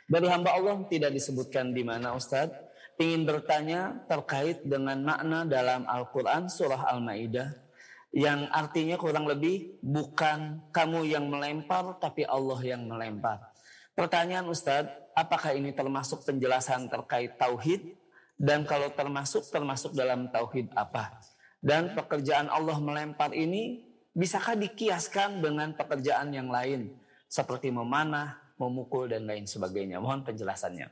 Dari 0.10 0.26
hamba 0.26 0.58
Allah 0.58 0.82
tidak 0.90 1.14
disebutkan 1.14 1.76
di 1.76 1.86
mana 1.86 2.18
Ustadz, 2.18 2.58
ingin 2.98 3.30
bertanya 3.30 4.02
terkait 4.10 4.66
dengan 4.66 4.98
makna 5.06 5.46
dalam 5.46 5.86
Al-Quran 5.86 6.50
surah 6.50 6.90
Al-Ma'idah 6.90 7.68
yang 8.16 8.50
artinya 8.50 8.98
kurang 8.98 9.30
lebih 9.30 9.78
bukan 9.86 10.66
kamu 10.74 11.06
yang 11.06 11.30
melempar 11.30 12.02
tapi 12.02 12.26
Allah 12.26 12.58
yang 12.66 12.90
melempar. 12.90 13.54
Pertanyaan 13.94 14.50
Ustadz, 14.50 15.14
apakah 15.14 15.54
ini 15.54 15.74
termasuk 15.74 16.26
penjelasan 16.26 16.90
terkait 16.90 17.38
tauhid 17.38 17.98
dan 18.38 18.66
kalau 18.66 18.90
termasuk 18.94 19.46
termasuk 19.50 19.94
dalam 19.94 20.34
tauhid 20.34 20.74
apa? 20.74 21.22
Dan 21.62 21.94
pekerjaan 21.94 22.50
Allah 22.50 22.78
melempar 22.82 23.34
ini 23.34 23.87
Bisakah 24.18 24.58
dikiaskan 24.58 25.46
dengan 25.46 25.78
pekerjaan 25.78 26.34
yang 26.34 26.50
lain 26.50 26.90
seperti 27.30 27.70
memanah, 27.70 28.42
memukul 28.58 29.06
dan 29.06 29.30
lain 29.30 29.46
sebagainya? 29.46 30.02
Mohon 30.02 30.26
penjelasannya. 30.26 30.90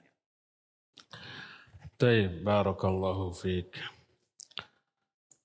Taib, 1.97 2.45
barakallahu 2.45 3.33
fiik. 3.33 3.81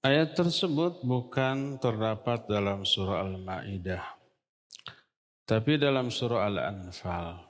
Ayat 0.05 0.37
tersebut 0.37 1.01
bukan 1.01 1.81
terdapat 1.81 2.45
dalam 2.45 2.85
surah 2.85 3.24
Al-Maidah. 3.24 4.05
Tapi 5.49 5.81
dalam 5.81 6.12
surah 6.12 6.53
Al-Anfal. 6.53 7.49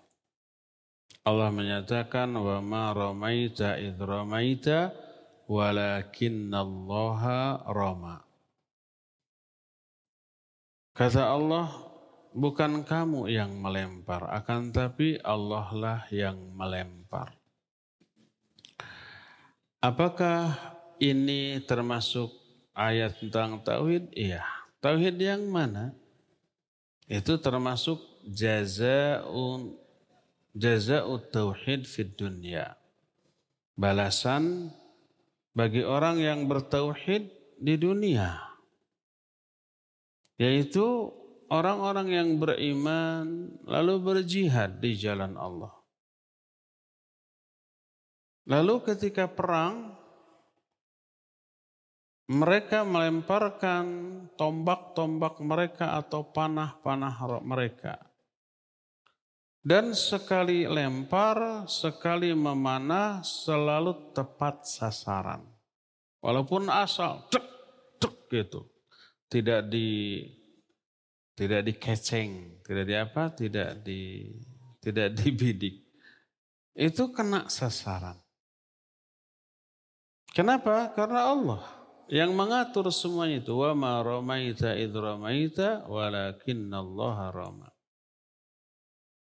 Allah 1.26 1.50
menyatakan 1.50 2.30
wa 2.38 2.62
ma 2.62 2.94
ramaita 2.94 3.82
id 3.82 3.98
ramaita 3.98 4.94
walakinnallaha 5.50 7.66
rama. 7.66 8.29
Kata 10.90 11.30
Allah, 11.30 11.70
bukan 12.34 12.82
kamu 12.82 13.30
yang 13.30 13.54
melempar, 13.58 14.26
akan 14.26 14.74
tapi 14.74 15.18
Allah 15.22 15.66
lah 15.72 16.00
yang 16.10 16.36
melempar. 16.54 17.34
Apakah 19.80 20.58
ini 21.00 21.56
termasuk 21.64 22.28
ayat 22.76 23.16
tentang 23.16 23.64
tauhid? 23.64 24.12
Iya. 24.12 24.44
Tauhid 24.84 25.16
yang 25.16 25.48
mana? 25.48 25.96
Itu 27.08 27.40
termasuk 27.40 27.98
jazaun 28.28 29.80
jazaut 30.54 31.30
tauhid 31.32 31.86
fid 31.86 32.18
dunya. 32.18 32.76
Balasan 33.78 34.74
bagi 35.56 35.80
orang 35.80 36.20
yang 36.20 36.44
bertauhid 36.44 37.32
di 37.56 37.74
dunia. 37.80 38.49
Yaitu 40.40 41.12
orang-orang 41.52 42.08
yang 42.08 42.28
beriman 42.40 43.52
lalu 43.68 44.00
berjihad 44.00 44.80
di 44.80 44.96
jalan 44.96 45.36
Allah. 45.36 45.76
Lalu 48.48 48.80
ketika 48.88 49.28
perang 49.28 50.00
mereka 52.30 52.86
melemparkan 52.86 53.84
tombak-tombak 54.38 55.42
mereka 55.42 55.98
atau 55.98 56.24
panah-panah 56.30 57.42
mereka. 57.42 58.00
Dan 59.60 59.92
sekali 59.92 60.64
lempar, 60.64 61.68
sekali 61.68 62.32
memanah 62.32 63.20
selalu 63.20 64.16
tepat 64.16 64.64
sasaran. 64.64 65.44
Walaupun 66.24 66.72
asal, 66.72 67.28
cek, 67.28 67.44
cek 68.00 68.14
gitu. 68.32 68.64
Tidak 69.30 69.70
di 69.70 70.26
tidak 71.38 71.62
dikeceng, 71.64 72.60
tidak 72.66 72.84
di 72.84 72.94
apa, 72.98 73.22
tidak 73.32 73.70
di 73.80 74.28
tidak 74.82 75.14
dibidik. 75.18 75.86
Itu 76.74 77.14
kena 77.14 77.46
sasaran. 77.46 78.18
Kenapa? 80.30 80.94
Karena 80.94 81.30
Allah 81.30 81.62
yang 82.10 82.34
mengatur 82.34 82.90
semuanya 82.90 83.38
itu 83.42 83.54
wa 83.54 83.70
ma 83.74 83.92
ramaita 84.02 84.74
id 84.74 84.94
ramaita 84.94 85.86
walakinallaha 85.86 87.30
rama. 87.30 87.70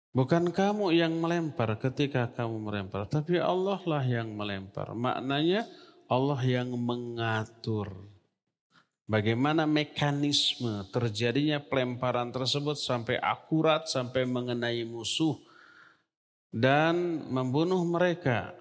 Bukan 0.09 0.49
kamu 0.49 0.89
yang 0.97 1.13
melempar 1.21 1.77
ketika 1.77 2.25
kamu 2.33 2.57
melempar, 2.65 3.05
tapi 3.05 3.37
Allah 3.37 3.77
lah 3.85 4.01
yang 4.01 4.33
melempar. 4.33 4.97
Maknanya 4.97 5.69
Allah 6.09 6.41
yang 6.41 6.73
mengatur. 6.73 8.08
Bagaimana 9.09 9.65
mekanisme 9.65 10.85
terjadinya 10.93 11.57
pelemparan 11.57 12.29
tersebut 12.29 12.77
sampai 12.77 13.17
akurat, 13.17 13.89
sampai 13.89 14.21
mengenai 14.29 14.85
musuh 14.85 15.33
dan 16.53 17.25
membunuh 17.25 17.81
mereka. 17.89 18.53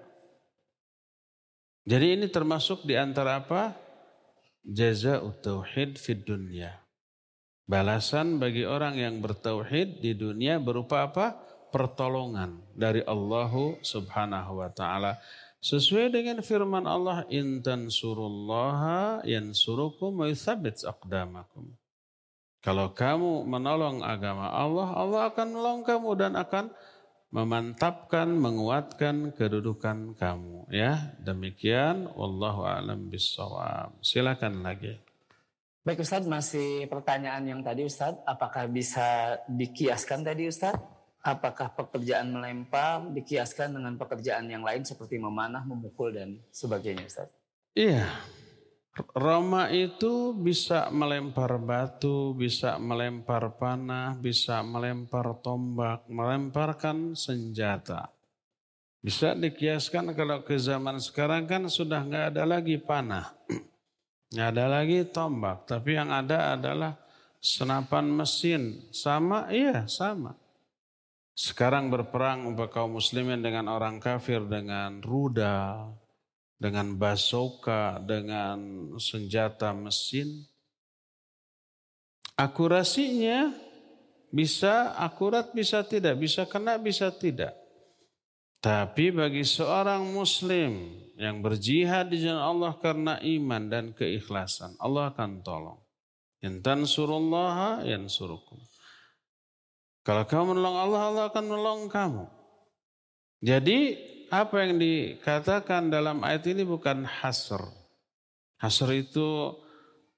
Jadi 1.85 2.17
ini 2.17 2.25
termasuk 2.33 2.81
di 2.81 2.97
antara 2.97 3.45
apa? 3.45 3.77
jaza 4.65 5.21
tauhid 5.21 6.01
fid 6.01 6.25
dunya. 6.25 6.81
Balasan 7.69 8.41
bagi 8.41 8.65
orang 8.65 8.97
yang 8.97 9.21
bertauhid 9.21 10.01
di 10.01 10.17
dunia 10.17 10.57
berupa 10.57 11.05
apa? 11.05 11.37
Pertolongan 11.69 12.57
dari 12.73 13.05
Allah 13.05 13.53
Subhanahu 13.85 14.65
wa 14.65 14.69
taala. 14.73 15.21
Sesuai 15.59 16.07
dengan 16.07 16.39
firman 16.39 16.87
Allah, 16.87 17.27
"Intan 17.27 17.91
surullaha 17.91 19.19
yansurukum 19.27 20.23
wa 20.23 20.27
yuthabbit 20.31 20.87
aqdamakum." 20.87 21.75
Kalau 22.63 22.91
kamu 22.95 23.43
menolong 23.43 23.99
agama 23.99 24.51
Allah, 24.51 24.87
Allah 24.95 25.21
akan 25.31 25.47
menolong 25.51 25.83
kamu 25.83 26.09
dan 26.15 26.33
akan 26.39 26.71
memantapkan, 27.31 28.27
menguatkan 28.31 29.35
kedudukan 29.35 30.15
kamu. 30.15 30.67
Ya, 30.71 31.15
demikian. 31.23 32.07
Wallahu 32.15 32.63
a'lam 32.63 33.11
bishawab. 33.11 33.99
Silakan 33.99 34.63
lagi. 34.63 34.95
Baik 35.83 36.03
Ustaz, 36.03 36.27
masih 36.27 36.87
pertanyaan 36.91 37.43
yang 37.47 37.61
tadi 37.63 37.87
Ustaz, 37.87 38.15
apakah 38.27 38.67
bisa 38.67 39.39
dikiaskan 39.47 40.27
tadi 40.27 40.51
Ustaz? 40.51 40.75
Apakah 41.19 41.75
pekerjaan 41.75 42.31
melempar 42.31 43.03
dikiaskan 43.11 43.75
dengan 43.75 43.99
pekerjaan 43.99 44.47
yang 44.47 44.63
lain 44.63 44.87
seperti 44.87 45.19
memanah, 45.19 45.67
memukul 45.67 46.15
dan 46.15 46.39
sebagainya 46.47 47.03
Ustaz? 47.03 47.27
Iya, 47.75 48.07
Roma 49.15 49.67
itu 49.71 50.35
bisa 50.35 50.87
melempar 50.91 51.59
batu, 51.59 52.31
bisa 52.35 52.79
melempar 52.79 53.55
panah, 53.55 54.15
bisa 54.15 54.59
melempar 54.63 55.39
tombak, 55.39 56.07
melemparkan 56.07 57.15
senjata. 57.15 58.11
Bisa 58.99 59.31
dikiaskan 59.31 60.11
kalau 60.11 60.43
ke 60.43 60.59
zaman 60.59 60.99
sekarang 60.99 61.47
kan 61.47 61.67
sudah 61.71 62.03
nggak 62.03 62.25
ada 62.35 62.43
lagi 62.43 62.75
panah, 62.75 63.31
nggak 64.35 64.49
ada 64.55 64.65
lagi 64.67 65.07
tombak, 65.07 65.63
tapi 65.63 65.95
yang 65.95 66.11
ada 66.11 66.59
adalah 66.59 66.99
senapan 67.39 68.11
mesin. 68.11 68.91
Sama, 68.91 69.47
iya 69.51 69.87
sama. 69.87 70.35
Sekarang 71.39 71.87
berperang 71.87 72.51
untuk 72.51 72.67
kaum 72.67 72.99
muslimin 72.99 73.39
dengan 73.39 73.71
orang 73.71 74.03
kafir 74.03 74.43
dengan 74.43 74.99
rudal, 74.99 75.95
dengan 76.59 76.99
basoka, 76.99 77.95
dengan 78.03 78.91
senjata 78.99 79.71
mesin. 79.71 80.43
Akurasinya 82.35 83.55
bisa 84.27 84.99
akurat, 84.99 85.55
bisa 85.55 85.79
tidak, 85.87 86.19
bisa 86.19 86.43
kena, 86.43 86.75
bisa 86.75 87.07
tidak. 87.07 87.55
Tapi 88.59 89.07
bagi 89.15 89.47
seorang 89.47 90.11
muslim 90.11 90.91
yang 91.15 91.39
berjihad 91.39 92.11
di 92.11 92.19
jalan 92.19 92.43
Allah 92.43 92.75
karena 92.83 93.15
iman 93.15 93.63
dan 93.71 93.95
keikhlasan, 93.95 94.75
Allah 94.75 95.15
akan 95.15 95.39
tolong. 95.39 95.79
Intan 96.43 96.83
surullaha 96.83 97.87
surukum. 98.11 98.59
Kalau 100.09 100.25
kamu 100.25 100.57
menolong 100.57 100.77
Allah, 100.89 101.01
Allah 101.05 101.23
akan 101.29 101.43
menolong 101.45 101.81
kamu. 101.85 102.25
Jadi 103.45 103.93
apa 104.33 104.65
yang 104.65 104.81
dikatakan 104.81 105.93
dalam 105.93 106.25
ayat 106.25 106.49
ini 106.49 106.65
bukan 106.65 107.05
hasr. 107.05 107.61
Hasr 108.57 108.89
itu 109.05 109.53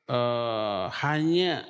uh, 0.08 0.88
hanya 0.96 1.68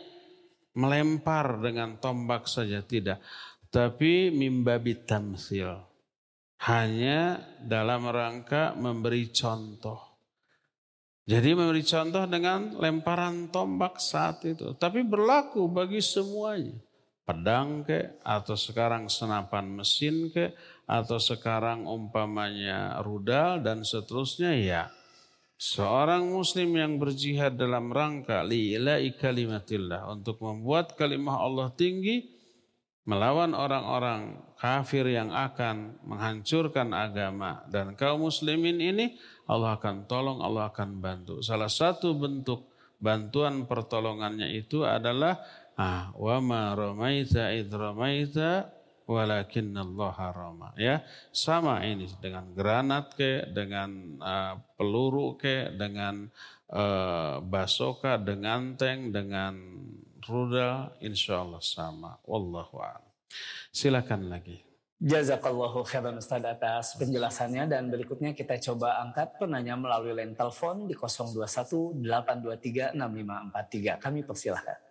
melempar 0.78 1.66
dengan 1.66 1.98
tombak 1.98 2.46
saja 2.46 2.86
tidak. 2.86 3.26
Tapi 3.74 4.30
mimbabi 4.30 5.02
tamsil. 5.02 5.82
Hanya 6.62 7.42
dalam 7.58 8.06
rangka 8.06 8.78
memberi 8.78 9.34
contoh. 9.34 9.98
Jadi 11.26 11.58
memberi 11.58 11.82
contoh 11.82 12.30
dengan 12.30 12.70
lemparan 12.78 13.50
tombak 13.50 13.98
saat 13.98 14.46
itu. 14.46 14.78
Tapi 14.78 15.02
berlaku 15.02 15.66
bagi 15.66 16.06
semuanya. 16.06 16.91
Pedang 17.32 17.88
ke, 17.88 18.20
atau 18.28 18.60
sekarang 18.60 19.08
senapan 19.08 19.72
mesin 19.72 20.28
ke, 20.36 20.52
atau 20.84 21.16
sekarang 21.16 21.88
umpamanya 21.88 23.00
rudal 23.00 23.64
dan 23.64 23.88
seterusnya 23.88 24.52
ya. 24.60 24.92
Seorang 25.56 26.28
muslim 26.28 26.76
yang 26.76 27.00
berjihad 27.00 27.56
dalam 27.56 27.88
rangka 27.88 28.44
li'ilai 28.44 29.16
kalimatillah 29.16 30.12
untuk 30.12 30.44
membuat 30.44 31.00
kalimah 31.00 31.40
Allah 31.40 31.72
tinggi 31.72 32.28
melawan 33.08 33.56
orang-orang 33.56 34.36
kafir 34.60 35.08
yang 35.08 35.32
akan 35.32 36.02
menghancurkan 36.04 36.92
agama 36.92 37.64
dan 37.72 37.96
kaum 37.96 38.28
muslimin 38.28 38.78
ini 38.84 39.16
Allah 39.48 39.80
akan 39.80 40.04
tolong, 40.06 40.44
Allah 40.44 40.68
akan 40.68 41.00
bantu. 41.00 41.40
Salah 41.40 41.72
satu 41.72 42.12
bentuk 42.14 42.68
bantuan 43.02 43.66
pertolongannya 43.66 44.54
itu 44.54 44.86
adalah 44.86 45.42
ah 45.80 46.12
wa 46.16 46.38
ma 46.44 46.76
ramaita 46.76 47.52
id 47.56 47.72
ramaita 47.72 48.72
walakin 49.08 49.76
Allah 49.76 50.12
harama 50.16 50.70
ya 50.80 51.04
sama 51.36 51.84
ini 51.84 52.08
dengan 52.24 52.48
granat 52.56 53.16
ke 53.16 53.48
dengan 53.52 53.90
uh, 54.24 54.56
peluru 54.80 55.36
ke 55.36 55.76
dengan 55.76 56.32
uh, 56.72 57.44
basoka 57.44 58.16
dengan 58.16 58.80
tank 58.80 59.12
dengan 59.12 59.54
rudal 60.26 60.94
insya 61.02 61.42
Allah 61.42 61.62
sama. 61.62 62.18
Wallahu 62.26 62.78
a'lam. 62.82 63.12
Silakan 63.74 64.30
lagi. 64.30 64.62
Jazakallahu 65.02 65.82
khairan 65.82 66.22
Ustaz 66.22 66.46
atas 66.46 66.94
penjelasannya. 66.94 67.66
Dan 67.66 67.90
berikutnya 67.90 68.38
kita 68.38 68.62
coba 68.62 69.02
angkat 69.02 69.34
penanya 69.42 69.74
melalui 69.74 70.14
line 70.14 70.38
telepon 70.38 70.86
di 70.86 70.94
021 70.94 72.06
823 72.06 72.94
6543. 72.94 73.98
Kami 73.98 74.20
persilahkan. 74.22 74.91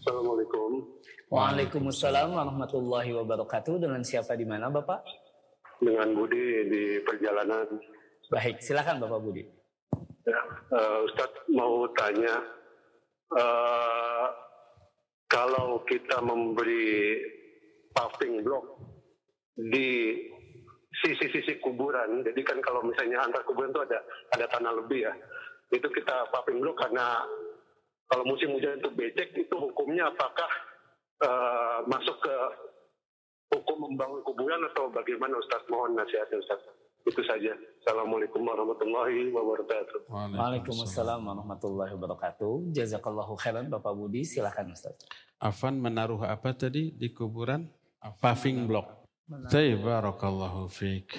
Assalamualaikum. 0.00 0.96
Waalaikumsalam 1.28 2.32
warahmatullahi 2.32 3.12
wabarakatuh. 3.20 3.84
Dengan 3.84 4.00
siapa 4.00 4.32
di 4.32 4.48
mana 4.48 4.72
Bapak? 4.72 5.04
Dengan 5.76 6.16
Budi 6.16 6.72
di 6.72 6.82
perjalanan. 7.04 7.68
Baik, 8.32 8.64
silakan 8.64 9.04
Bapak 9.04 9.20
Budi. 9.20 9.44
Ya, 10.24 10.40
uh, 10.72 11.04
Ustadz 11.04 11.44
mau 11.52 11.84
tanya, 11.92 12.32
uh, 13.36 14.26
kalau 15.28 15.84
kita 15.84 16.16
memberi 16.24 17.20
paving 17.92 18.40
block 18.40 18.80
di 19.52 20.16
sisi-sisi 21.04 21.60
kuburan, 21.60 22.24
jadi 22.24 22.40
kan 22.40 22.56
kalau 22.64 22.88
misalnya 22.88 23.20
antar 23.20 23.44
kuburan 23.44 23.68
itu 23.68 23.84
ada 23.84 24.00
ada 24.32 24.48
tanah 24.48 24.80
lebih 24.80 25.04
ya, 25.04 25.12
itu 25.76 25.92
kita 25.92 26.24
paving 26.32 26.64
block 26.64 26.88
karena 26.88 27.20
kalau 28.10 28.26
musim 28.26 28.50
hujan 28.58 28.82
itu 28.82 28.90
becek 28.90 29.30
itu 29.38 29.54
hukumnya 29.54 30.10
apakah 30.10 30.50
uh, 31.22 31.78
masuk 31.86 32.18
ke 32.18 32.34
hukum 33.54 33.86
membangun 33.86 34.18
kuburan 34.26 34.58
atau 34.74 34.90
bagaimana 34.90 35.38
Ustaz? 35.38 35.62
Mohon 35.70 36.02
nasihatnya 36.02 36.42
Ustaz. 36.42 36.58
Itu 37.06 37.22
saja. 37.24 37.54
Assalamualaikum 37.80 38.44
warahmatullahi 38.44 39.30
wabarakatuh. 39.32 40.10
Waalaikumsalam 40.10 41.22
warahmatullahi 41.22 41.96
wabarakatuh. 41.96 42.74
Jazakallahu 42.76 43.38
khairan 43.40 43.70
Bapak 43.70 43.94
Budi. 43.94 44.26
Silakan 44.26 44.74
Ustaz. 44.74 44.98
Afan 45.40 45.80
menaruh 45.80 46.20
apa 46.26 46.52
tadi 46.52 46.92
di 46.92 47.14
kuburan? 47.14 47.70
Paving 48.20 48.68
block. 48.68 49.06
Barakallahu 49.30 50.66
fiqh. 50.66 51.14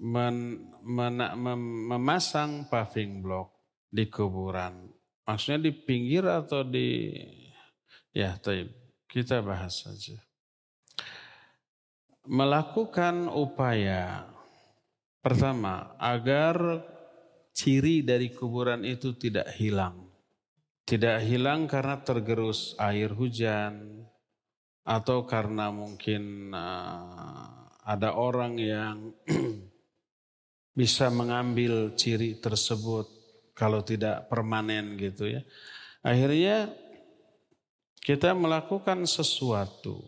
Men, 0.00 0.64
men, 0.80 1.20
mem, 1.20 1.62
memasang 1.92 2.70
paving 2.72 3.20
block 3.20 3.52
di 3.92 4.08
kuburan. 4.08 4.99
Maksudnya 5.30 5.70
di 5.70 5.72
pinggir 5.78 6.26
atau 6.26 6.66
di 6.66 7.14
ya 8.10 8.34
taib. 8.42 8.66
Kita 9.06 9.38
bahas 9.46 9.86
saja. 9.86 10.18
Melakukan 12.26 13.30
upaya 13.30 14.26
pertama 15.22 15.94
agar 16.02 16.82
ciri 17.54 18.02
dari 18.02 18.34
kuburan 18.34 18.82
itu 18.82 19.14
tidak 19.14 19.54
hilang. 19.54 20.10
Tidak 20.82 21.22
hilang 21.22 21.70
karena 21.70 22.02
tergerus 22.02 22.74
air 22.82 23.14
hujan 23.14 24.02
atau 24.82 25.22
karena 25.30 25.70
mungkin 25.70 26.50
uh, 26.50 27.70
ada 27.86 28.18
orang 28.18 28.58
yang 28.58 29.14
bisa 30.78 31.06
mengambil 31.14 31.94
ciri 31.94 32.42
tersebut 32.42 33.19
kalau 33.60 33.84
tidak 33.84 34.24
permanen 34.32 34.96
gitu 34.96 35.28
ya. 35.28 35.44
Akhirnya 36.00 36.72
kita 38.00 38.32
melakukan 38.32 39.04
sesuatu 39.04 40.00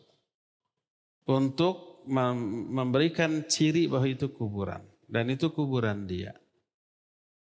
untuk 1.29 2.01
memberikan 2.09 3.45
ciri 3.45 3.85
bahwa 3.93 4.09
itu 4.09 4.33
kuburan 4.33 4.81
dan 5.05 5.29
itu 5.29 5.53
kuburan 5.53 6.09
dia. 6.09 6.33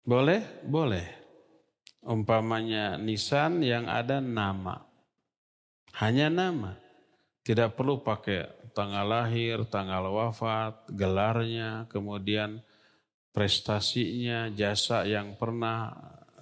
Boleh? 0.06 0.40
Boleh. 0.62 1.18
Umpamanya 2.06 2.94
nisan 2.94 3.60
yang 3.66 3.90
ada 3.90 4.22
nama. 4.22 4.86
Hanya 5.98 6.30
nama. 6.30 6.78
Tidak 7.42 7.74
perlu 7.74 8.00
pakai 8.06 8.46
tanggal 8.70 9.02
lahir, 9.02 9.66
tanggal 9.66 10.06
wafat, 10.14 10.86
gelarnya, 10.94 11.90
kemudian 11.90 12.62
prestasinya, 13.32 14.50
jasa 14.52 15.04
yang 15.04 15.36
pernah 15.38 15.92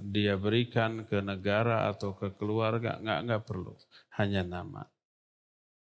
dia 0.01 0.37
berikan 0.37 1.09
ke 1.09 1.20
negara 1.24 1.89
atau 1.89 2.12
ke 2.12 2.37
keluarga, 2.37 3.01
nggak 3.01 3.20
nggak 3.26 3.43
perlu, 3.49 3.72
hanya 4.20 4.45
nama. 4.45 4.84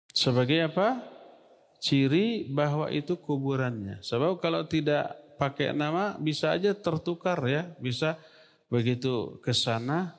Sebagai 0.09 0.69
apa? 0.69 0.99
Ciri 1.79 2.49
bahwa 2.51 2.91
itu 2.91 3.15
kuburannya. 3.15 4.03
Sebab 4.03 4.43
kalau 4.43 4.67
tidak 4.67 5.15
pakai 5.39 5.71
nama 5.71 6.19
bisa 6.19 6.51
aja 6.51 6.75
tertukar 6.75 7.39
ya, 7.47 7.71
bisa 7.79 8.19
begitu 8.67 9.39
ke 9.39 9.55
sana 9.55 10.11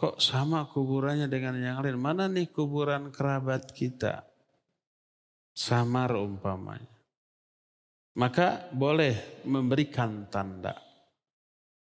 kok 0.00 0.16
sama 0.18 0.64
kuburannya 0.72 1.28
dengan 1.28 1.60
yang 1.60 1.84
lain. 1.84 2.00
Mana 2.00 2.24
nih 2.26 2.48
kuburan 2.48 3.12
kerabat 3.12 3.68
kita? 3.76 4.24
Samar 5.52 6.16
umpamanya 6.16 7.01
maka 8.12 8.68
boleh 8.72 9.42
memberikan 9.48 10.28
tanda. 10.28 10.76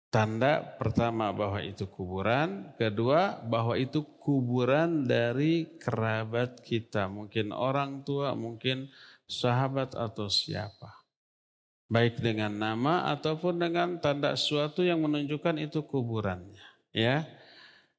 Tanda 0.08 0.64
pertama 0.80 1.36
bahwa 1.36 1.60
itu 1.60 1.92
kuburan, 1.92 2.72
kedua 2.80 3.36
bahwa 3.44 3.76
itu 3.76 4.00
kuburan 4.24 5.04
dari 5.04 5.76
kerabat 5.76 6.64
kita, 6.64 7.12
mungkin 7.12 7.52
orang 7.52 8.08
tua, 8.08 8.32
mungkin 8.32 8.88
sahabat 9.28 9.92
atau 9.92 10.32
siapa. 10.32 11.04
Baik 11.92 12.24
dengan 12.24 12.56
nama 12.56 13.12
ataupun 13.12 13.60
dengan 13.60 14.00
tanda 14.00 14.40
sesuatu 14.40 14.88
yang 14.88 15.04
menunjukkan 15.04 15.60
itu 15.60 15.84
kuburannya, 15.84 16.64
ya. 16.96 17.28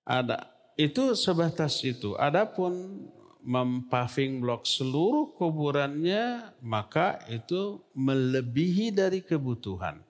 Ada 0.09 0.57
itu 0.81 1.13
sebatas 1.13 1.85
itu. 1.85 2.17
Adapun 2.17 3.05
mempaving 3.47 4.43
blok 4.43 4.67
seluruh 4.67 5.39
kuburannya, 5.39 6.53
maka 6.67 7.23
itu 7.31 7.79
melebihi 7.95 8.91
dari 8.91 9.23
kebutuhan. 9.23 10.03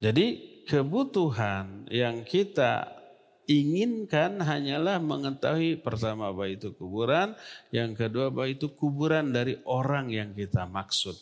Jadi 0.00 0.60
kebutuhan 0.64 1.84
yang 1.92 2.24
kita 2.24 2.88
inginkan 3.44 4.40
hanyalah 4.40 4.96
mengetahui 5.04 5.84
pertama 5.84 6.32
bahwa 6.32 6.48
itu 6.48 6.72
kuburan, 6.72 7.36
yang 7.68 7.92
kedua 7.92 8.32
bahwa 8.32 8.48
itu 8.48 8.72
kuburan 8.72 9.28
dari 9.28 9.60
orang 9.68 10.08
yang 10.08 10.32
kita 10.32 10.64
maksud. 10.64 11.14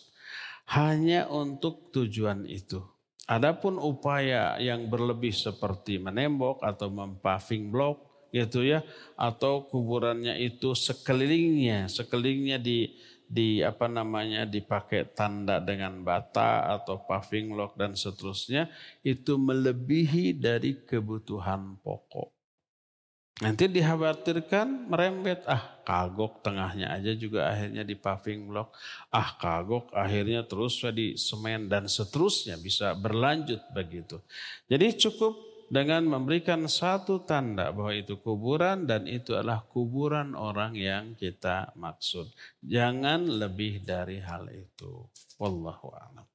Hanya 0.70 1.26
untuk 1.26 1.90
tujuan 1.90 2.46
itu. 2.46 2.78
Adapun 3.26 3.78
upaya 3.78 4.58
yang 4.62 4.86
berlebih 4.86 5.34
seperti 5.34 5.98
menembok 5.98 6.62
atau 6.62 6.90
mempaving 6.90 7.70
blok 7.70 8.11
gitu 8.32 8.64
ya 8.64 8.80
atau 9.14 9.68
kuburannya 9.68 10.40
itu 10.40 10.72
sekelilingnya 10.72 11.86
sekelilingnya 11.92 12.56
di 12.56 12.96
di 13.32 13.64
apa 13.64 13.88
namanya 13.88 14.44
dipakai 14.44 15.08
tanda 15.16 15.56
dengan 15.56 16.04
bata 16.04 16.68
atau 16.76 17.00
paving 17.00 17.56
lock 17.56 17.80
dan 17.80 17.96
seterusnya 17.96 18.68
itu 19.00 19.40
melebihi 19.40 20.36
dari 20.36 20.84
kebutuhan 20.84 21.80
pokok. 21.80 22.28
Nanti 23.40 23.64
dikhawatirkan 23.66 24.92
merembet, 24.92 25.48
ah 25.48 25.80
kagok 25.82 26.44
tengahnya 26.44 26.92
aja 26.92 27.16
juga 27.16 27.48
akhirnya 27.48 27.82
di 27.82 27.96
paving 27.96 28.52
block, 28.52 28.76
ah 29.08 29.34
kagok 29.40 29.88
akhirnya 29.96 30.44
terus 30.44 30.84
di 30.92 31.16
semen 31.16 31.66
dan 31.72 31.88
seterusnya 31.88 32.60
bisa 32.60 32.92
berlanjut 32.92 33.64
begitu. 33.72 34.20
Jadi 34.68 34.94
cukup 35.08 35.51
dengan 35.72 36.04
memberikan 36.04 36.68
satu 36.68 37.24
tanda 37.24 37.72
bahwa 37.72 37.96
itu 37.96 38.20
kuburan 38.20 38.84
dan 38.84 39.08
itu 39.08 39.32
adalah 39.32 39.64
kuburan 39.64 40.36
orang 40.36 40.76
yang 40.76 41.16
kita 41.16 41.72
maksud. 41.80 42.28
Jangan 42.60 43.24
lebih 43.24 43.80
dari 43.80 44.20
hal 44.20 44.52
itu. 44.52 45.08
Wallahu 45.40 45.96
a'lam. 45.96 46.28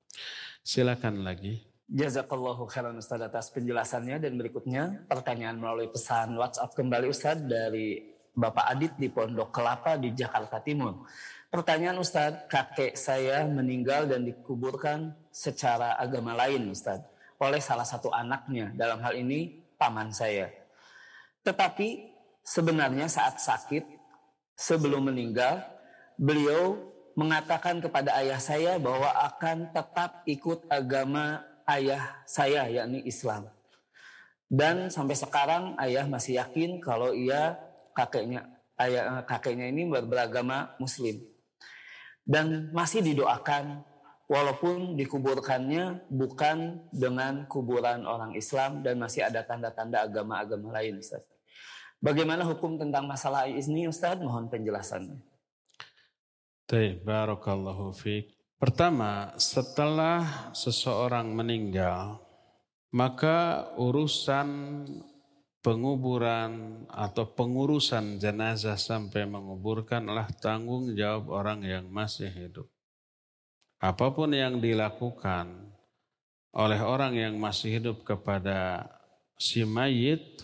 Silakan 0.65 1.21
lagi. 1.21 1.61
Jazakallahu 1.85 2.65
khairan 2.65 2.97
Ustaz 2.97 3.21
atas 3.21 3.53
penjelasannya 3.53 4.17
dan 4.17 4.33
berikutnya 4.41 5.05
pertanyaan 5.05 5.61
melalui 5.61 5.87
pesan 5.93 6.33
WhatsApp 6.33 6.73
kembali 6.73 7.05
Ustaz 7.05 7.37
dari 7.45 8.09
Bapak 8.33 8.65
Adit 8.73 8.97
di 8.97 9.07
Pondok 9.13 9.53
Kelapa 9.53 10.01
di 10.01 10.17
Jakarta 10.17 10.65
Timur. 10.65 11.05
Pertanyaan 11.47 12.01
Ustaz, 12.01 12.49
kakek 12.49 12.97
saya 12.97 13.45
meninggal 13.45 14.09
dan 14.09 14.25
dikuburkan 14.25 15.13
secara 15.29 15.93
agama 15.95 16.33
lain 16.33 16.73
Ustaz 16.73 17.05
oleh 17.37 17.61
salah 17.61 17.85
satu 17.85 18.09
anaknya, 18.09 18.73
dalam 18.73 19.01
hal 19.01 19.13
ini 19.13 19.61
paman 19.77 20.09
saya. 20.09 20.49
Tetapi 21.45 22.11
sebenarnya 22.41 23.05
saat 23.07 23.37
sakit, 23.39 23.85
sebelum 24.57 25.13
meninggal, 25.13 25.61
beliau 26.17 26.81
mengatakan 27.13 27.77
kepada 27.81 28.17
ayah 28.17 28.41
saya 28.41 28.81
bahwa 28.81 29.09
akan 29.09 29.69
tetap 29.73 30.25
ikut 30.25 30.65
agama 30.69 31.45
ayah 31.69 32.21
saya, 32.25 32.65
yakni 32.69 33.05
Islam. 33.05 33.49
Dan 34.47 34.89
sampai 34.89 35.13
sekarang 35.13 35.77
ayah 35.81 36.07
masih 36.07 36.39
yakin 36.39 36.79
kalau 36.79 37.11
ia 37.11 37.59
kakeknya 37.91 38.47
ayah 38.79 39.25
kakeknya 39.25 39.67
ini 39.73 39.89
beragama 39.89 40.77
Muslim. 40.77 41.19
Dan 42.27 42.71
masih 42.71 43.01
didoakan 43.01 43.83
walaupun 44.27 44.99
dikuburkannya 44.99 46.11
bukan 46.11 46.83
dengan 46.91 47.47
kuburan 47.47 48.03
orang 48.03 48.35
Islam 48.35 48.83
dan 48.83 48.99
masih 48.99 49.23
ada 49.23 49.41
tanda-tanda 49.41 50.03
agama-agama 50.03 50.75
lain 50.77 50.99
Ustaz. 50.99 51.23
Bagaimana 51.97 52.45
hukum 52.45 52.77
tentang 52.77 53.09
masalah 53.09 53.49
ini 53.49 53.89
Ustaz? 53.89 54.19
Mohon 54.21 54.51
penjelasannya. 54.53 55.17
Baik, 56.67 57.01
barakallahu 57.07 57.95
fiik. 57.95 58.35
Pertama, 58.59 59.33
setelah 59.39 60.51
seseorang 60.51 61.31
meninggal, 61.31 62.19
maka 62.91 63.71
urusan 63.79 64.83
penguburan 65.63 66.83
atau 66.91 67.25
pengurusan 67.33 68.19
jenazah 68.19 68.77
sampai 68.77 69.25
menguburkan 69.25 70.05
adalah 70.05 70.27
tanggung 70.37 70.91
jawab 70.93 71.31
orang 71.31 71.59
yang 71.65 71.85
masih 71.89 72.29
hidup 72.29 72.67
apa 73.77 74.09
pun 74.09 74.33
yang 74.33 74.57
dilakukan 74.57 75.69
oleh 76.57 76.81
orang 76.81 77.13
yang 77.13 77.37
masih 77.37 77.77
hidup 77.77 78.01
kepada 78.01 78.89
si 79.37 79.61
mayit 79.61 80.41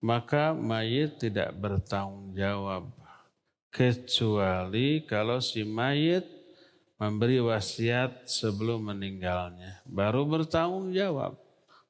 maka 0.00 0.56
mayit 0.56 1.20
tidak 1.20 1.52
bertanggung 1.56 2.32
jawab. 2.32 2.88
Kecuali 3.70 5.06
kalau 5.06 5.38
si 5.38 5.62
mayit 5.62 6.26
memberi 7.00 7.40
wasiat 7.40 8.28
sebelum 8.28 8.92
meninggalnya 8.92 9.80
baru 9.88 10.28
bertanggung 10.28 10.92
jawab. 10.92 11.38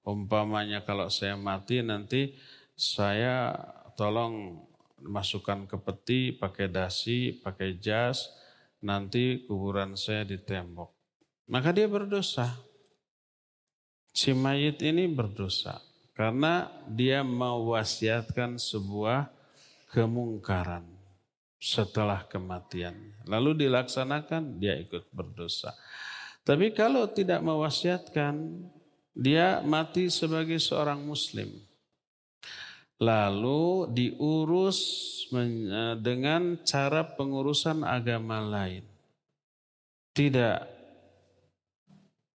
Umpamanya 0.06 0.86
kalau 0.86 1.10
saya 1.10 1.34
mati 1.34 1.82
nanti 1.82 2.34
saya 2.78 3.52
tolong 3.98 4.64
masukkan 5.00 5.64
ke 5.64 5.76
peti 5.80 6.20
pakai 6.36 6.68
dasi 6.68 7.36
pakai 7.40 7.80
jas 7.80 8.28
nanti 8.80 9.44
kuburan 9.44 9.96
saya 9.96 10.24
di 10.24 10.40
tembok 10.40 10.90
maka 11.48 11.70
dia 11.72 11.86
berdosa 11.86 12.56
si 14.10 14.34
mayit 14.34 14.80
ini 14.82 15.08
berdosa 15.08 15.80
karena 16.16 16.68
dia 16.84 17.24
mewasiatkan 17.24 18.60
sebuah 18.60 19.32
kemungkaran 19.88 20.84
setelah 21.60 22.24
kematian. 22.24 22.96
Lalu 23.28 23.68
dilaksanakan, 23.68 24.56
dia 24.56 24.80
ikut 24.80 25.12
berdosa. 25.12 25.76
Tapi 26.40 26.72
kalau 26.72 27.04
tidak 27.12 27.44
mewasiatkan, 27.44 28.64
dia 29.12 29.60
mati 29.60 30.08
sebagai 30.08 30.56
seorang 30.56 31.04
muslim. 31.04 31.52
Lalu 33.00 33.88
diurus 33.96 34.78
dengan 36.04 36.60
cara 36.68 37.00
pengurusan 37.16 37.80
agama 37.80 38.44
lain. 38.44 38.84
Tidak 40.12 40.58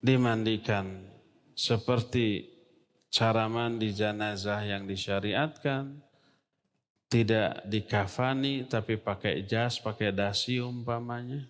dimandikan 0.01 1.05
seperti 1.53 2.49
cara 3.13 3.45
mandi 3.45 3.93
jenazah 3.93 4.65
yang 4.65 4.89
disyariatkan, 4.89 6.01
tidak 7.13 7.61
dikafani 7.69 8.65
tapi 8.65 8.97
pakai 8.97 9.45
jas, 9.45 9.77
pakai 9.77 10.09
dasi 10.11 10.57
umpamanya. 10.57 11.45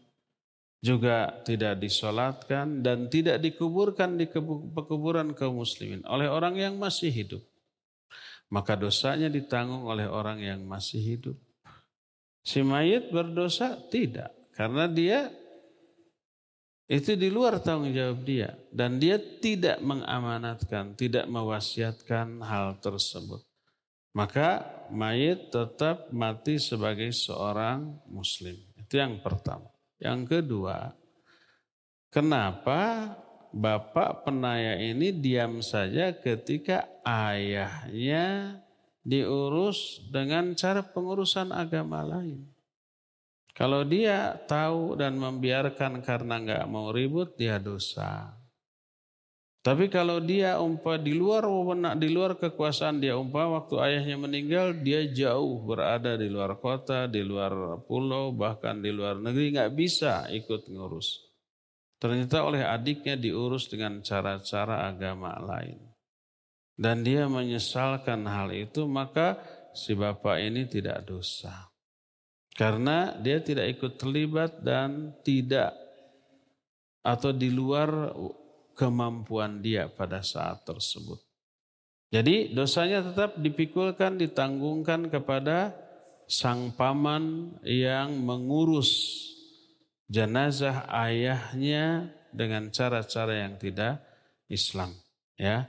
Juga 0.83 1.41
tidak 1.41 1.81
disolatkan 1.81 2.83
dan 2.83 3.09
tidak 3.09 3.41
dikuburkan 3.41 4.19
di 4.19 4.27
pekuburan 4.75 5.33
kaum 5.33 5.63
muslimin 5.63 6.05
oleh 6.05 6.29
orang 6.29 6.59
yang 6.59 6.75
masih 6.77 7.09
hidup. 7.09 7.41
Maka 8.55 8.79
dosanya 8.79 9.27
ditanggung 9.27 9.83
oleh 9.83 10.07
orang 10.07 10.39
yang 10.39 10.63
masih 10.63 11.03
hidup. 11.03 11.35
Si 12.39 12.63
mayit 12.63 13.11
berdosa? 13.11 13.75
Tidak. 13.75 14.55
Karena 14.55 14.87
dia 14.87 15.27
itu 16.87 17.19
di 17.19 17.27
luar 17.27 17.59
tanggung 17.59 17.91
jawab 17.91 18.23
dia. 18.23 18.55
Dan 18.71 18.95
dia 18.95 19.19
tidak 19.19 19.83
mengamanatkan, 19.83 20.95
tidak 20.95 21.27
mewasiatkan 21.27 22.39
hal 22.39 22.79
tersebut 22.79 23.43
maka 24.15 24.63
mayit 24.87 25.51
tetap 25.51 26.07
mati 26.15 26.55
sebagai 26.55 27.11
seorang 27.11 27.99
muslim. 28.07 28.55
Itu 28.79 28.95
yang 28.95 29.19
pertama. 29.19 29.67
Yang 29.99 30.39
kedua, 30.39 30.95
kenapa 32.07 33.11
bapak 33.55 34.27
penaya 34.27 34.75
ini 34.75 35.15
diam 35.15 35.63
saja 35.63 36.11
ketika 36.11 36.91
ayahnya 37.07 38.59
diurus 39.07 40.03
dengan 40.11 40.51
cara 40.59 40.83
pengurusan 40.83 41.55
agama 41.55 42.03
lain? 42.03 42.43
Kalau 43.55 43.87
dia 43.87 44.35
tahu 44.51 44.99
dan 44.99 45.15
membiarkan 45.15 46.03
karena 46.03 46.43
nggak 46.43 46.65
mau 46.67 46.91
ribut, 46.91 47.39
dia 47.39 47.55
dosa. 47.55 48.35
Tapi 49.63 49.89
kalau 49.89 50.21
dia 50.21 50.61
umpah 50.61 50.99
di 50.99 51.15
luar 51.15 51.47
di 51.97 52.11
luar 52.13 52.37
kekuasaan 52.37 53.01
dia 53.01 53.17
umpah 53.17 53.57
waktu 53.57 53.81
ayahnya 53.81 54.21
meninggal 54.21 54.77
dia 54.77 55.09
jauh 55.09 55.57
berada 55.65 56.19
di 56.19 56.29
luar 56.29 56.59
kota, 56.61 57.09
di 57.09 57.25
luar 57.25 57.81
pulau, 57.87 58.29
bahkan 58.29 58.77
di 58.77 58.93
luar 58.93 59.17
negeri 59.17 59.57
nggak 59.57 59.73
bisa 59.73 60.29
ikut 60.29 60.69
ngurus. 60.69 61.25
Ternyata 62.05 62.45
oleh 62.45 62.61
adiknya 62.61 63.17
diurus 63.17 63.65
dengan 63.65 63.97
cara-cara 64.05 64.85
agama 64.85 65.33
lain. 65.41 65.81
Dan 66.77 67.01
dia 67.01 67.25
menyesalkan 67.25 68.29
hal 68.29 68.53
itu 68.53 68.85
maka 68.85 69.41
si 69.73 69.97
bapak 69.97 70.37
ini 70.37 70.69
tidak 70.69 71.01
dosa. 71.01 71.73
Karena 72.53 73.17
dia 73.17 73.41
tidak 73.41 73.73
ikut 73.73 73.97
terlibat 73.97 74.61
dan 74.61 75.17
tidak 75.25 75.73
atau 77.01 77.33
di 77.33 77.49
luar 77.49 78.13
kemampuan 78.77 79.65
dia 79.65 79.89
pada 79.89 80.21
saat 80.21 80.61
tersebut. 80.61 81.17
Jadi 82.13 82.53
dosanya 82.53 83.01
tetap 83.01 83.41
dipikulkan, 83.41 84.21
ditanggungkan 84.21 85.09
kepada 85.09 85.73
sang 86.29 86.69
paman 86.69 87.57
yang 87.65 88.13
mengurus 88.21 88.93
jenazah 90.05 90.85
ayahnya 90.91 92.09
dengan 92.29 92.69
cara-cara 92.69 93.45
yang 93.45 93.57
tidak 93.57 94.01
Islam. 94.49 94.93
Ya, 95.35 95.67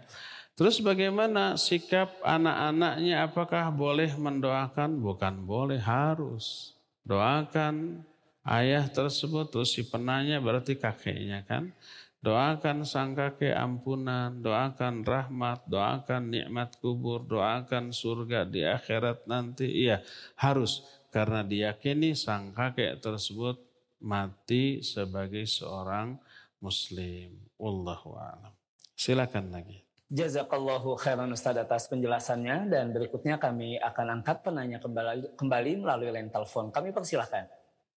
Terus 0.57 0.81
bagaimana 0.81 1.61
sikap 1.61 2.17
anak-anaknya? 2.25 3.29
Apakah 3.29 3.69
boleh 3.69 4.09
mendoakan? 4.17 5.05
Bukan 5.05 5.45
boleh, 5.45 5.77
harus. 5.77 6.73
Doakan 7.05 8.01
ayah 8.49 8.89
tersebut, 8.89 9.53
terus 9.53 9.77
si 9.77 9.85
penanya 9.85 10.41
berarti 10.41 10.81
kakeknya 10.81 11.45
kan. 11.45 11.77
Doakan 12.25 12.89
sang 12.89 13.13
kakek 13.13 13.53
ampunan, 13.53 14.41
doakan 14.41 15.05
rahmat, 15.05 15.69
doakan 15.69 16.33
nikmat 16.33 16.81
kubur, 16.81 17.21
doakan 17.29 17.93
surga 17.93 18.49
di 18.49 18.65
akhirat 18.65 19.29
nanti. 19.29 19.69
Iya, 19.69 20.01
harus 20.41 20.89
karena 21.13 21.45
diyakini 21.45 22.17
sang 22.17 22.57
kakek 22.57 23.05
tersebut 23.05 23.61
mati 24.07 24.87
sebagai 24.87 25.43
seorang 25.51 26.15
muslim. 26.63 27.35
Wallahu 27.59 28.15
a'lam. 28.15 28.55
Silakan 28.95 29.51
lagi. 29.51 29.83
Jazakallahu 30.07 30.95
khairan 31.03 31.35
Ustaz 31.35 31.59
atas 31.59 31.91
penjelasannya 31.91 32.71
dan 32.71 32.95
berikutnya 32.95 33.43
kami 33.43 33.75
akan 33.83 34.23
angkat 34.23 34.47
penanya 34.47 34.79
kembali, 34.79 35.35
kembali 35.35 35.83
melalui 35.83 36.15
line 36.15 36.31
telepon. 36.31 36.71
Kami 36.71 36.95
persilahkan. 36.95 37.51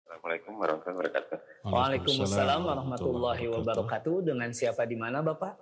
Assalamualaikum 0.10 0.58
warahmatullahi 0.58 0.98
wabarakatuh. 0.98 1.38
Waalaikumsalam 1.70 2.62
warahmatullahi 2.66 3.46
wabarakatuh. 3.54 4.16
Dengan 4.26 4.50
siapa 4.50 4.90
di 4.90 4.98
mana 4.98 5.22
Bapak? 5.22 5.54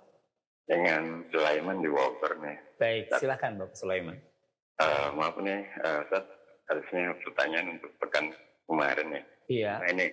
Dengan 0.64 1.28
Sulaiman 1.28 1.84
di 1.84 1.88
Walker 1.92 2.32
nih. 2.40 2.56
Baik, 2.80 3.12
silakan 3.20 3.60
Bapak 3.60 3.76
Sulaiman. 3.76 4.16
Uh, 4.80 5.12
maaf 5.20 5.36
nih, 5.36 5.68
uh, 5.84 6.00
Ustaz, 6.08 6.24
harusnya 6.72 7.12
pertanyaan 7.28 7.76
untuk 7.76 7.92
pekan 8.00 8.32
kemarin 8.64 9.08
ya. 9.12 9.22
Iya. 9.48 9.72
Nah, 9.84 9.88
ini 9.92 10.06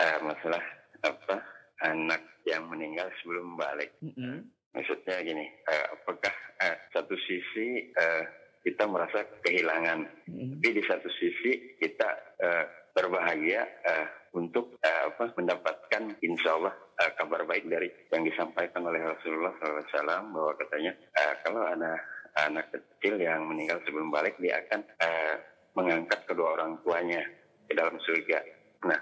uh, 0.00 0.18
masalah 0.24 0.62
apa 1.04 1.36
anak 1.84 2.20
yang 2.48 2.64
meninggal 2.68 3.08
sebelum 3.20 3.56
balik. 3.56 3.92
Mm 4.00 4.12
-hmm. 4.16 4.36
Maksudnya 4.72 5.20
gini, 5.26 5.46
uh, 5.68 5.86
apakah 6.00 6.34
uh, 6.64 6.76
satu 6.92 7.14
sisi 7.28 7.92
uh, 7.96 8.22
kita 8.60 8.84
merasa 8.88 9.24
kehilangan, 9.44 10.08
mm 10.28 10.32
-hmm. 10.32 10.48
tapi 10.60 10.68
di 10.76 10.82
satu 10.84 11.08
sisi 11.20 11.76
kita 11.80 12.08
uh, 12.40 12.64
berbahagia 12.92 13.64
uh, 13.86 14.06
untuk 14.36 14.78
uh, 14.82 15.02
apa, 15.10 15.32
mendapatkan 15.34 16.02
insya 16.22 16.54
Allah 16.58 16.74
uh, 16.74 17.10
kabar 17.18 17.42
baik 17.48 17.66
dari 17.66 17.88
yang 18.14 18.22
disampaikan 18.22 18.86
oleh 18.86 19.02
Rasulullah 19.02 19.54
SAW 19.58 20.30
bahwa 20.30 20.52
katanya 20.58 20.92
uh, 21.18 21.34
kalau 21.42 21.62
ada 21.66 21.98
anak 22.46 22.70
kecil 22.70 23.18
yang 23.18 23.42
meninggal 23.42 23.82
sebelum 23.82 24.14
balik 24.14 24.38
dia 24.38 24.62
akan 24.62 24.80
uh, 25.02 25.34
mengangkat 25.74 26.20
kedua 26.26 26.58
orang 26.58 26.78
tuanya 26.82 27.22
ke 27.66 27.72
dalam 27.74 27.98
surga. 27.98 28.38
Nah, 28.86 29.00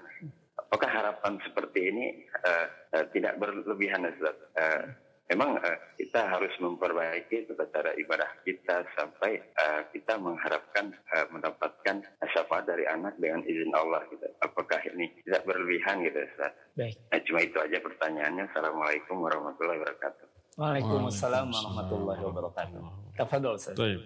apakah 0.68 0.90
harapan 0.92 1.40
seperti 1.40 1.80
ini 1.88 2.06
uh, 2.44 2.66
uh, 2.92 3.04
tidak 3.16 3.40
berlebihan, 3.40 4.04
Ustaz? 4.04 4.36
Uh, 4.52 4.84
memang 5.32 5.56
uh, 5.56 5.76
kita 5.96 6.28
harus 6.28 6.52
memperbaiki 6.60 7.48
tata 7.48 7.64
cara 7.72 7.90
ibadah 7.96 8.28
kita 8.44 8.84
sampai 8.92 9.40
uh, 9.56 9.88
kita 9.96 10.20
mengharapkan 10.20 10.92
uh, 11.16 11.26
mendapatkan 11.32 12.04
syafaat 12.36 12.68
dari 12.68 12.84
anak 12.84 13.16
dengan 13.16 13.40
izin 13.48 13.72
Allah 13.72 14.04
gitu. 14.12 14.28
Apakah 14.44 14.80
ini 14.92 15.08
tidak 15.24 15.48
berlebihan 15.48 16.04
gitu 16.04 16.20
Ustaz? 16.20 16.52
Baik. 16.76 16.94
Nah, 17.08 17.20
cuma 17.24 17.40
itu 17.40 17.58
aja 17.64 17.78
pertanyaannya. 17.80 18.44
Assalamualaikum 18.52 19.16
warahmatullahi 19.24 19.80
wabarakatuh. 19.80 20.26
Waalaikumsalam 20.60 21.48
warahmatullahi 21.48 22.22
wabarakatuh. 22.28 22.80
Tafadol 23.16 23.56
Ustaz. 23.56 23.72
Baik. 23.72 24.04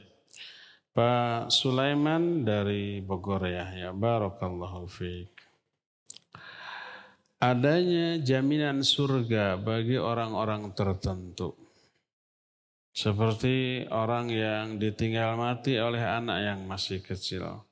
Pak 0.92 1.48
Sulaiman 1.48 2.44
dari 2.44 3.00
Bogor 3.00 3.48
ya, 3.48 3.64
ya 3.72 3.96
Barakallahu 3.96 4.84
fiik 4.84 5.41
adanya 7.42 8.22
jaminan 8.22 8.86
surga 8.86 9.58
bagi 9.58 9.98
orang-orang 9.98 10.70
tertentu. 10.78 11.58
Seperti 12.94 13.82
orang 13.90 14.30
yang 14.30 14.78
ditinggal 14.78 15.34
mati 15.34 15.74
oleh 15.82 15.98
anak 15.98 16.38
yang 16.38 16.60
masih 16.70 17.02
kecil. 17.02 17.66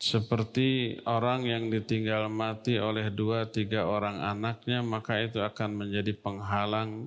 Seperti 0.00 0.98
orang 1.04 1.46
yang 1.46 1.68
ditinggal 1.70 2.26
mati 2.32 2.80
oleh 2.80 3.12
dua 3.12 3.46
tiga 3.46 3.86
orang 3.86 4.18
anaknya, 4.18 4.80
maka 4.80 5.20
itu 5.20 5.38
akan 5.44 5.84
menjadi 5.86 6.16
penghalang 6.16 7.06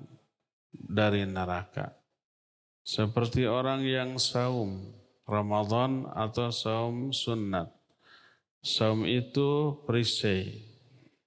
dari 0.70 1.26
neraka. 1.26 1.98
Seperti 2.86 3.50
orang 3.50 3.82
yang 3.84 4.22
saum, 4.22 4.94
Ramadan 5.26 6.06
atau 6.14 6.54
saum 6.54 7.10
sunnat. 7.10 7.74
Saum 8.62 9.10
itu 9.10 9.82
perisai 9.90 10.73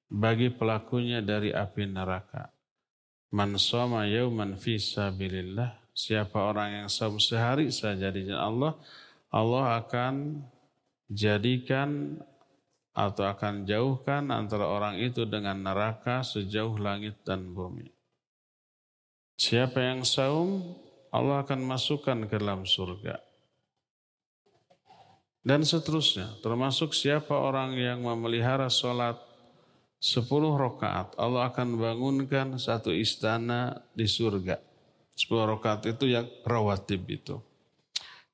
bagi 0.06 0.54
pelakunya 0.54 1.22
dari 1.22 1.50
api 1.50 1.84
neraka. 1.90 2.50
Man 3.34 3.58
soma 3.58 4.06
yauman 4.06 4.54
fi 4.54 4.78
sabilillah. 4.78 5.86
Siapa 5.96 6.36
orang 6.36 6.84
yang 6.84 6.88
saum 6.92 7.16
sehari 7.16 7.72
saja 7.72 8.12
di 8.12 8.28
Allah, 8.28 8.76
Allah 9.32 9.80
akan 9.80 10.44
jadikan 11.08 12.20
atau 12.96 13.24
akan 13.28 13.68
jauhkan 13.68 14.28
antara 14.32 14.68
orang 14.68 15.00
itu 15.00 15.24
dengan 15.28 15.56
neraka 15.60 16.20
sejauh 16.24 16.76
langit 16.80 17.16
dan 17.24 17.52
bumi. 17.52 17.92
Siapa 19.36 19.84
yang 19.84 20.00
saum, 20.04 20.76
Allah 21.12 21.44
akan 21.44 21.60
masukkan 21.64 22.16
ke 22.24 22.40
dalam 22.40 22.64
surga. 22.64 23.20
Dan 25.46 25.62
seterusnya, 25.62 26.40
termasuk 26.40 26.96
siapa 26.96 27.36
orang 27.36 27.76
yang 27.76 28.02
memelihara 28.02 28.66
sholat 28.66 29.25
sepuluh 30.00 30.54
rakaat, 30.54 31.16
Allah 31.16 31.48
akan 31.50 31.80
bangunkan 31.80 32.56
satu 32.60 32.92
istana 32.92 33.84
di 33.96 34.04
surga. 34.04 34.60
Sepuluh 35.16 35.56
rakaat 35.56 35.88
itu 35.88 36.12
yang 36.12 36.28
rawatib 36.44 37.08
itu. 37.08 37.40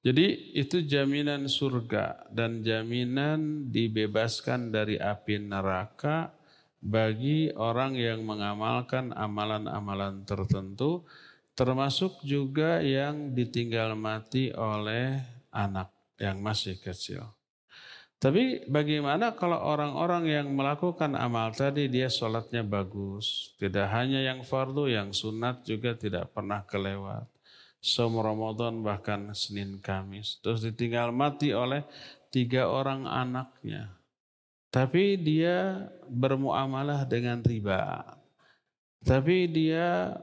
Jadi 0.02 0.58
itu 0.58 0.82
jaminan 0.82 1.46
surga 1.46 2.26
dan 2.34 2.66
jaminan 2.66 3.70
dibebaskan 3.70 4.74
dari 4.74 4.98
api 4.98 5.38
neraka 5.38 6.34
bagi 6.82 7.54
orang 7.54 7.94
yang 7.94 8.26
mengamalkan 8.26 9.14
amalan-amalan 9.14 10.26
tertentu 10.26 11.06
termasuk 11.54 12.18
juga 12.26 12.82
yang 12.82 13.30
ditinggal 13.30 13.94
mati 13.94 14.50
oleh 14.50 15.22
anak 15.54 15.94
yang 16.18 16.42
masih 16.42 16.82
kecil. 16.82 17.30
Tapi 18.22 18.70
bagaimana 18.70 19.34
kalau 19.34 19.58
orang-orang 19.58 20.30
yang 20.30 20.46
melakukan 20.54 21.18
amal 21.18 21.50
tadi 21.50 21.90
dia 21.90 22.06
sholatnya 22.06 22.62
bagus. 22.62 23.50
Tidak 23.58 23.90
hanya 23.90 24.22
yang 24.22 24.46
fardu, 24.46 24.86
yang 24.86 25.10
sunat 25.10 25.66
juga 25.66 25.98
tidak 25.98 26.30
pernah 26.30 26.62
kelewat 26.62 27.26
som 27.82 28.14
Ramadan 28.14 28.78
bahkan 28.86 29.34
Senin 29.34 29.82
Kamis. 29.82 30.38
Terus 30.38 30.62
ditinggal 30.62 31.10
mati 31.10 31.50
oleh 31.50 31.82
tiga 32.30 32.70
orang 32.70 33.10
anaknya. 33.10 33.90
Tapi 34.70 35.18
dia 35.18 35.90
bermuamalah 36.06 37.04
dengan 37.04 37.42
riba. 37.42 38.06
Tapi 39.02 39.50
dia 39.50 40.14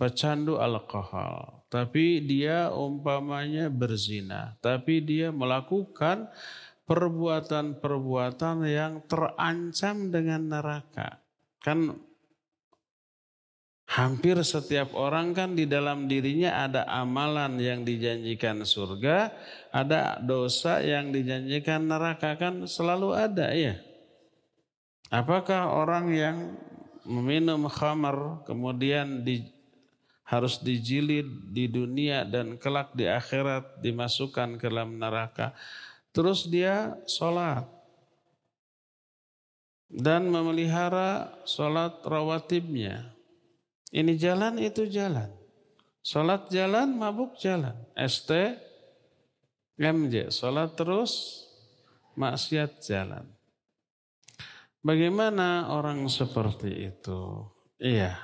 pecandu 0.00 0.56
alkohol. 0.56 1.62
Tapi 1.68 2.24
dia 2.24 2.72
umpamanya 2.72 3.68
berzina. 3.68 4.56
Tapi 4.64 5.04
dia 5.04 5.28
melakukan 5.30 6.26
perbuatan-perbuatan 6.86 8.56
yang 8.66 9.04
terancam 9.10 10.14
dengan 10.14 10.42
neraka. 10.46 11.20
Kan 11.60 12.06
Hampir 13.86 14.34
setiap 14.42 14.98
orang 14.98 15.30
kan 15.30 15.54
di 15.54 15.62
dalam 15.62 16.10
dirinya 16.10 16.66
ada 16.66 16.90
amalan 16.90 17.54
yang 17.62 17.86
dijanjikan 17.86 18.66
surga, 18.66 19.30
ada 19.70 20.18
dosa 20.18 20.82
yang 20.82 21.14
dijanjikan 21.14 21.86
neraka 21.86 22.34
kan 22.34 22.66
selalu 22.66 23.14
ada 23.14 23.54
ya. 23.54 23.78
Apakah 25.06 25.70
orang 25.70 26.10
yang 26.10 26.36
meminum 27.06 27.70
khamar 27.70 28.42
kemudian 28.42 29.22
di, 29.22 29.46
harus 30.26 30.58
dijilid 30.58 31.54
di 31.54 31.70
dunia 31.70 32.26
dan 32.26 32.58
kelak 32.58 32.90
di 32.90 33.06
akhirat 33.06 33.78
dimasukkan 33.86 34.58
ke 34.58 34.66
dalam 34.66 34.98
neraka. 34.98 35.54
Terus 36.16 36.48
dia 36.48 36.96
sholat 37.04 37.68
dan 39.92 40.32
memelihara 40.32 41.36
sholat 41.44 42.00
rawatibnya 42.08 43.16
ini 43.96 44.18
jalan, 44.20 44.58
itu 44.58 44.84
jalan. 44.90 45.32
Sholat 46.04 46.52
jalan, 46.52 47.00
mabuk 47.00 47.38
jalan. 47.40 47.74
ST, 47.96 48.30
MJ. 49.80 50.28
Sholat 50.28 50.76
terus, 50.76 51.46
maksiat 52.18 52.82
jalan. 52.84 53.24
Bagaimana 54.84 55.72
orang 55.72 56.04
seperti 56.12 56.92
itu? 56.92 57.48
Iya. 57.80 58.20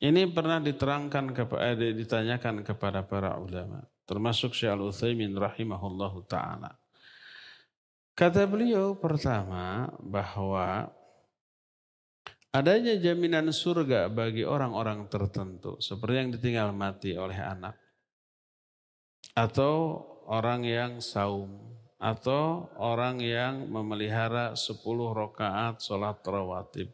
Ini 0.00 0.32
pernah 0.32 0.64
diterangkan 0.64 1.36
kepada 1.36 1.76
eh, 1.76 1.92
ditanyakan 1.92 2.64
kepada 2.64 3.04
para 3.04 3.36
ulama, 3.36 3.84
termasuk 4.08 4.56
Syekh 4.56 4.72
Al-Utsaimin 4.72 5.36
rahimahullahu 5.36 6.24
taala. 6.24 6.79
Kata 8.20 8.44
beliau 8.44 9.00
pertama 9.00 9.88
bahwa 10.04 10.92
Adanya 12.50 12.98
jaminan 12.98 13.54
surga 13.54 14.10
bagi 14.10 14.42
orang-orang 14.42 15.06
tertentu, 15.06 15.78
seperti 15.78 16.14
yang 16.18 16.30
ditinggal 16.34 16.74
mati 16.74 17.14
oleh 17.14 17.38
anak, 17.38 17.78
atau 19.38 20.02
orang 20.26 20.66
yang 20.66 20.98
saum, 20.98 21.78
atau 21.94 22.66
orang 22.74 23.22
yang 23.22 23.70
memelihara 23.70 24.58
10 24.58 24.82
rakaat 25.14 25.78
sholat 25.78 26.18
rawatib. 26.26 26.90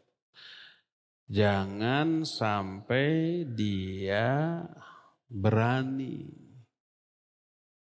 Jangan 1.25 2.21
sampai 2.21 3.41
dia 3.49 4.61
berani 5.25 6.46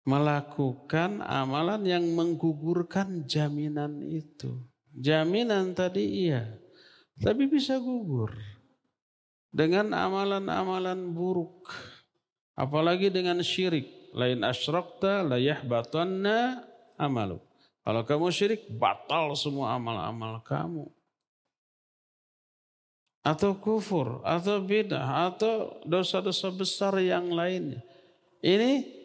melakukan 0.07 1.21
amalan 1.27 1.83
yang 1.83 2.07
menggugurkan 2.15 3.27
jaminan 3.27 4.01
itu. 4.07 4.63
Jaminan 4.97 5.77
tadi 5.77 6.31
iya, 6.31 6.57
tapi 7.21 7.51
bisa 7.51 7.77
gugur 7.77 8.33
dengan 9.51 9.93
amalan-amalan 9.93 11.13
buruk. 11.13 11.69
Apalagi 12.57 13.13
dengan 13.13 13.45
syirik. 13.45 13.93
Lain 14.17 14.41
asyrakta 14.41 15.21
la 15.21 15.37
yahbatanna 15.37 16.65
amalu. 16.97 17.37
Kalau 17.85 18.03
kamu 18.03 18.33
syirik, 18.33 18.65
batal 18.81 19.37
semua 19.37 19.77
amal-amal 19.77 20.41
kamu. 20.41 20.89
Atau 23.21 23.61
kufur, 23.61 24.25
atau 24.25 24.63
beda, 24.65 25.29
atau 25.29 25.83
dosa-dosa 25.85 26.49
besar 26.49 26.97
yang 27.03 27.29
lainnya. 27.29 27.85
Ini 28.41 28.96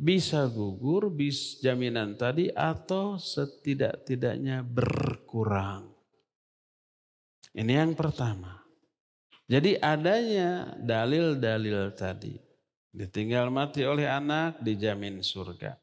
bisa 0.00 0.48
gugur, 0.48 1.12
bis 1.12 1.60
jaminan 1.60 2.16
tadi, 2.16 2.48
atau 2.48 3.20
setidak-tidaknya 3.20 4.64
berkurang. 4.64 5.92
Ini 7.52 7.84
yang 7.84 7.92
pertama. 7.92 8.64
Jadi 9.44 9.76
adanya 9.76 10.72
dalil-dalil 10.80 11.92
tadi. 11.92 12.40
Ditinggal 12.90 13.52
mati 13.52 13.84
oleh 13.84 14.08
anak 14.08 14.64
dijamin 14.64 15.20
surga. 15.20 15.76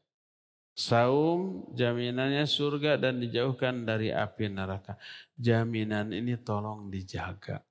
Saum 0.74 1.70
jaminannya 1.76 2.42
surga 2.48 2.98
dan 2.98 3.22
dijauhkan 3.22 3.86
dari 3.86 4.10
api 4.10 4.50
neraka. 4.50 4.98
Jaminan 5.36 6.10
ini 6.10 6.34
tolong 6.40 6.90
dijaga. 6.90 7.67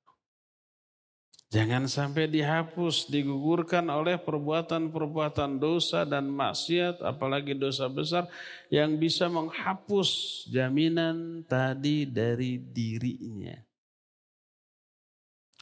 Jangan 1.47 1.87
sampai 1.87 2.27
dihapus, 2.27 3.07
digugurkan 3.07 3.87
oleh 3.87 4.19
perbuatan-perbuatan 4.19 5.55
dosa 5.63 6.03
dan 6.03 6.27
maksiat, 6.27 6.99
apalagi 6.99 7.55
dosa 7.55 7.87
besar 7.87 8.27
yang 8.67 8.99
bisa 8.99 9.31
menghapus 9.31 10.43
jaminan 10.51 11.47
tadi 11.47 12.03
dari 12.03 12.59
dirinya. 12.59 13.55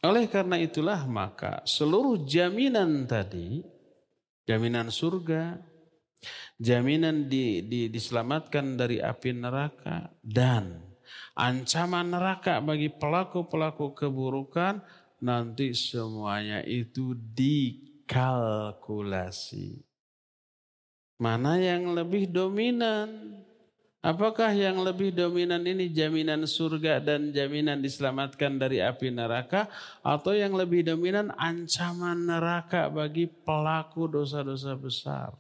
Oleh 0.10 0.26
karena 0.26 0.58
itulah 0.58 1.06
maka 1.06 1.62
seluruh 1.70 2.26
jaminan 2.26 3.06
tadi, 3.06 3.62
jaminan 4.50 4.90
surga, 4.90 5.62
jaminan 6.58 7.30
di, 7.30 7.62
di, 7.62 7.94
diselamatkan 7.94 8.74
dari 8.74 8.98
api 8.98 9.38
neraka 9.38 10.10
dan 10.26 10.82
ancaman 11.38 12.10
neraka 12.10 12.58
bagi 12.58 12.90
pelaku-pelaku 12.90 13.94
keburukan 13.94 14.82
nanti 15.26 15.74
semuanya 15.74 16.62
itu 16.62 17.18
dikalkulasi. 17.18 19.82
Mana 21.18 21.58
yang 21.58 21.98
lebih 21.98 22.30
dominan? 22.30 23.42
Apakah 24.06 24.54
yang 24.54 24.86
lebih 24.86 25.10
dominan 25.10 25.66
ini 25.66 25.90
jaminan 25.90 26.46
surga 26.46 27.02
dan 27.02 27.34
jaminan 27.34 27.82
diselamatkan 27.82 28.62
dari 28.62 28.78
api 28.78 29.10
neraka 29.10 29.66
atau 30.06 30.38
yang 30.38 30.54
lebih 30.54 30.86
dominan 30.86 31.34
ancaman 31.34 32.30
neraka 32.30 32.86
bagi 32.94 33.26
pelaku 33.26 34.06
dosa-dosa 34.06 34.78
besar? 34.78 35.34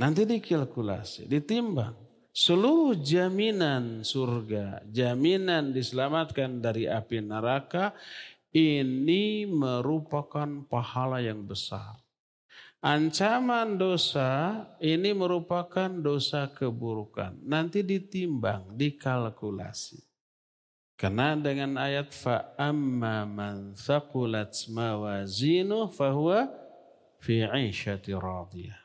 Nanti 0.00 0.24
dikalkulasi, 0.24 1.28
ditimbang. 1.28 2.11
Seluruh 2.32 2.96
jaminan 2.96 4.00
surga, 4.08 4.88
jaminan 4.88 5.68
diselamatkan 5.68 6.64
dari 6.64 6.88
api 6.88 7.20
neraka 7.20 7.92
ini 8.56 9.44
merupakan 9.44 10.64
pahala 10.64 11.20
yang 11.20 11.44
besar. 11.44 12.00
Ancaman 12.82 13.78
dosa 13.78 14.64
ini 14.82 15.14
merupakan 15.14 15.86
dosa 15.86 16.50
keburukan. 16.50 17.36
Nanti 17.44 17.84
ditimbang, 17.84 18.74
dikalkulasi. 18.80 20.02
Karena 20.98 21.38
dengan 21.38 21.78
ayat 21.78 22.10
fa 22.10 22.56
amma 22.58 23.22
man 23.28 23.78
thaqulat 23.78 24.56
mawazinu 24.72 25.92
fahuwa 25.94 26.50
fi 27.22 27.46
'ishati 27.46 28.16
radiyah. 28.18 28.81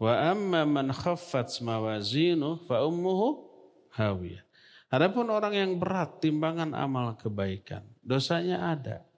Wa 0.00 0.32
amma 0.32 0.62
man 0.68 0.92
khaffat 0.92 1.60
mawazinu 1.64 2.60
fa 2.64 2.84
ummuhu 2.84 3.48
hawiyah. 3.96 4.42
Adapun 4.92 5.32
orang 5.32 5.56
yang 5.56 5.72
berat 5.80 6.20
timbangan 6.20 6.76
amal 6.76 7.16
kebaikan, 7.16 7.80
dosanya 8.04 8.76
ada. 8.76 9.08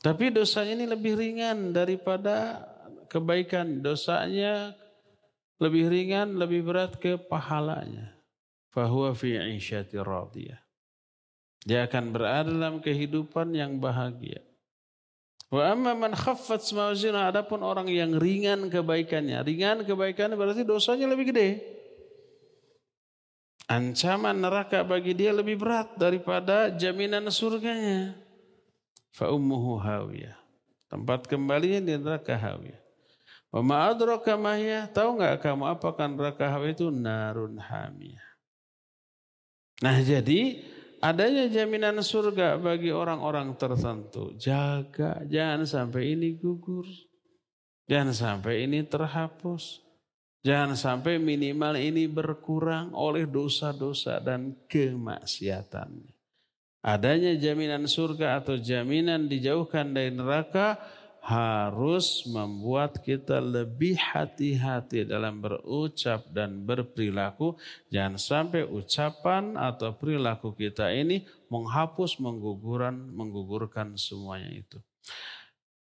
Tapi 0.00 0.32
dosa 0.32 0.64
ini 0.64 0.88
lebih 0.88 1.12
ringan 1.12 1.76
daripada 1.76 2.64
kebaikan. 3.12 3.84
Dosanya 3.84 4.72
lebih 5.60 5.92
ringan, 5.92 6.40
lebih 6.40 6.64
berat 6.64 6.96
ke 6.96 7.20
pahalanya. 7.20 8.16
Fahuwa 8.72 9.12
fi 9.12 9.36
isyati 9.36 10.00
radiyah. 10.00 10.60
Dia 11.60 11.84
akan 11.84 12.04
berada 12.16 12.48
dalam 12.48 12.80
kehidupan 12.80 13.52
yang 13.52 13.76
bahagia. 13.76 14.40
Wa 15.50 15.74
amma 15.74 15.98
man 15.98 16.14
khaffat 16.14 16.62
mawazina 16.70 17.26
adapun 17.26 17.58
orang 17.66 17.90
yang 17.90 18.14
ringan 18.14 18.70
kebaikannya. 18.70 19.42
Ringan 19.42 19.82
kebaikannya 19.82 20.38
berarti 20.38 20.62
dosanya 20.62 21.10
lebih 21.10 21.34
gede. 21.34 21.58
Ancaman 23.66 24.38
neraka 24.38 24.86
bagi 24.86 25.10
dia 25.14 25.34
lebih 25.34 25.58
berat 25.58 25.94
daripada 25.98 26.70
jaminan 26.70 27.26
surganya. 27.34 28.14
Fa 29.10 29.30
ummuhu 29.30 29.78
hawiyah. 29.82 30.38
Tempat 30.86 31.26
kembalinya 31.26 31.82
di 31.82 31.94
neraka 31.98 32.38
hawiyah. 32.38 32.82
Wa 33.50 33.62
ma 33.66 33.90
adraka 33.90 34.38
Tahu 34.94 35.10
nggak 35.18 35.42
kamu 35.42 35.66
apa 35.66 35.88
kan 35.98 36.14
neraka 36.14 36.46
hawiyah 36.46 36.74
itu 36.78 36.94
narun 36.94 37.58
hamiyah. 37.58 38.30
Nah 39.82 39.98
jadi 39.98 40.62
adanya 41.00 41.48
jaminan 41.48 41.98
surga 42.04 42.60
bagi 42.60 42.94
orang-orang 42.94 43.56
tertentu. 43.56 44.36
Jaga 44.36 45.24
jangan 45.26 45.66
sampai 45.66 46.14
ini 46.14 46.36
gugur. 46.36 46.86
Jangan 47.90 48.14
sampai 48.14 48.70
ini 48.70 48.86
terhapus. 48.86 49.82
Jangan 50.40 50.72
sampai 50.72 51.20
minimal 51.20 51.76
ini 51.76 52.08
berkurang 52.08 52.96
oleh 52.96 53.28
dosa-dosa 53.28 54.24
dan 54.24 54.56
kemaksiatannya 54.70 56.20
adanya 56.80 57.36
jaminan 57.36 57.84
surga 57.84 58.40
atau 58.40 58.56
jaminan 58.56 59.28
dijauhkan 59.28 59.92
dari 59.92 60.12
neraka 60.12 60.80
harus 61.20 62.24
membuat 62.24 63.04
kita 63.04 63.44
lebih 63.44 63.96
hati-hati 64.00 65.04
dalam 65.04 65.44
berucap 65.44 66.24
dan 66.32 66.64
berperilaku. 66.64 67.60
Jangan 67.92 68.16
sampai 68.16 68.64
ucapan 68.64 69.54
atau 69.60 69.92
perilaku 69.92 70.56
kita 70.56 70.88
ini 70.90 71.28
menghapus, 71.52 72.16
mengguguran, 72.18 73.12
menggugurkan 73.12 74.00
semuanya 74.00 74.48
itu. 74.48 74.78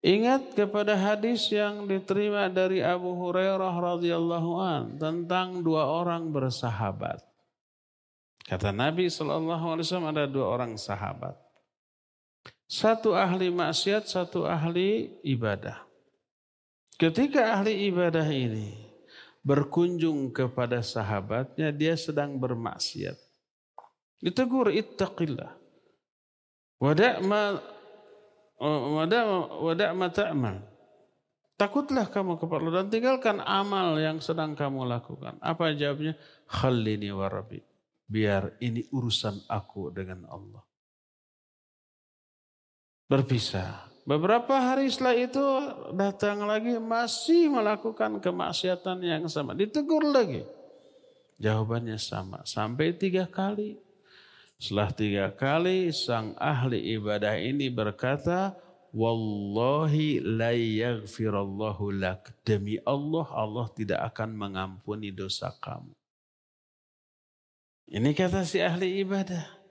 Ingat 0.04 0.52
kepada 0.52 0.92
hadis 0.92 1.48
yang 1.48 1.88
diterima 1.88 2.52
dari 2.52 2.84
Abu 2.84 3.16
Hurairah 3.16 3.72
radhiyallahu 3.72 4.50
an 4.60 4.82
tentang 5.00 5.64
dua 5.64 5.88
orang 5.88 6.28
bersahabat. 6.28 7.24
Kata 8.44 8.68
Nabi 8.76 9.08
SAW 9.08 9.48
ada 10.04 10.28
dua 10.28 10.52
orang 10.52 10.76
sahabat. 10.76 11.43
Satu 12.74 13.14
ahli 13.14 13.54
maksiat, 13.54 14.10
satu 14.10 14.50
ahli 14.50 15.14
ibadah. 15.22 15.86
Ketika 16.98 17.54
ahli 17.54 17.86
ibadah 17.86 18.26
ini 18.26 18.74
berkunjung 19.46 20.34
kepada 20.34 20.82
sahabatnya, 20.82 21.70
dia 21.70 21.94
sedang 21.94 22.34
bermaksiat. 22.34 23.14
Ditegur, 24.18 24.74
ittaqillah. 24.74 25.54
Wada'ma 26.82 27.62
wada'ma 29.62 30.06
ta'mal. 30.10 30.58
Takutlah 31.54 32.10
kamu 32.10 32.42
kepada 32.42 32.58
Allah 32.58 32.74
dan 32.82 32.88
tinggalkan 32.90 33.38
amal 33.38 33.94
yang 34.02 34.18
sedang 34.18 34.58
kamu 34.58 34.82
lakukan. 34.82 35.38
Apa 35.38 35.70
jawabnya? 35.78 36.18
Khalini 36.50 37.14
wa 37.14 37.30
rabbi 37.30 37.62
biar 38.10 38.58
ini 38.60 38.84
urusan 38.90 39.46
aku 39.48 39.94
dengan 39.94 40.26
Allah. 40.28 40.63
Berpisah. 43.04 43.84
Beberapa 44.04 44.52
hari 44.52 44.92
setelah 44.92 45.16
itu 45.16 45.46
datang 45.96 46.44
lagi 46.44 46.76
masih 46.76 47.48
melakukan 47.48 48.20
kemaksiatan 48.20 49.00
yang 49.00 49.24
sama. 49.32 49.56
Ditegur 49.56 50.04
lagi. 50.04 50.44
Jawabannya 51.40 51.96
sama. 51.96 52.44
Sampai 52.44 52.92
tiga 52.96 53.24
kali. 53.24 53.80
Setelah 54.60 54.90
tiga 54.92 55.26
kali 55.32 55.88
sang 55.92 56.36
ahli 56.36 56.96
ibadah 56.96 57.36
ini 57.40 57.72
berkata, 57.72 58.56
Wallahi 58.94 60.22
la 60.22 60.54
yaghfirallahu 60.54 61.98
lak. 61.98 62.44
Demi 62.46 62.78
Allah, 62.86 63.26
Allah 63.34 63.66
tidak 63.74 64.00
akan 64.14 64.38
mengampuni 64.38 65.10
dosa 65.10 65.50
kamu. 65.50 65.90
Ini 67.90 68.10
kata 68.14 68.46
si 68.46 68.62
ahli 68.62 69.02
ibadah. 69.02 69.63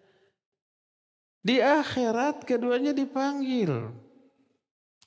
Di 1.43 1.59
akhirat 1.59 2.47
keduanya 2.47 2.95
dipanggil. 2.95 3.91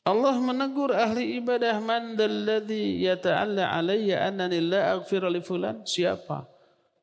Allah 0.07 0.37
menegur 0.39 0.93
ahli 0.93 1.41
ibadah 1.41 1.81
man 1.81 2.15
dalladhi 2.15 3.03
yata'alla 3.03 3.73
alayya 3.73 4.29
annani 4.29 4.61
la 4.61 5.01
aghfira 5.01 5.33
li 5.33 5.41
fulan. 5.41 5.83
Siapa? 5.83 6.45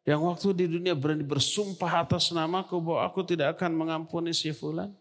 Yang 0.05 0.21
waktu 0.21 0.47
di 0.53 0.65
dunia 0.77 0.93
berani 0.93 1.25
bersumpah 1.25 2.05
atas 2.05 2.29
namaku 2.29 2.77
bahwa 2.77 3.01
aku 3.09 3.25
tidak 3.25 3.57
akan 3.57 3.73
mengampuni 3.73 4.31
si 4.37 4.53
fulan. 4.53 4.93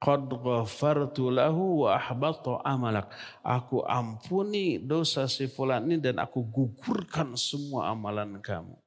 Qad 0.00 0.30
ghafartu 0.30 1.28
lahu 1.28 1.84
wa 1.84 1.98
ahbatu 1.98 2.56
amalak. 2.64 3.12
Aku 3.44 3.84
ampuni 3.84 4.80
dosa 4.80 5.28
si 5.28 5.44
fulan 5.50 5.84
ini 5.90 6.00
dan 6.00 6.22
aku 6.22 6.40
gugurkan 6.40 7.36
semua 7.36 7.92
amalan 7.92 8.40
kamu 8.40 8.78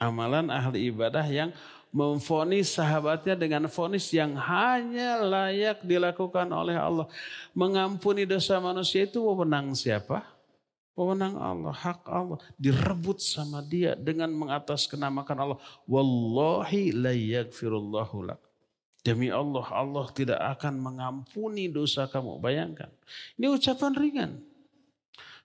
amalan 0.00 0.48
ahli 0.48 0.88
ibadah 0.88 1.22
yang 1.28 1.52
memfonis 1.90 2.78
sahabatnya 2.78 3.34
dengan 3.34 3.66
fonis 3.66 4.06
yang 4.14 4.38
hanya 4.38 5.18
layak 5.22 5.82
dilakukan 5.82 6.46
oleh 6.50 6.78
Allah. 6.78 7.06
Mengampuni 7.54 8.26
dosa 8.26 8.62
manusia 8.62 9.06
itu 9.06 9.22
wewenang 9.22 9.74
siapa? 9.74 10.22
Wewenang 10.94 11.38
Allah, 11.38 11.74
hak 11.74 12.06
Allah. 12.06 12.38
Direbut 12.58 13.18
sama 13.22 13.62
dia 13.62 13.98
dengan 13.98 14.30
mengataskenamakan 14.34 15.36
Allah. 15.38 15.58
Wallahi 15.86 16.94
la 16.94 17.14
yaghfirullahu 17.14 18.30
lak. 18.30 18.40
Demi 19.00 19.32
Allah, 19.32 19.64
Allah 19.72 20.06
tidak 20.12 20.36
akan 20.36 20.76
mengampuni 20.76 21.72
dosa 21.72 22.04
kamu. 22.04 22.36
Bayangkan. 22.36 22.92
Ini 23.40 23.48
ucapan 23.48 23.92
ringan. 23.96 24.32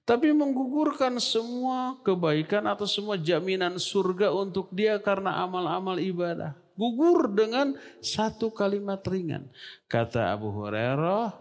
Tapi 0.06 0.30
menggugurkan 0.30 1.18
semua 1.18 1.98
kebaikan 2.06 2.70
atau 2.70 2.86
semua 2.86 3.18
jaminan 3.18 3.82
surga 3.82 4.30
untuk 4.30 4.70
dia 4.70 5.02
karena 5.02 5.42
amal-amal 5.42 5.98
ibadah. 5.98 6.54
Gugur 6.78 7.34
dengan 7.34 7.74
satu 8.06 8.54
kalimat 8.54 9.02
ringan. 9.02 9.50
Kata 9.90 10.30
Abu 10.30 10.54
Hurairah, 10.54 11.34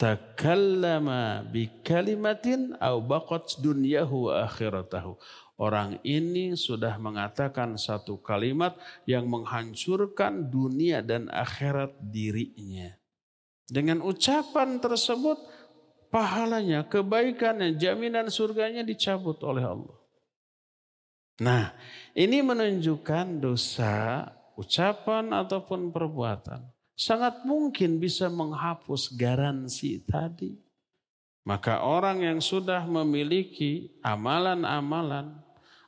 takallama 0.00 1.44
bi 1.44 1.68
kalimatin 1.84 2.72
au 2.80 3.04
baqat 3.04 3.60
dunyahu 3.60 4.32
wa 4.32 4.48
akhiratahu. 4.48 5.20
Orang 5.58 5.98
ini 6.06 6.54
sudah 6.54 6.96
mengatakan 7.02 7.74
satu 7.76 8.16
kalimat 8.22 8.78
yang 9.04 9.28
menghancurkan 9.28 10.48
dunia 10.48 11.02
dan 11.02 11.28
akhirat 11.28 11.98
dirinya. 11.98 12.94
Dengan 13.68 14.00
ucapan 14.00 14.80
tersebut 14.80 15.36
pahalanya, 16.08 16.84
kebaikannya, 16.88 17.76
jaminan 17.76 18.28
surganya 18.32 18.84
dicabut 18.84 19.38
oleh 19.44 19.64
Allah. 19.64 19.98
Nah, 21.38 21.70
ini 22.18 22.42
menunjukkan 22.42 23.38
dosa, 23.38 24.26
ucapan 24.58 25.30
ataupun 25.30 25.94
perbuatan. 25.94 26.66
Sangat 26.98 27.46
mungkin 27.46 28.02
bisa 28.02 28.26
menghapus 28.26 29.14
garansi 29.14 30.02
tadi. 30.02 30.58
Maka 31.46 31.86
orang 31.86 32.26
yang 32.26 32.38
sudah 32.42 32.82
memiliki 32.84 33.96
amalan-amalan 34.02 35.38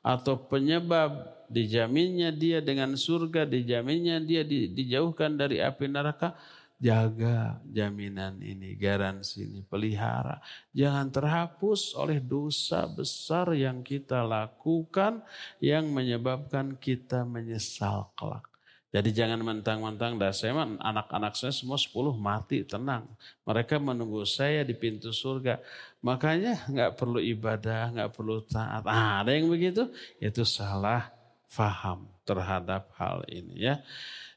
atau 0.01 0.39
penyebab 0.49 1.41
dijaminnya 1.51 2.31
dia 2.31 2.63
dengan 2.63 2.95
surga, 2.95 3.45
dijaminnya 3.45 4.23
dia 4.23 4.47
dijauhkan 4.47 5.35
dari 5.35 5.59
api 5.59 5.91
neraka, 5.91 6.39
Jaga 6.81 7.61
jaminan 7.69 8.41
ini, 8.41 8.73
garansi 8.73 9.45
ini, 9.45 9.61
pelihara. 9.61 10.41
Jangan 10.73 11.13
terhapus 11.13 11.93
oleh 11.93 12.25
dosa 12.25 12.89
besar 12.89 13.53
yang 13.53 13.85
kita 13.85 14.25
lakukan 14.25 15.21
yang 15.61 15.93
menyebabkan 15.93 16.81
kita 16.81 17.29
menyesal 17.29 18.09
kelak. 18.17 18.49
Jadi 18.91 19.15
jangan 19.15 19.39
mentang-mentang 19.45 20.19
dah 20.19 20.35
saya 20.35 20.67
anak-anak 20.67 21.39
saya 21.39 21.55
semua 21.55 21.79
10 21.79 22.17
mati 22.17 22.67
tenang. 22.67 23.07
Mereka 23.47 23.79
menunggu 23.79 24.27
saya 24.27 24.67
di 24.67 24.75
pintu 24.75 25.15
surga. 25.15 25.63
Makanya 26.03 26.65
nggak 26.67 26.97
perlu 26.99 27.23
ibadah, 27.23 27.95
nggak 27.95 28.11
perlu 28.11 28.43
taat. 28.49 28.83
Ah, 28.89 29.23
ada 29.23 29.31
yang 29.31 29.47
begitu, 29.47 29.87
itu 30.19 30.43
salah 30.43 31.13
faham 31.47 32.11
terhadap 32.27 32.91
hal 32.99 33.23
ini 33.31 33.71
ya. 33.71 33.79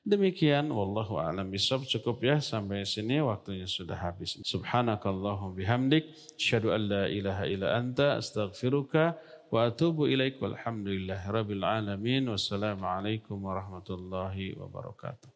Demikian 0.04 0.68
wallahu 0.68 1.16
a'lam 1.16 1.48
bishawab. 1.48 1.88
Cukup 1.88 2.20
ya 2.22 2.44
sampai 2.44 2.84
sini 2.84 3.24
waktunya 3.24 3.64
sudah 3.64 3.96
habis. 3.96 4.36
Subhanakallahum 4.44 5.56
bihamdik 5.56 6.12
asyhadu 6.36 6.76
an 6.76 6.82
la 6.92 7.04
ilaha 7.08 7.48
illa 7.48 7.80
anta 7.80 8.20
astaghfiruka 8.20 9.16
wa 9.48 9.72
atubu 9.72 10.12
ilaik. 10.12 10.44
Walhamdulillahi 10.44 11.32
rabbil 11.32 11.64
alamin. 11.64 12.28
Wassalamu 12.28 12.84
alaikum 12.84 13.40
warahmatullahi 13.40 14.60
wabarakatuh 14.60 15.33